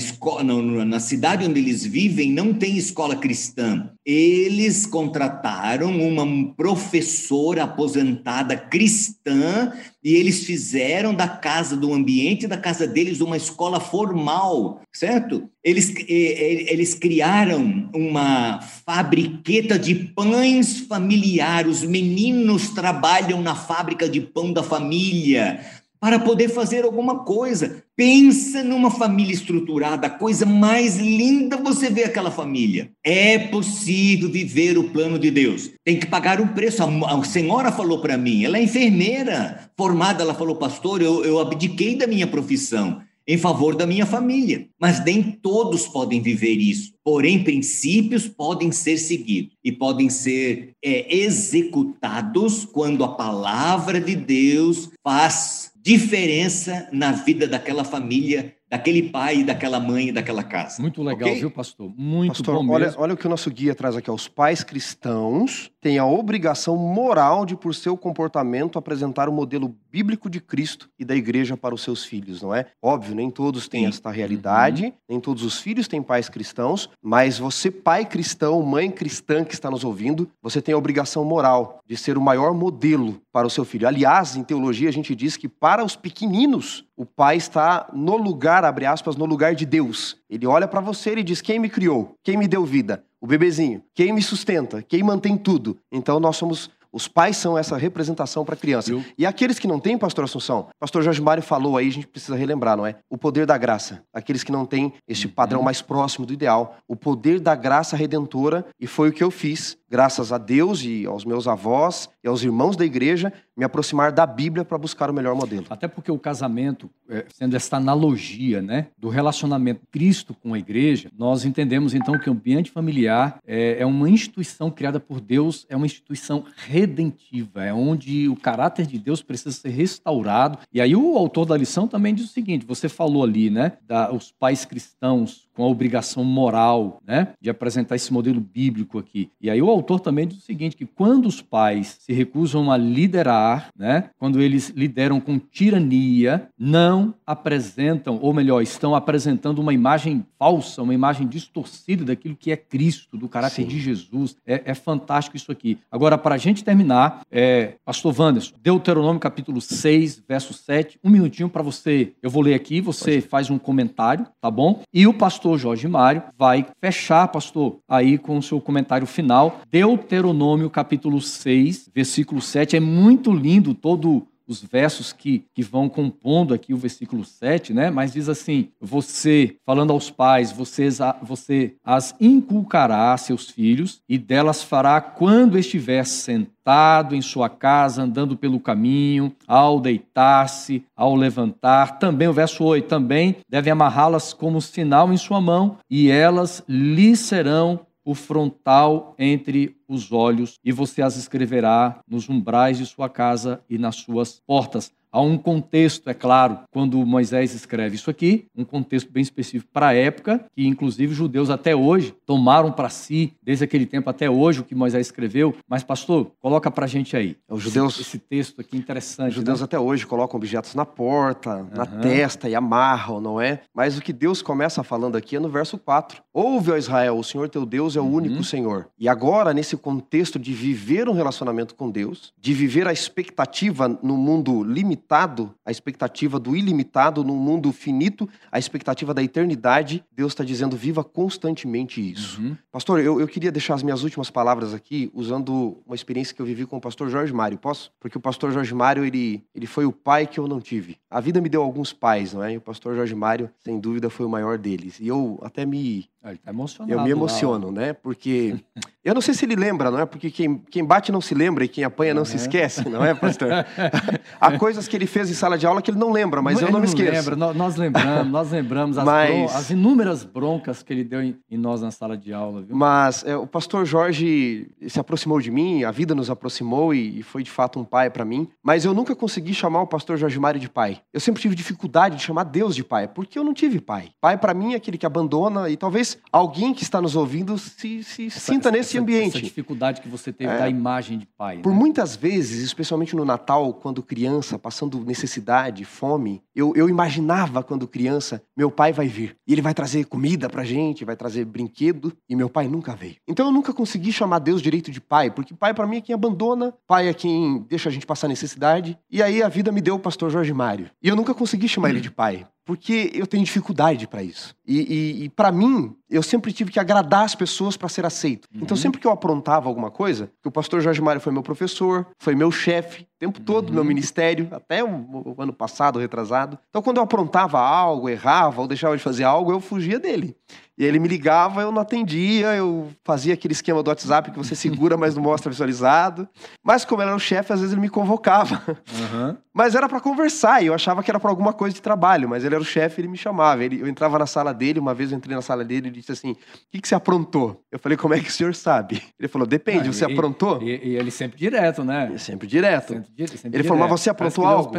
na, 0.43 0.85
na 0.85 0.99
cidade 0.99 1.45
onde 1.45 1.59
eles 1.59 1.85
vivem 1.85 2.31
não 2.31 2.53
tem 2.53 2.77
escola 2.77 3.15
cristã. 3.15 3.89
Eles 4.05 4.85
contrataram 4.85 5.97
uma 5.97 6.53
professora 6.55 7.63
aposentada 7.63 8.55
cristã 8.57 9.73
e 10.03 10.13
eles 10.13 10.43
fizeram 10.43 11.13
da 11.13 11.27
casa, 11.27 11.75
do 11.75 11.93
ambiente 11.93 12.45
da 12.45 12.57
casa 12.57 12.85
deles, 12.85 13.21
uma 13.21 13.37
escola 13.37 13.79
formal, 13.79 14.81
certo? 14.93 15.49
Eles, 15.63 15.91
eles 16.07 16.93
criaram 16.93 17.89
uma 17.95 18.61
fabriqueta 18.85 19.79
de 19.79 19.95
pães 19.95 20.81
familiar. 20.81 21.65
Os 21.65 21.81
meninos 21.83 22.69
trabalham 22.69 23.24
na 23.33 23.55
fábrica 23.55 24.07
de 24.07 24.21
pão 24.21 24.53
da 24.53 24.63
família 24.63 25.59
para 25.99 26.19
poder 26.19 26.49
fazer 26.49 26.85
alguma 26.85 27.19
coisa. 27.23 27.83
Pensa 27.95 28.63
numa 28.63 28.91
família 28.91 29.33
estruturada, 29.33 30.07
a 30.07 30.09
coisa 30.09 30.45
mais 30.45 30.97
linda 30.97 31.57
você 31.57 31.89
vê 31.89 32.03
aquela 32.03 32.29
família. 32.29 32.91
É 33.03 33.39
possível 33.39 34.29
viver 34.29 34.77
o 34.77 34.89
plano 34.89 35.17
de 35.17 35.31
Deus. 35.31 35.71
Tem 35.83 35.97
que 35.99 36.05
pagar 36.05 36.39
um 36.39 36.47
preço. 36.47 36.83
A 36.83 37.23
senhora 37.23 37.71
falou 37.71 38.01
para 38.01 38.17
mim, 38.17 38.43
ela 38.43 38.57
é 38.57 38.63
enfermeira 38.63 39.71
formada, 39.75 40.21
ela 40.21 40.35
falou, 40.35 40.57
pastor, 40.57 41.01
eu, 41.01 41.25
eu 41.25 41.39
abdiquei 41.39 41.95
da 41.95 42.05
minha 42.05 42.27
profissão 42.27 43.01
em 43.27 43.37
favor 43.37 43.75
da 43.75 43.87
minha 43.87 44.05
família. 44.05 44.67
Mas 44.79 45.03
nem 45.03 45.21
todos 45.21 45.87
podem 45.87 46.21
viver 46.21 46.55
isso. 46.55 46.93
Porém, 47.03 47.43
princípios 47.43 48.27
podem 48.27 48.71
ser 48.71 48.97
seguidos 48.97 49.55
e 49.63 49.71
podem 49.71 50.09
ser 50.09 50.73
é, 50.83 51.15
executados 51.15 52.65
quando 52.65 53.03
a 53.03 53.15
palavra 53.15 53.99
de 53.99 54.15
Deus 54.15 54.89
faz 55.03 55.71
diferença 55.81 56.89
na 56.91 57.11
vida 57.11 57.47
daquela 57.47 57.83
família 57.83 58.55
daquele 58.67 59.03
pai, 59.09 59.43
daquela 59.43 59.79
mãe, 59.79 60.11
daquela 60.11 60.43
casa. 60.43 60.81
Muito 60.81 61.01
legal, 61.01 61.29
okay? 61.29 61.39
viu, 61.39 61.51
pastor? 61.51 61.93
Muito 61.95 62.29
pastor, 62.29 62.55
bom 62.55 62.73
olha, 62.73 62.93
Olha 62.97 63.13
o 63.13 63.17
que 63.17 63.27
o 63.27 63.29
nosso 63.29 63.49
guia 63.51 63.75
traz 63.75 63.95
aqui. 63.95 64.09
Os 64.09 64.27
pais 64.27 64.63
cristãos 64.63 65.71
têm 65.85 65.99
a 65.99 66.05
obrigação 66.07 66.75
moral 66.75 67.45
de, 67.45 67.55
por 67.55 67.75
seu 67.75 67.95
comportamento, 67.95 68.79
apresentar 68.79 69.29
o 69.29 69.31
modelo 69.31 69.75
bíblico 69.91 70.27
de 70.27 70.41
Cristo 70.41 70.89
e 70.97 71.05
da 71.05 71.15
igreja 71.15 71.55
para 71.55 71.75
os 71.75 71.83
seus 71.83 72.03
filhos, 72.03 72.41
não 72.41 72.55
é? 72.55 72.65
Óbvio, 72.81 73.13
nem 73.13 73.29
todos 73.29 73.67
têm 73.67 73.83
Sim. 73.83 73.89
esta 73.89 74.09
realidade, 74.09 74.85
uhum. 74.85 74.93
nem 75.07 75.19
todos 75.19 75.43
os 75.43 75.59
filhos 75.59 75.87
têm 75.87 76.01
pais 76.01 76.27
cristãos, 76.27 76.89
mas 76.99 77.37
você, 77.37 77.69
pai 77.69 78.03
cristão, 78.03 78.63
mãe 78.63 78.89
cristã 78.89 79.45
que 79.45 79.53
está 79.53 79.69
nos 79.69 79.83
ouvindo, 79.83 80.27
você 80.41 80.59
tem 80.59 80.73
a 80.73 80.77
obrigação 80.77 81.23
moral 81.23 81.77
de 81.85 81.95
ser 81.95 82.17
o 82.17 82.21
maior 82.21 82.55
modelo 82.55 83.21
para 83.31 83.45
o 83.45 83.49
seu 83.51 83.63
filho. 83.63 83.87
Aliás, 83.87 84.35
em 84.35 84.43
teologia 84.43 84.89
a 84.89 84.91
gente 84.91 85.13
diz 85.13 85.37
que 85.37 85.47
para 85.47 85.85
os 85.85 85.95
pequeninos, 85.95 86.83
o 86.97 87.05
pai 87.05 87.37
está 87.37 87.87
no 87.93 88.17
lugar, 88.17 88.65
abre 88.65 88.87
aspas, 88.87 89.15
no 89.15 89.25
lugar 89.25 89.53
de 89.53 89.65
Deus. 89.65 90.17
Ele 90.29 90.47
olha 90.47 90.67
para 90.67 90.81
você 90.81 91.13
e 91.13 91.23
diz: 91.23 91.41
Quem 91.41 91.59
me 91.59 91.69
criou? 91.69 92.15
Quem 92.23 92.37
me 92.37 92.47
deu 92.47 92.65
vida? 92.65 93.03
O 93.25 93.27
bebezinho. 93.27 93.81
Quem 93.95 94.13
me 94.13 94.21
sustenta? 94.21 94.83
Quem 94.83 95.01
mantém 95.01 95.35
tudo? 95.35 95.79
Então 95.91 96.19
nós 96.19 96.37
somos 96.37 96.69
os 96.93 97.09
pais 97.09 97.35
são 97.35 97.57
essa 97.57 97.75
representação 97.75 98.45
para 98.45 98.53
a 98.53 98.57
criança. 98.57 98.91
Eu... 98.91 99.03
E 99.17 99.25
aqueles 99.25 99.59
que 99.59 99.67
não 99.67 99.81
têm, 99.81 99.97
pastor 99.97 100.23
Assunção, 100.23 100.67
pastor 100.79 101.03
Jorge 101.03 101.21
Mário 101.21 101.43
falou 101.43 101.75
aí, 101.75 101.89
a 101.89 101.91
gente 101.91 102.07
precisa 102.07 102.37
relembrar, 102.37 102.77
não 102.77 102.85
é? 102.85 102.95
O 103.09 103.17
poder 103.17 103.45
da 103.45 103.57
graça. 103.57 104.01
Aqueles 104.13 104.45
que 104.45 104.51
não 104.51 104.65
têm 104.65 104.93
este 105.05 105.27
padrão 105.27 105.59
uhum. 105.59 105.65
mais 105.65 105.81
próximo 105.81 106.25
do 106.25 106.31
ideal. 106.31 106.77
O 106.87 106.95
poder 106.95 107.41
da 107.41 107.53
graça 107.53 107.97
redentora, 107.97 108.65
e 108.79 108.87
foi 108.87 109.09
o 109.09 109.11
que 109.11 109.23
eu 109.23 109.29
fiz 109.29 109.75
graças 109.89 110.31
a 110.31 110.37
Deus 110.37 110.83
e 110.83 111.05
aos 111.05 111.25
meus 111.25 111.47
avós 111.47 112.09
e 112.23 112.27
aos 112.27 112.43
irmãos 112.43 112.77
da 112.77 112.85
igreja, 112.85 113.33
me 113.55 113.63
aproximar 113.63 114.11
da 114.11 114.25
Bíblia 114.25 114.65
para 114.65 114.77
buscar 114.77 115.09
o 115.09 115.13
melhor 115.13 115.35
modelo. 115.35 115.65
Até 115.69 115.87
porque 115.87 116.11
o 116.11 116.19
casamento, 116.19 116.89
é, 117.09 117.25
sendo 117.33 117.55
essa 117.55 117.77
analogia 117.77 118.61
né, 118.61 118.87
do 118.97 119.09
relacionamento 119.09 119.81
Cristo 119.89 120.33
com 120.33 120.53
a 120.53 120.59
igreja, 120.59 121.09
nós 121.17 121.45
entendemos 121.45 121.93
então 121.93 122.19
que 122.19 122.29
o 122.29 122.33
ambiente 122.33 122.71
familiar 122.71 123.39
é, 123.45 123.77
é 123.79 123.85
uma 123.85 124.09
instituição 124.09 124.69
criada 124.69 124.99
por 124.99 125.21
Deus, 125.21 125.65
é 125.69 125.75
uma 125.75 125.85
instituição 125.85 126.43
redentiva, 126.67 127.63
é 127.63 127.73
onde 127.73 128.27
o 128.27 128.35
caráter 128.35 128.85
de 128.85 128.99
Deus 128.99 129.21
precisa 129.21 129.51
ser 129.51 129.69
restaurado. 129.69 130.59
E 130.73 130.81
aí 130.81 130.95
o 130.95 131.17
autor 131.17 131.45
da 131.45 131.57
lição 131.57 131.87
também 131.87 132.13
diz 132.13 132.25
o 132.25 132.33
seguinte: 132.33 132.65
você 132.65 132.89
falou 132.89 133.23
ali, 133.23 133.49
né, 133.49 133.73
da, 133.87 134.11
os 134.11 134.31
pais 134.31 134.65
cristãos 134.65 135.45
com 135.55 135.63
a 135.63 135.67
obrigação 135.67 136.23
moral, 136.23 137.01
né, 137.07 137.29
de 137.39 137.49
apresentar 137.49 137.95
esse 137.95 138.11
modelo 138.11 138.41
bíblico 138.41 138.99
aqui. 138.99 139.31
E 139.39 139.49
aí 139.49 139.61
o 139.61 139.69
autor 139.69 140.01
também 140.01 140.27
diz 140.27 140.39
o 140.39 140.41
seguinte, 140.41 140.75
que 140.75 140.85
quando 140.85 141.27
os 141.27 141.41
pais 141.41 141.97
se 142.01 142.11
recusam 142.11 142.69
a 142.69 142.75
liderar, 142.75 143.44
né, 143.77 144.09
quando 144.17 144.41
eles 144.41 144.69
lideram 144.69 145.19
com 145.19 145.39
tirania, 145.39 146.49
não 146.57 147.13
apresentam, 147.25 148.19
ou 148.21 148.33
melhor, 148.33 148.61
estão 148.61 148.95
apresentando 148.95 149.59
uma 149.59 149.73
imagem 149.73 150.25
falsa, 150.37 150.81
uma 150.81 150.93
imagem 150.93 151.27
distorcida 151.27 152.03
daquilo 152.03 152.35
que 152.35 152.51
é 152.51 152.57
Cristo, 152.57 153.17
do 153.17 153.29
caráter 153.29 153.63
Sim. 153.63 153.67
de 153.67 153.79
Jesus. 153.79 154.35
É, 154.45 154.61
é, 154.65 154.73
fantástico 154.73 155.37
isso 155.37 155.51
aqui. 155.51 155.77
Agora, 155.91 156.17
para 156.17 156.35
a 156.35 156.37
gente 156.37 156.63
terminar, 156.63 157.21
é, 157.31 157.75
pastor 157.85 158.13
Wanderson, 158.19 158.55
Deuteronômio 158.61 159.19
capítulo 159.19 159.61
6, 159.61 160.23
verso 160.27 160.53
7, 160.53 160.99
um 161.03 161.09
minutinho 161.09 161.49
para 161.49 161.61
você, 161.61 162.13
eu 162.21 162.29
vou 162.29 162.41
ler 162.41 162.53
aqui, 162.53 162.81
você 162.81 163.21
faz 163.21 163.49
um 163.49 163.57
comentário, 163.57 164.25
tá 164.41 164.51
bom? 164.51 164.81
E 164.93 165.07
o 165.07 165.13
pastor 165.13 165.35
pastor 165.45 165.57
Jorge 165.59 165.87
Mário 165.87 166.23
vai 166.37 166.65
fechar, 166.79 167.27
pastor, 167.27 167.77
aí 167.87 168.17
com 168.17 168.37
o 168.37 168.41
seu 168.41 168.61
comentário 168.61 169.05
final. 169.05 169.61
Deuteronômio 169.69 170.69
capítulo 170.69 171.19
6, 171.19 171.89
versículo 171.93 172.41
7. 172.41 172.77
É 172.77 172.79
muito 172.79 173.31
lindo 173.35 173.73
todo 173.73 174.27
os 174.47 174.63
versos 174.63 175.11
que, 175.11 175.45
que 175.53 175.63
vão 175.63 175.89
compondo 175.89 176.53
aqui 176.53 176.73
o 176.73 176.77
versículo 176.77 177.25
7, 177.25 177.73
né? 177.73 177.89
Mas 177.89 178.13
diz 178.13 178.29
assim: 178.29 178.69
Você, 178.79 179.55
falando 179.65 179.91
aos 179.91 180.09
pais, 180.09 180.51
vocês, 180.51 180.99
você 181.21 181.75
as 181.83 182.15
inculcará 182.19 183.13
a 183.13 183.17
seus 183.17 183.49
filhos, 183.49 184.01
e 184.07 184.17
delas 184.17 184.63
fará 184.63 185.01
quando 185.01 185.57
estiver 185.57 186.05
sentado 186.05 187.15
em 187.15 187.21
sua 187.21 187.49
casa, 187.49 188.03
andando 188.03 188.35
pelo 188.35 188.59
caminho, 188.59 189.35
ao 189.47 189.79
deitar-se, 189.79 190.83
ao 190.95 191.15
levantar. 191.15 191.99
Também 191.99 192.27
o 192.27 192.33
verso 192.33 192.63
8: 192.63 192.87
também 192.87 193.37
deve 193.49 193.69
amarrá-las 193.69 194.33
como 194.33 194.61
sinal 194.61 195.11
em 195.11 195.17
sua 195.17 195.41
mão, 195.41 195.77
e 195.89 196.09
elas 196.09 196.63
lhe 196.67 197.15
serão 197.15 197.84
o 198.05 198.13
frontal 198.13 199.15
entre 199.17 199.75
os 199.87 200.11
olhos, 200.11 200.59
e 200.63 200.71
você 200.71 201.01
as 201.01 201.17
escreverá 201.17 201.99
nos 202.07 202.29
umbrais 202.29 202.77
de 202.77 202.85
sua 202.85 203.09
casa 203.09 203.61
e 203.67 203.79
nas 203.79 203.95
suas 203.95 204.39
portas. 204.45 204.93
Há 205.15 205.21
um 205.21 205.37
contexto, 205.37 206.09
é 206.09 206.13
claro, 206.13 206.59
quando 206.69 206.97
Moisés 207.05 207.53
escreve 207.53 207.95
isso 207.95 208.09
aqui, 208.09 208.47
um 208.53 208.65
contexto 208.65 209.09
bem 209.09 209.23
específico 209.23 209.71
para 209.71 209.87
a 209.87 209.93
época, 209.93 210.43
que 210.53 210.67
inclusive 210.67 211.13
os 211.13 211.17
judeus 211.17 211.49
até 211.49 211.73
hoje 211.73 212.13
tomaram 212.25 212.69
para 212.69 212.89
si, 212.89 213.31
desde 213.41 213.63
aquele 213.63 213.85
tempo 213.85 214.09
até 214.09 214.29
hoje, 214.29 214.59
o 214.59 214.65
que 214.65 214.75
Moisés 214.75 215.07
escreveu. 215.07 215.55
Mas, 215.69 215.85
pastor, 215.85 216.31
coloca 216.41 216.69
para 216.69 216.83
a 216.83 216.87
gente 216.89 217.15
aí. 217.15 217.37
Os 217.49 217.63
judeus, 217.63 217.93
esse, 217.93 218.01
esse 218.01 218.19
texto 218.19 218.59
aqui 218.59 218.75
interessante. 218.75 219.29
Os 219.29 219.35
judeus 219.35 219.61
né? 219.61 219.63
até 219.63 219.79
hoje 219.79 220.05
colocam 220.05 220.35
objetos 220.35 220.75
na 220.75 220.85
porta, 220.85 221.59
uhum. 221.59 221.69
na 221.73 221.85
testa 221.85 222.49
e 222.49 222.53
amarram, 222.53 223.21
não 223.21 223.39
é? 223.39 223.61
Mas 223.73 223.97
o 223.97 224.01
que 224.01 224.11
Deus 224.11 224.41
começa 224.41 224.83
falando 224.83 225.15
aqui 225.15 225.37
é 225.37 225.39
no 225.39 225.47
verso 225.47 225.77
4. 225.77 226.21
Ouve, 226.33 226.71
ó 226.71 226.75
Israel, 226.75 227.17
o 227.17 227.23
Senhor 227.23 227.47
teu 227.47 227.65
Deus 227.65 227.95
é 227.95 228.01
o 228.01 228.03
uhum. 228.03 228.15
único 228.15 228.43
Senhor. 228.43 228.89
E 228.99 229.07
agora, 229.07 229.53
nesse 229.53 229.77
contexto 229.77 230.37
de 230.37 230.51
viver 230.51 231.07
um 231.07 231.13
relacionamento 231.13 231.73
com 231.73 231.89
Deus, 231.89 232.33
de 232.37 232.53
viver 232.53 232.85
a 232.85 232.91
expectativa 232.91 233.87
no 234.03 234.17
mundo 234.17 234.61
limitado, 234.61 235.04
limitado, 235.05 235.53
a 235.63 235.71
expectativa 235.71 236.39
do 236.39 236.55
ilimitado 236.55 237.23
num 237.23 237.35
mundo 237.35 237.71
finito, 237.71 238.27
a 238.51 238.57
expectativa 238.57 239.13
da 239.13 239.21
eternidade, 239.21 240.03
Deus 240.11 240.33
está 240.33 240.43
dizendo: 240.43 240.75
viva 240.75 241.03
constantemente 241.03 242.01
isso. 242.01 242.41
Uhum. 242.41 242.57
Pastor, 242.71 242.99
eu, 242.99 243.19
eu 243.19 243.27
queria 243.27 243.51
deixar 243.51 243.75
as 243.75 243.83
minhas 243.83 244.03
últimas 244.03 244.29
palavras 244.29 244.73
aqui 244.73 245.11
usando 245.13 245.77
uma 245.85 245.95
experiência 245.95 246.35
que 246.35 246.41
eu 246.41 246.45
vivi 246.45 246.65
com 246.65 246.77
o 246.77 246.81
pastor 246.81 247.09
Jorge 247.09 247.31
Mário. 247.31 247.57
Posso? 247.57 247.91
Porque 247.99 248.17
o 248.17 248.21
pastor 248.21 248.51
Jorge 248.51 248.73
Mário, 248.73 249.05
ele, 249.05 249.43
ele 249.53 249.67
foi 249.67 249.85
o 249.85 249.91
pai 249.91 250.25
que 250.25 250.39
eu 250.39 250.47
não 250.47 250.59
tive. 250.59 250.97
A 251.09 251.19
vida 251.19 251.39
me 251.39 251.49
deu 251.49 251.61
alguns 251.61 251.93
pais, 251.93 252.33
não 252.33 252.43
é? 252.43 252.53
E 252.53 252.57
o 252.57 252.61
pastor 252.61 252.95
Jorge 252.95 253.15
Mário, 253.15 253.49
sem 253.59 253.79
dúvida, 253.79 254.09
foi 254.09 254.25
o 254.25 254.29
maior 254.29 254.57
deles. 254.57 254.99
E 254.99 255.07
eu 255.07 255.39
até 255.43 255.65
me 255.65 256.09
ele 256.31 256.39
tá 256.39 256.51
emocionado. 256.51 256.91
Eu 256.91 257.03
me 257.03 257.09
emociono, 257.09 257.71
né? 257.71 257.93
Porque. 257.93 258.55
Eu 259.03 259.13
não 259.13 259.21
sei 259.21 259.35
se 259.35 259.45
ele 259.45 259.55
lembra, 259.55 259.91
não 259.91 259.99
é? 259.99 260.05
Porque 260.07 260.31
quem, 260.31 260.57
quem 260.57 260.83
bate 260.83 261.11
não 261.11 261.21
se 261.21 261.35
lembra 261.35 261.63
e 261.63 261.67
quem 261.67 261.83
apanha 261.83 262.11
não 262.11 262.25
se 262.25 262.37
esquece, 262.37 262.89
não 262.89 263.05
é, 263.05 263.13
pastor? 263.13 263.49
Há 264.41 264.57
coisas 264.57 264.87
que 264.87 264.95
ele 264.95 265.05
fez 265.05 265.29
em 265.29 265.35
sala 265.35 265.59
de 265.59 265.67
aula 265.67 265.79
que 265.79 265.91
ele 265.91 265.99
não 265.99 266.11
lembra, 266.11 266.41
mas 266.41 266.59
eu 266.59 266.65
não, 266.65 266.73
não 266.73 266.79
me 266.79 266.87
esqueço. 266.87 267.29
Lembra. 267.29 267.53
Nós 267.53 267.75
lembramos, 267.75 268.31
nós 268.31 268.51
lembramos 268.51 268.97
as, 268.97 269.05
mas... 269.05 269.29
bron... 269.29 269.45
as, 269.45 269.69
inúmeras 269.69 270.23
broncas 270.23 270.81
que 270.81 270.91
ele 270.91 271.03
deu 271.03 271.21
em, 271.21 271.37
em 271.51 271.55
nós 271.55 271.83
na 271.83 271.91
sala 271.91 272.17
de 272.17 272.33
aula, 272.33 272.63
viu? 272.63 272.75
Mas 272.75 273.23
é, 273.23 273.37
o 273.37 273.45
pastor 273.45 273.85
Jorge 273.85 274.71
se 274.87 274.99
aproximou 274.99 275.39
de 275.39 275.51
mim, 275.51 275.83
a 275.83 275.91
vida 275.91 276.15
nos 276.15 276.31
aproximou 276.31 276.91
e, 276.91 277.19
e 277.19 277.21
foi 277.21 277.43
de 277.43 277.51
fato 277.51 277.79
um 277.79 277.85
pai 277.85 278.09
para 278.09 278.25
mim. 278.25 278.47
Mas 278.63 278.85
eu 278.85 278.93
nunca 278.95 279.15
consegui 279.15 279.53
chamar 279.53 279.83
o 279.83 279.87
pastor 279.87 280.17
Jorge 280.17 280.39
Mário 280.39 280.59
de 280.59 280.67
pai. 280.67 280.99
Eu 281.13 281.19
sempre 281.19 281.39
tive 281.39 281.53
dificuldade 281.53 282.15
de 282.15 282.23
chamar 282.23 282.45
Deus 282.45 282.75
de 282.75 282.83
pai, 282.83 283.07
porque 283.07 283.37
eu 283.37 283.43
não 283.43 283.53
tive 283.53 283.79
pai. 283.79 284.09
Pai 284.19 284.35
para 284.35 284.55
mim 284.55 284.73
é 284.73 284.77
aquele 284.77 284.97
que 284.97 285.05
abandona 285.05 285.69
e 285.69 285.77
talvez 285.77 286.14
alguém 286.31 286.73
que 286.73 286.83
está 286.83 287.01
nos 287.01 287.15
ouvindo 287.15 287.57
se, 287.57 288.03
se 288.03 288.27
essa, 288.27 288.39
sinta 288.39 288.71
nesse 288.71 288.97
essa, 288.97 289.01
ambiente. 289.01 289.37
Essa 289.37 289.41
dificuldade 289.41 290.01
que 290.01 290.09
você 290.09 290.31
teve 290.31 290.51
é, 290.51 290.57
da 290.57 290.69
imagem 290.69 291.19
de 291.19 291.25
pai. 291.25 291.59
Por 291.59 291.71
né? 291.71 291.77
muitas 291.77 292.15
vezes, 292.15 292.63
especialmente 292.63 293.15
no 293.15 293.25
Natal, 293.25 293.73
quando 293.73 294.03
criança, 294.03 294.59
passando 294.59 295.03
necessidade, 295.03 295.85
fome, 295.85 296.41
eu, 296.55 296.73
eu 296.75 296.89
imaginava 296.89 297.63
quando 297.63 297.87
criança, 297.87 298.41
meu 298.55 298.71
pai 298.71 298.93
vai 298.93 299.07
vir. 299.07 299.35
E 299.47 299.53
ele 299.53 299.61
vai 299.61 299.73
trazer 299.73 300.05
comida 300.05 300.49
pra 300.49 300.63
gente, 300.63 301.05
vai 301.05 301.15
trazer 301.15 301.45
brinquedo, 301.45 302.13
e 302.29 302.35
meu 302.35 302.49
pai 302.49 302.67
nunca 302.67 302.95
veio. 302.95 303.15
Então 303.27 303.45
eu 303.47 303.51
nunca 303.51 303.73
consegui 303.73 304.11
chamar 304.11 304.39
Deus 304.39 304.61
direito 304.61 304.91
de 304.91 305.01
pai, 305.01 305.31
porque 305.31 305.53
pai 305.53 305.73
para 305.73 305.87
mim 305.87 305.97
é 305.97 306.01
quem 306.01 306.15
abandona, 306.15 306.73
pai 306.87 307.07
é 307.07 307.13
quem 307.13 307.65
deixa 307.69 307.89
a 307.89 307.91
gente 307.91 308.05
passar 308.05 308.27
necessidade. 308.27 308.97
E 309.09 309.21
aí 309.21 309.41
a 309.41 309.49
vida 309.49 309.71
me 309.71 309.81
deu 309.81 309.95
o 309.95 309.99
pastor 309.99 310.29
Jorge 310.29 310.53
Mário. 310.53 310.89
E 311.01 311.07
eu 311.07 311.15
nunca 311.15 311.33
consegui 311.33 311.67
chamar 311.67 311.89
ele 311.89 312.01
de 312.01 312.11
pai, 312.11 312.47
porque 312.65 313.11
eu 313.13 313.27
tenho 313.27 313.43
dificuldade 313.43 314.07
para 314.07 314.23
isso. 314.23 314.55
E, 314.65 314.79
e, 314.79 315.23
e 315.25 315.29
para 315.29 315.51
mim, 315.51 315.95
eu 316.09 316.21
sempre 316.21 316.53
tive 316.53 316.71
que 316.71 316.79
agradar 316.79 317.23
as 317.23 317.35
pessoas 317.35 317.75
para 317.75 317.89
ser 317.89 318.05
aceito. 318.05 318.47
Uhum. 318.53 318.61
Então, 318.61 318.77
sempre 318.77 318.99
que 318.99 319.07
eu 319.07 319.11
aprontava 319.11 319.67
alguma 319.67 319.89
coisa, 319.89 320.29
que 320.41 320.47
o 320.47 320.51
pastor 320.51 320.81
Jorge 320.81 321.01
Mário 321.01 321.21
foi 321.21 321.31
meu 321.31 321.41
professor, 321.41 322.07
foi 322.19 322.35
meu 322.35 322.51
chefe, 322.51 323.03
o 323.03 323.19
tempo 323.19 323.39
todo, 323.41 323.69
uhum. 323.69 323.75
meu 323.75 323.83
ministério, 323.83 324.47
até 324.51 324.83
o, 324.83 324.87
o, 324.87 325.35
ano 325.41 325.53
passado, 325.53 325.99
retrasado. 325.99 326.59
Então, 326.69 326.81
quando 326.81 326.97
eu 326.97 327.03
aprontava 327.03 327.59
algo, 327.59 328.09
errava 328.09 328.61
ou 328.61 328.67
deixava 328.67 328.95
de 328.95 329.01
fazer 329.01 329.23
algo, 329.23 329.51
eu 329.51 329.59
fugia 329.59 329.99
dele. 329.99 330.35
E 330.77 330.83
ele 330.83 330.99
me 330.99 331.07
ligava, 331.07 331.61
eu 331.61 331.71
não 331.71 331.81
atendia, 331.81 332.53
eu 332.53 332.89
fazia 333.03 333.33
aquele 333.33 333.53
esquema 333.53 333.81
do 333.81 333.87
WhatsApp 333.87 334.31
que 334.31 334.37
você 334.37 334.53
segura, 334.53 334.97
mas 334.97 335.15
não 335.15 335.23
mostra 335.23 335.49
visualizado. 335.49 336.27
Mas 336.61 336.83
como 336.83 337.01
ele 337.01 337.09
era 337.09 337.15
o 337.15 337.19
chefe, 337.19 337.53
às 337.53 337.61
vezes 337.61 337.71
ele 337.71 337.81
me 337.81 337.89
convocava. 337.89 338.61
Uhum. 338.67 339.37
Mas 339.53 339.73
era 339.73 339.87
para 339.87 340.01
conversar, 340.01 340.61
e 340.61 340.67
eu 340.67 340.73
achava 340.73 341.01
que 341.01 341.09
era 341.09 341.17
para 341.17 341.29
alguma 341.29 341.53
coisa 341.53 341.73
de 341.73 341.81
trabalho, 341.81 342.27
mas 342.27 342.43
ele 342.43 342.55
era 342.55 342.61
o 342.61 342.65
chefe, 342.65 342.99
ele 342.99 343.07
me 343.07 343.17
chamava. 343.17 343.63
Ele, 343.63 343.79
eu 343.79 343.87
entrava 343.87 344.19
na 344.19 344.25
sala 344.25 344.53
dele, 344.53 344.79
uma 344.79 344.93
vez 344.93 345.11
eu 345.11 345.17
entrei 345.17 345.33
na 345.33 345.41
sala 345.41 345.63
dele 345.63 345.89
disse 345.99 346.11
assim: 346.11 346.31
O 346.31 346.37
que, 346.71 346.81
que 346.81 346.87
você 346.87 346.95
aprontou? 346.95 347.63
Eu 347.71 347.79
falei: 347.79 347.97
Como 347.97 348.13
é 348.13 348.19
que 348.19 348.29
o 348.29 348.31
senhor 348.31 348.53
sabe? 348.55 349.01
Ele 349.19 349.27
falou: 349.27 349.47
Depende, 349.47 349.89
ah, 349.89 349.93
você 349.93 350.05
e, 350.05 350.11
aprontou? 350.11 350.61
E, 350.61 350.89
e, 350.89 350.95
ele 350.95 351.11
sempre 351.11 351.37
direto, 351.37 351.83
né? 351.83 352.11
E 352.13 352.19
sempre 352.19 352.47
direto. 352.47 352.93
Sempre, 352.93 353.07
sempre 353.15 353.47
ele 353.47 353.51
direto. 353.51 353.67
falou: 353.67 353.87
Mas 353.87 354.01
você 354.01 354.09
aprontou 354.09 354.45
algo? 354.45 354.71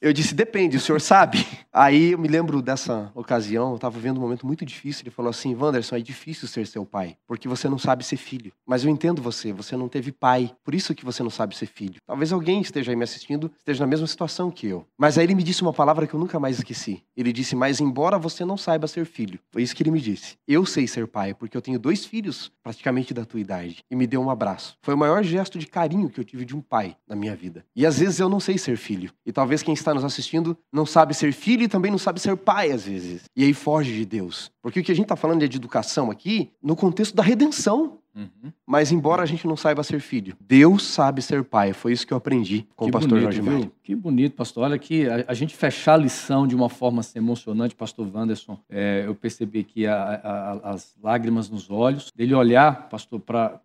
Eu 0.00 0.12
disse: 0.12 0.34
Depende, 0.34 0.76
o 0.76 0.80
senhor 0.80 1.00
sabe? 1.00 1.46
Aí 1.72 2.12
eu 2.12 2.18
me 2.18 2.28
lembro 2.28 2.60
dessa 2.60 3.10
ocasião, 3.14 3.70
eu 3.70 3.76
estava 3.76 3.94
vivendo 3.94 4.18
um 4.18 4.20
momento 4.20 4.46
muito 4.46 4.64
difícil. 4.64 5.02
Ele 5.04 5.10
falou 5.10 5.30
assim: 5.30 5.54
Wanderson, 5.54 5.96
é 5.96 6.00
difícil 6.00 6.48
ser 6.48 6.66
seu 6.66 6.84
pai, 6.84 7.16
porque 7.26 7.48
você 7.48 7.68
não 7.68 7.78
sabe 7.78 8.04
ser 8.04 8.16
filho. 8.16 8.52
Mas 8.66 8.84
eu 8.84 8.90
entendo 8.90 9.22
você, 9.22 9.52
você 9.52 9.76
não 9.76 9.88
teve 9.88 10.12
pai, 10.12 10.50
por 10.64 10.74
isso 10.74 10.94
que 10.94 11.04
você 11.04 11.22
não 11.22 11.30
sabe 11.30 11.56
ser 11.56 11.66
filho. 11.66 12.00
Talvez 12.06 12.32
alguém 12.32 12.60
esteja 12.60 12.92
aí 12.92 12.96
me 12.96 13.04
assistindo, 13.04 13.50
esteja 13.58 13.80
na 13.80 13.86
mesma 13.86 14.06
situação 14.06 14.50
que 14.50 14.66
eu. 14.66 14.86
Mas 14.96 15.18
aí 15.18 15.24
ele 15.24 15.34
me 15.34 15.42
disse 15.42 15.62
uma 15.62 15.72
palavra 15.72 16.06
que 16.06 16.14
eu 16.14 16.20
nunca 16.20 16.38
mais 16.40 16.58
esqueci. 16.58 17.02
Ele 17.16 17.32
disse: 17.32 17.54
Mas 17.54 17.80
embora 17.80 18.18
você 18.18 18.44
não 18.44 18.56
saiba 18.56 18.86
ser 18.86 19.04
filho, 19.04 19.38
foi 19.50 19.62
isso 19.62 19.74
que 19.74 19.82
ele 19.82 19.90
me 19.90 20.00
disse. 20.00 20.36
Eu 20.50 20.64
sei 20.64 20.86
ser 20.86 21.06
pai, 21.06 21.34
porque 21.34 21.54
eu 21.54 21.60
tenho 21.60 21.78
dois 21.78 22.06
filhos 22.06 22.50
praticamente 22.62 23.12
da 23.12 23.26
tua 23.26 23.38
idade. 23.38 23.84
E 23.90 23.94
me 23.94 24.06
deu 24.06 24.22
um 24.22 24.30
abraço. 24.30 24.78
Foi 24.80 24.94
o 24.94 24.96
maior 24.96 25.22
gesto 25.22 25.58
de 25.58 25.66
carinho 25.66 26.08
que 26.08 26.18
eu 26.18 26.24
tive 26.24 26.42
de 26.42 26.56
um 26.56 26.62
pai 26.62 26.96
na 27.06 27.14
minha 27.14 27.36
vida. 27.36 27.66
E 27.76 27.84
às 27.84 27.98
vezes 27.98 28.18
eu 28.18 28.30
não 28.30 28.40
sei 28.40 28.56
ser 28.56 28.78
filho. 28.78 29.12
E 29.26 29.30
talvez 29.30 29.62
quem 29.62 29.74
está 29.74 29.92
nos 29.92 30.04
assistindo 30.04 30.56
não 30.72 30.86
sabe 30.86 31.12
ser 31.12 31.34
filho 31.34 31.64
e 31.64 31.68
também 31.68 31.90
não 31.90 31.98
sabe 31.98 32.18
ser 32.18 32.34
pai 32.34 32.72
às 32.72 32.86
vezes. 32.86 33.24
E 33.36 33.44
aí 33.44 33.52
foge 33.52 33.92
de 33.92 34.06
Deus. 34.06 34.50
Porque 34.62 34.80
o 34.80 34.82
que 34.82 34.90
a 34.90 34.94
gente 34.94 35.04
está 35.04 35.16
falando 35.16 35.42
é 35.44 35.46
de 35.46 35.58
educação 35.58 36.10
aqui 36.10 36.50
no 36.62 36.74
contexto 36.74 37.14
da 37.14 37.22
redenção. 37.22 37.98
Uhum. 38.18 38.52
Mas 38.66 38.90
embora 38.90 39.22
a 39.22 39.26
gente 39.26 39.46
não 39.46 39.56
saiba 39.56 39.84
ser 39.84 40.00
filho, 40.00 40.36
Deus 40.40 40.82
sabe 40.82 41.22
ser 41.22 41.44
pai. 41.44 41.72
Foi 41.72 41.92
isso 41.92 42.04
que 42.04 42.12
eu 42.12 42.16
aprendi 42.16 42.66
com 42.74 42.86
que 42.86 42.90
o 42.90 42.92
pastor 42.92 43.10
bonito, 43.10 43.22
Jorge 43.22 43.42
Mário. 43.42 43.72
Que 43.82 43.94
bonito, 43.94 44.34
pastor. 44.34 44.64
Olha 44.64 44.74
aqui, 44.74 45.08
a, 45.08 45.24
a, 45.28 45.34
gente 45.34 45.54
fechar 45.54 45.94
a 45.94 45.96
lição 45.96 46.46
de 46.46 46.54
uma 46.54 46.68
forma 46.68 47.00
assim, 47.00 47.18
emocionante, 47.18 47.76
pastor 47.76 48.10
Wanderson. 48.12 48.58
É, 48.68 49.04
eu 49.06 49.14
percebi 49.14 49.60
aqui 49.60 49.86
a, 49.86 49.94
a, 49.96 50.70
as 50.70 50.96
lágrimas 51.02 51.48
nos 51.48 51.70
olhos, 51.70 52.12
dele 52.14 52.34
olhar, 52.34 52.88
pastor, 52.88 53.20
para 53.20 53.60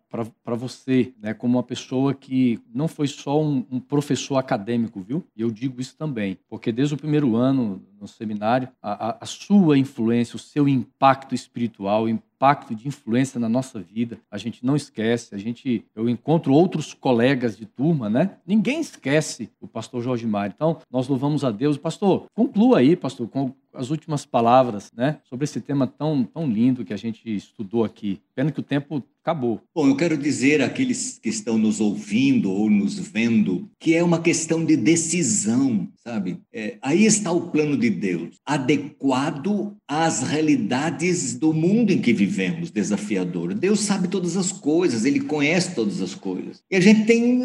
você, 0.56 1.12
né, 1.20 1.34
como 1.34 1.56
uma 1.56 1.62
pessoa 1.62 2.14
que 2.14 2.60
não 2.72 2.86
foi 2.86 3.08
só 3.08 3.42
um, 3.42 3.66
um 3.70 3.80
professor 3.80 4.36
acadêmico, 4.36 5.00
viu? 5.00 5.26
E 5.36 5.42
eu 5.42 5.50
digo 5.50 5.80
isso 5.80 5.96
também, 5.96 6.38
porque 6.48 6.70
desde 6.70 6.94
o 6.94 6.98
primeiro 6.98 7.34
ano 7.34 7.82
no 8.04 8.08
seminário, 8.08 8.68
a, 8.82 9.16
a, 9.20 9.26
sua 9.26 9.78
influência, 9.78 10.36
o 10.36 10.38
seu 10.38 10.68
impacto 10.68 11.34
espiritual, 11.34 12.04
o 12.04 12.08
impacto 12.08 12.74
de 12.74 12.86
influência 12.86 13.40
na 13.40 13.48
nossa 13.48 13.80
vida, 13.80 14.18
a 14.30 14.36
gente 14.36 14.64
não 14.64 14.76
esquece. 14.76 15.34
A 15.34 15.38
gente, 15.38 15.84
eu 15.96 16.08
encontro 16.08 16.52
outros 16.52 16.92
colegas 16.92 17.56
de 17.56 17.64
turma, 17.64 18.10
né? 18.10 18.36
Ninguém 18.46 18.80
esquece 18.80 19.50
o 19.60 19.66
pastor 19.66 20.02
Jorge 20.02 20.26
Mário. 20.26 20.52
Então, 20.54 20.78
nós 20.90 21.08
louvamos 21.08 21.44
a 21.44 21.50
Deus. 21.50 21.78
Pastor, 21.78 22.26
conclua 22.34 22.78
aí, 22.78 22.94
pastor, 22.94 23.26
com 23.28 23.54
as 23.74 23.90
últimas 23.90 24.24
palavras, 24.24 24.90
né, 24.96 25.18
sobre 25.28 25.44
esse 25.44 25.60
tema 25.60 25.86
tão, 25.86 26.24
tão 26.24 26.46
lindo 26.46 26.84
que 26.84 26.92
a 26.92 26.96
gente 26.96 27.34
estudou 27.34 27.84
aqui. 27.84 28.20
Pena 28.34 28.50
que 28.50 28.60
o 28.60 28.62
tempo 28.62 29.02
acabou. 29.22 29.60
Bom, 29.74 29.88
eu 29.88 29.96
quero 29.96 30.18
dizer 30.18 30.60
àqueles 30.60 31.18
que 31.18 31.30
estão 31.30 31.56
nos 31.56 31.80
ouvindo 31.80 32.50
ou 32.52 32.68
nos 32.68 32.98
vendo 32.98 33.70
que 33.80 33.94
é 33.94 34.02
uma 34.02 34.20
questão 34.20 34.64
de 34.64 34.76
decisão, 34.76 35.88
sabe? 36.04 36.38
É, 36.52 36.76
aí 36.82 37.06
está 37.06 37.32
o 37.32 37.50
plano 37.50 37.76
de 37.76 37.88
Deus, 37.88 38.36
adequado 38.44 39.74
às 39.88 40.22
realidades 40.22 41.34
do 41.34 41.54
mundo 41.54 41.90
em 41.90 42.00
que 42.00 42.12
vivemos, 42.12 42.70
desafiador. 42.70 43.54
Deus 43.54 43.80
sabe 43.80 44.08
todas 44.08 44.36
as 44.36 44.52
coisas, 44.52 45.04
ele 45.04 45.20
conhece 45.20 45.74
todas 45.74 46.02
as 46.02 46.14
coisas. 46.14 46.62
E 46.70 46.76
a 46.76 46.80
gente 46.80 47.06
tem 47.06 47.42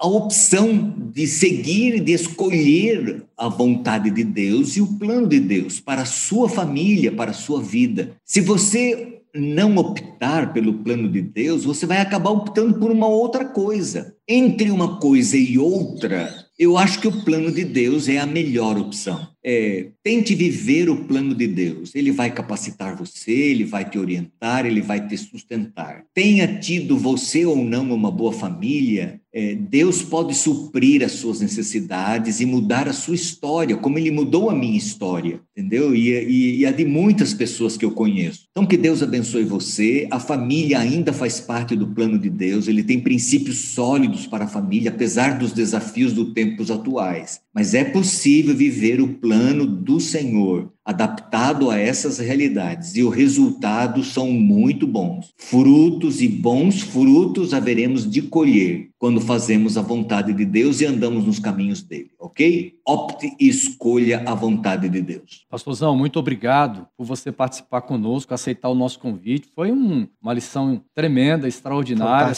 a 0.00 0.06
opção 0.06 0.94
de 1.12 1.26
seguir, 1.26 2.00
de 2.00 2.12
escolher 2.12 3.24
a 3.36 3.48
vontade 3.48 4.10
de 4.10 4.22
Deus 4.22 4.76
e 4.76 4.80
o 4.80 4.98
plano 4.98 5.26
de 5.26 5.40
Deus 5.40 5.80
para 5.80 6.02
a 6.02 6.06
sua 6.06 6.48
família, 6.48 7.10
para 7.10 7.32
a 7.32 7.34
sua 7.34 7.60
vida. 7.60 8.12
Se 8.24 8.40
você 8.40 9.18
não 9.34 9.76
optar 9.76 10.52
pelo 10.52 10.74
plano 10.74 11.08
de 11.08 11.20
Deus, 11.20 11.64
você 11.64 11.84
vai 11.84 11.98
acabar 11.98 12.30
optando 12.30 12.78
por 12.78 12.90
uma 12.90 13.08
outra 13.08 13.44
coisa. 13.44 14.14
Entre 14.26 14.70
uma 14.70 14.98
coisa 14.98 15.36
e 15.36 15.58
outra, 15.58 16.32
eu 16.58 16.76
acho 16.76 17.00
que 17.00 17.08
o 17.08 17.24
plano 17.24 17.50
de 17.50 17.64
Deus 17.64 18.08
é 18.08 18.18
a 18.18 18.26
melhor 18.26 18.78
opção. 18.78 19.28
É, 19.50 19.86
tente 20.02 20.34
viver 20.34 20.90
o 20.90 21.04
plano 21.04 21.34
de 21.34 21.46
Deus. 21.46 21.94
Ele 21.94 22.12
vai 22.12 22.30
capacitar 22.30 22.94
você, 22.94 23.32
ele 23.32 23.64
vai 23.64 23.88
te 23.88 23.98
orientar, 23.98 24.66
ele 24.66 24.82
vai 24.82 25.08
te 25.08 25.16
sustentar. 25.16 26.04
Tenha 26.12 26.58
tido 26.58 26.98
você 26.98 27.46
ou 27.46 27.56
não 27.56 27.90
uma 27.90 28.10
boa 28.10 28.30
família, 28.30 29.18
é, 29.32 29.54
Deus 29.54 30.02
pode 30.02 30.34
suprir 30.34 31.04
as 31.04 31.12
suas 31.12 31.40
necessidades 31.40 32.40
e 32.40 32.46
mudar 32.46 32.88
a 32.88 32.92
sua 32.92 33.14
história, 33.14 33.76
como 33.76 33.98
Ele 33.98 34.10
mudou 34.10 34.50
a 34.50 34.54
minha 34.54 34.76
história, 34.76 35.40
entendeu? 35.56 35.94
E, 35.94 36.08
e, 36.08 36.58
e, 36.58 36.66
a 36.66 36.72
de 36.72 36.84
muitas 36.84 37.34
pessoas 37.34 37.76
que 37.76 37.84
eu 37.84 37.92
conheço. 37.92 38.46
Então, 38.50 38.66
que 38.66 38.76
Deus 38.76 39.02
abençoe 39.02 39.44
você. 39.44 40.08
A 40.10 40.18
família 40.18 40.78
ainda 40.80 41.12
faz 41.12 41.40
parte 41.40 41.76
do 41.76 41.86
plano 41.86 42.18
de 42.18 42.28
Deus, 42.28 42.68
Ele 42.68 42.82
tem 42.82 43.00
princípios 43.00 43.58
sólidos 43.58 44.26
para 44.26 44.46
a 44.46 44.48
família, 44.48 44.90
apesar 44.90 45.38
dos 45.38 45.52
desafios 45.52 46.12
dos 46.12 46.32
tempos 46.32 46.70
atuais. 46.70 47.40
Mas 47.54 47.74
é 47.74 47.84
possível 47.84 48.56
viver 48.56 49.00
o 49.00 49.14
plano 49.14 49.37
do 49.66 50.00
Senhor 50.00 50.72
adaptado 50.88 51.70
a 51.70 51.78
essas 51.78 52.18
realidades 52.18 52.96
e 52.96 53.02
os 53.02 53.14
resultados 53.14 54.06
são 54.06 54.30
muito 54.30 54.86
bons. 54.86 55.34
Frutos 55.36 56.22
e 56.22 56.28
bons 56.28 56.80
frutos 56.80 57.52
haveremos 57.52 58.10
de 58.10 58.22
colher 58.22 58.88
quando 58.98 59.20
fazemos 59.20 59.76
a 59.76 59.82
vontade 59.82 60.32
de 60.32 60.46
Deus 60.46 60.80
e 60.80 60.86
andamos 60.86 61.26
nos 61.26 61.38
caminhos 61.38 61.82
dele, 61.82 62.10
ok? 62.18 62.74
Opte 62.86 63.36
e 63.38 63.48
escolha 63.48 64.22
a 64.26 64.34
vontade 64.34 64.88
de 64.88 65.02
Deus. 65.02 65.44
Pastorzão, 65.50 65.94
muito 65.94 66.18
obrigado 66.18 66.86
por 66.96 67.04
você 67.04 67.30
participar 67.30 67.82
conosco, 67.82 68.32
aceitar 68.32 68.70
o 68.70 68.74
nosso 68.74 68.98
convite. 68.98 69.46
Foi 69.54 69.70
um, 69.70 70.08
uma 70.22 70.32
lição 70.32 70.80
tremenda, 70.94 71.46
extraordinária. 71.46 72.32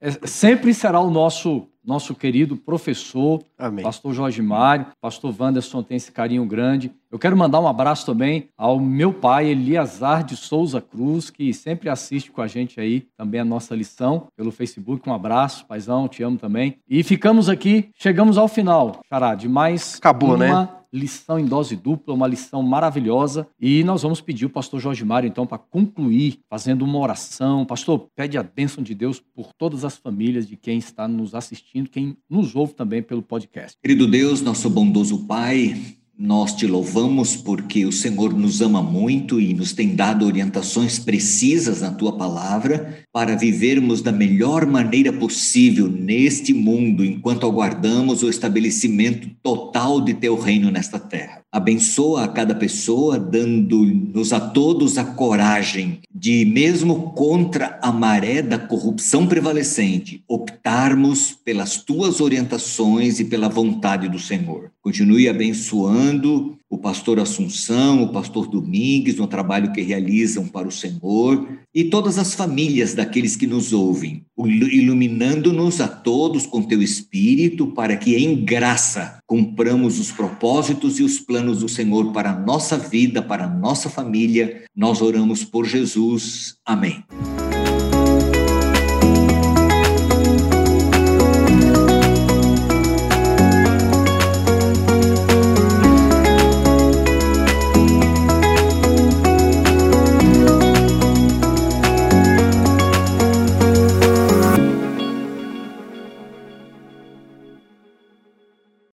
É, 0.00 0.10
sempre 0.26 0.72
será 0.72 0.98
o 0.98 1.10
nosso 1.10 1.68
nosso 1.84 2.14
querido 2.14 2.56
professor, 2.56 3.42
Amém. 3.58 3.82
pastor 3.82 4.14
Jorge 4.14 4.40
Mário, 4.40 4.86
pastor 5.00 5.34
Wanderson 5.38 5.82
tem 5.82 5.96
esse 5.96 6.12
carinho 6.12 6.44
grande. 6.44 6.92
Eu 7.10 7.18
quero 7.18 7.36
mandar 7.36 7.60
um 7.60 7.68
abraço 7.68 8.06
também 8.06 8.48
ao 8.56 8.78
meu 8.78 9.12
pai, 9.12 9.48
Eliazar 9.48 10.24
de 10.24 10.36
Souza 10.36 10.80
Cruz, 10.80 11.28
que 11.28 11.52
sempre 11.52 11.88
assiste 11.88 12.30
com 12.30 12.40
a 12.40 12.46
gente 12.46 12.80
aí 12.80 13.06
também 13.16 13.40
a 13.40 13.44
nossa 13.44 13.74
lição 13.74 14.28
pelo 14.36 14.50
Facebook. 14.50 15.08
Um 15.08 15.14
abraço, 15.14 15.66
paizão, 15.66 16.08
te 16.08 16.22
amo 16.22 16.38
também. 16.38 16.78
E 16.88 17.02
ficamos 17.02 17.48
aqui, 17.48 17.90
chegamos 17.96 18.38
ao 18.38 18.48
final, 18.48 19.00
Xará, 19.08 19.34
de 19.34 19.48
mais 19.48 19.96
Acabou, 19.96 20.36
uma 20.36 20.38
né? 20.38 20.68
Lição 20.92 21.38
em 21.38 21.44
dose 21.44 21.74
dupla, 21.74 22.14
uma 22.14 22.26
lição 22.26 22.62
maravilhosa. 22.62 23.46
E 23.60 23.82
nós 23.84 24.02
vamos 24.02 24.20
pedir 24.20 24.46
o 24.46 24.50
pastor 24.50 24.80
Jorge 24.80 25.04
Mário, 25.04 25.26
então, 25.26 25.46
para 25.46 25.58
concluir, 25.58 26.40
fazendo 26.50 26.84
uma 26.84 26.98
oração. 26.98 27.64
Pastor, 27.64 28.08
pede 28.14 28.36
a 28.36 28.42
bênção 28.42 28.82
de 28.82 28.94
Deus 28.94 29.20
por 29.34 29.52
todas 29.54 29.84
as 29.84 29.96
famílias 29.96 30.46
de 30.46 30.56
quem 30.56 30.78
está 30.78 31.08
nos 31.08 31.34
assistindo, 31.34 31.88
quem 31.88 32.16
nos 32.28 32.54
ouve 32.54 32.74
também 32.74 33.02
pelo 33.02 33.22
podcast. 33.22 33.76
Querido 33.82 34.06
Deus, 34.06 34.42
nosso 34.42 34.68
bondoso 34.68 35.26
Pai, 35.26 35.96
nós 36.18 36.54
te 36.54 36.66
louvamos 36.66 37.34
porque 37.34 37.86
o 37.86 37.92
Senhor 37.92 38.32
nos 38.32 38.60
ama 38.60 38.82
muito 38.82 39.40
e 39.40 39.54
nos 39.54 39.72
tem 39.72 39.94
dado 39.94 40.26
orientações 40.26 40.98
precisas 40.98 41.80
na 41.80 41.90
tua 41.90 42.16
palavra 42.16 43.01
para 43.12 43.36
vivermos 43.36 44.00
da 44.00 44.10
melhor 44.10 44.64
maneira 44.64 45.12
possível 45.12 45.86
neste 45.86 46.54
mundo 46.54 47.04
enquanto 47.04 47.46
aguardamos 47.46 48.22
o 48.22 48.30
estabelecimento 48.30 49.28
total 49.42 50.00
de 50.00 50.14
teu 50.14 50.34
reino 50.34 50.70
nesta 50.70 50.98
terra. 50.98 51.42
Abençoa 51.52 52.24
a 52.24 52.28
cada 52.28 52.54
pessoa, 52.54 53.18
dando-nos 53.18 54.32
a 54.32 54.40
todos 54.40 54.96
a 54.96 55.04
coragem 55.04 56.00
de, 56.14 56.46
mesmo 56.46 57.12
contra 57.12 57.78
a 57.82 57.92
maré 57.92 58.40
da 58.40 58.58
corrupção 58.58 59.26
prevalecente, 59.26 60.24
optarmos 60.26 61.36
pelas 61.44 61.76
tuas 61.76 62.22
orientações 62.22 63.20
e 63.20 63.26
pela 63.26 63.50
vontade 63.50 64.08
do 64.08 64.18
Senhor. 64.18 64.70
Continue 64.80 65.28
abençoando 65.28 66.56
o 66.72 66.78
pastor 66.78 67.20
Assunção, 67.20 68.02
o 68.02 68.08
pastor 68.08 68.48
Domingues, 68.48 69.16
no 69.16 69.26
trabalho 69.26 69.72
que 69.72 69.82
realizam 69.82 70.48
para 70.48 70.66
o 70.66 70.72
Senhor, 70.72 71.46
e 71.74 71.84
todas 71.84 72.16
as 72.16 72.32
famílias 72.32 72.94
daqueles 72.94 73.36
que 73.36 73.46
nos 73.46 73.74
ouvem, 73.74 74.24
iluminando-nos 74.38 75.82
a 75.82 75.86
todos 75.86 76.46
com 76.46 76.62
teu 76.62 76.80
espírito, 76.80 77.66
para 77.66 77.94
que 77.94 78.16
em 78.16 78.42
graça 78.42 79.18
cumpramos 79.26 80.00
os 80.00 80.10
propósitos 80.10 80.98
e 80.98 81.02
os 81.02 81.18
planos 81.18 81.58
do 81.58 81.68
Senhor 81.68 82.10
para 82.10 82.30
a 82.30 82.40
nossa 82.40 82.78
vida, 82.78 83.20
para 83.20 83.44
a 83.44 83.50
nossa 83.50 83.90
família. 83.90 84.62
Nós 84.74 85.02
oramos 85.02 85.44
por 85.44 85.66
Jesus. 85.66 86.56
Amém. 86.64 87.04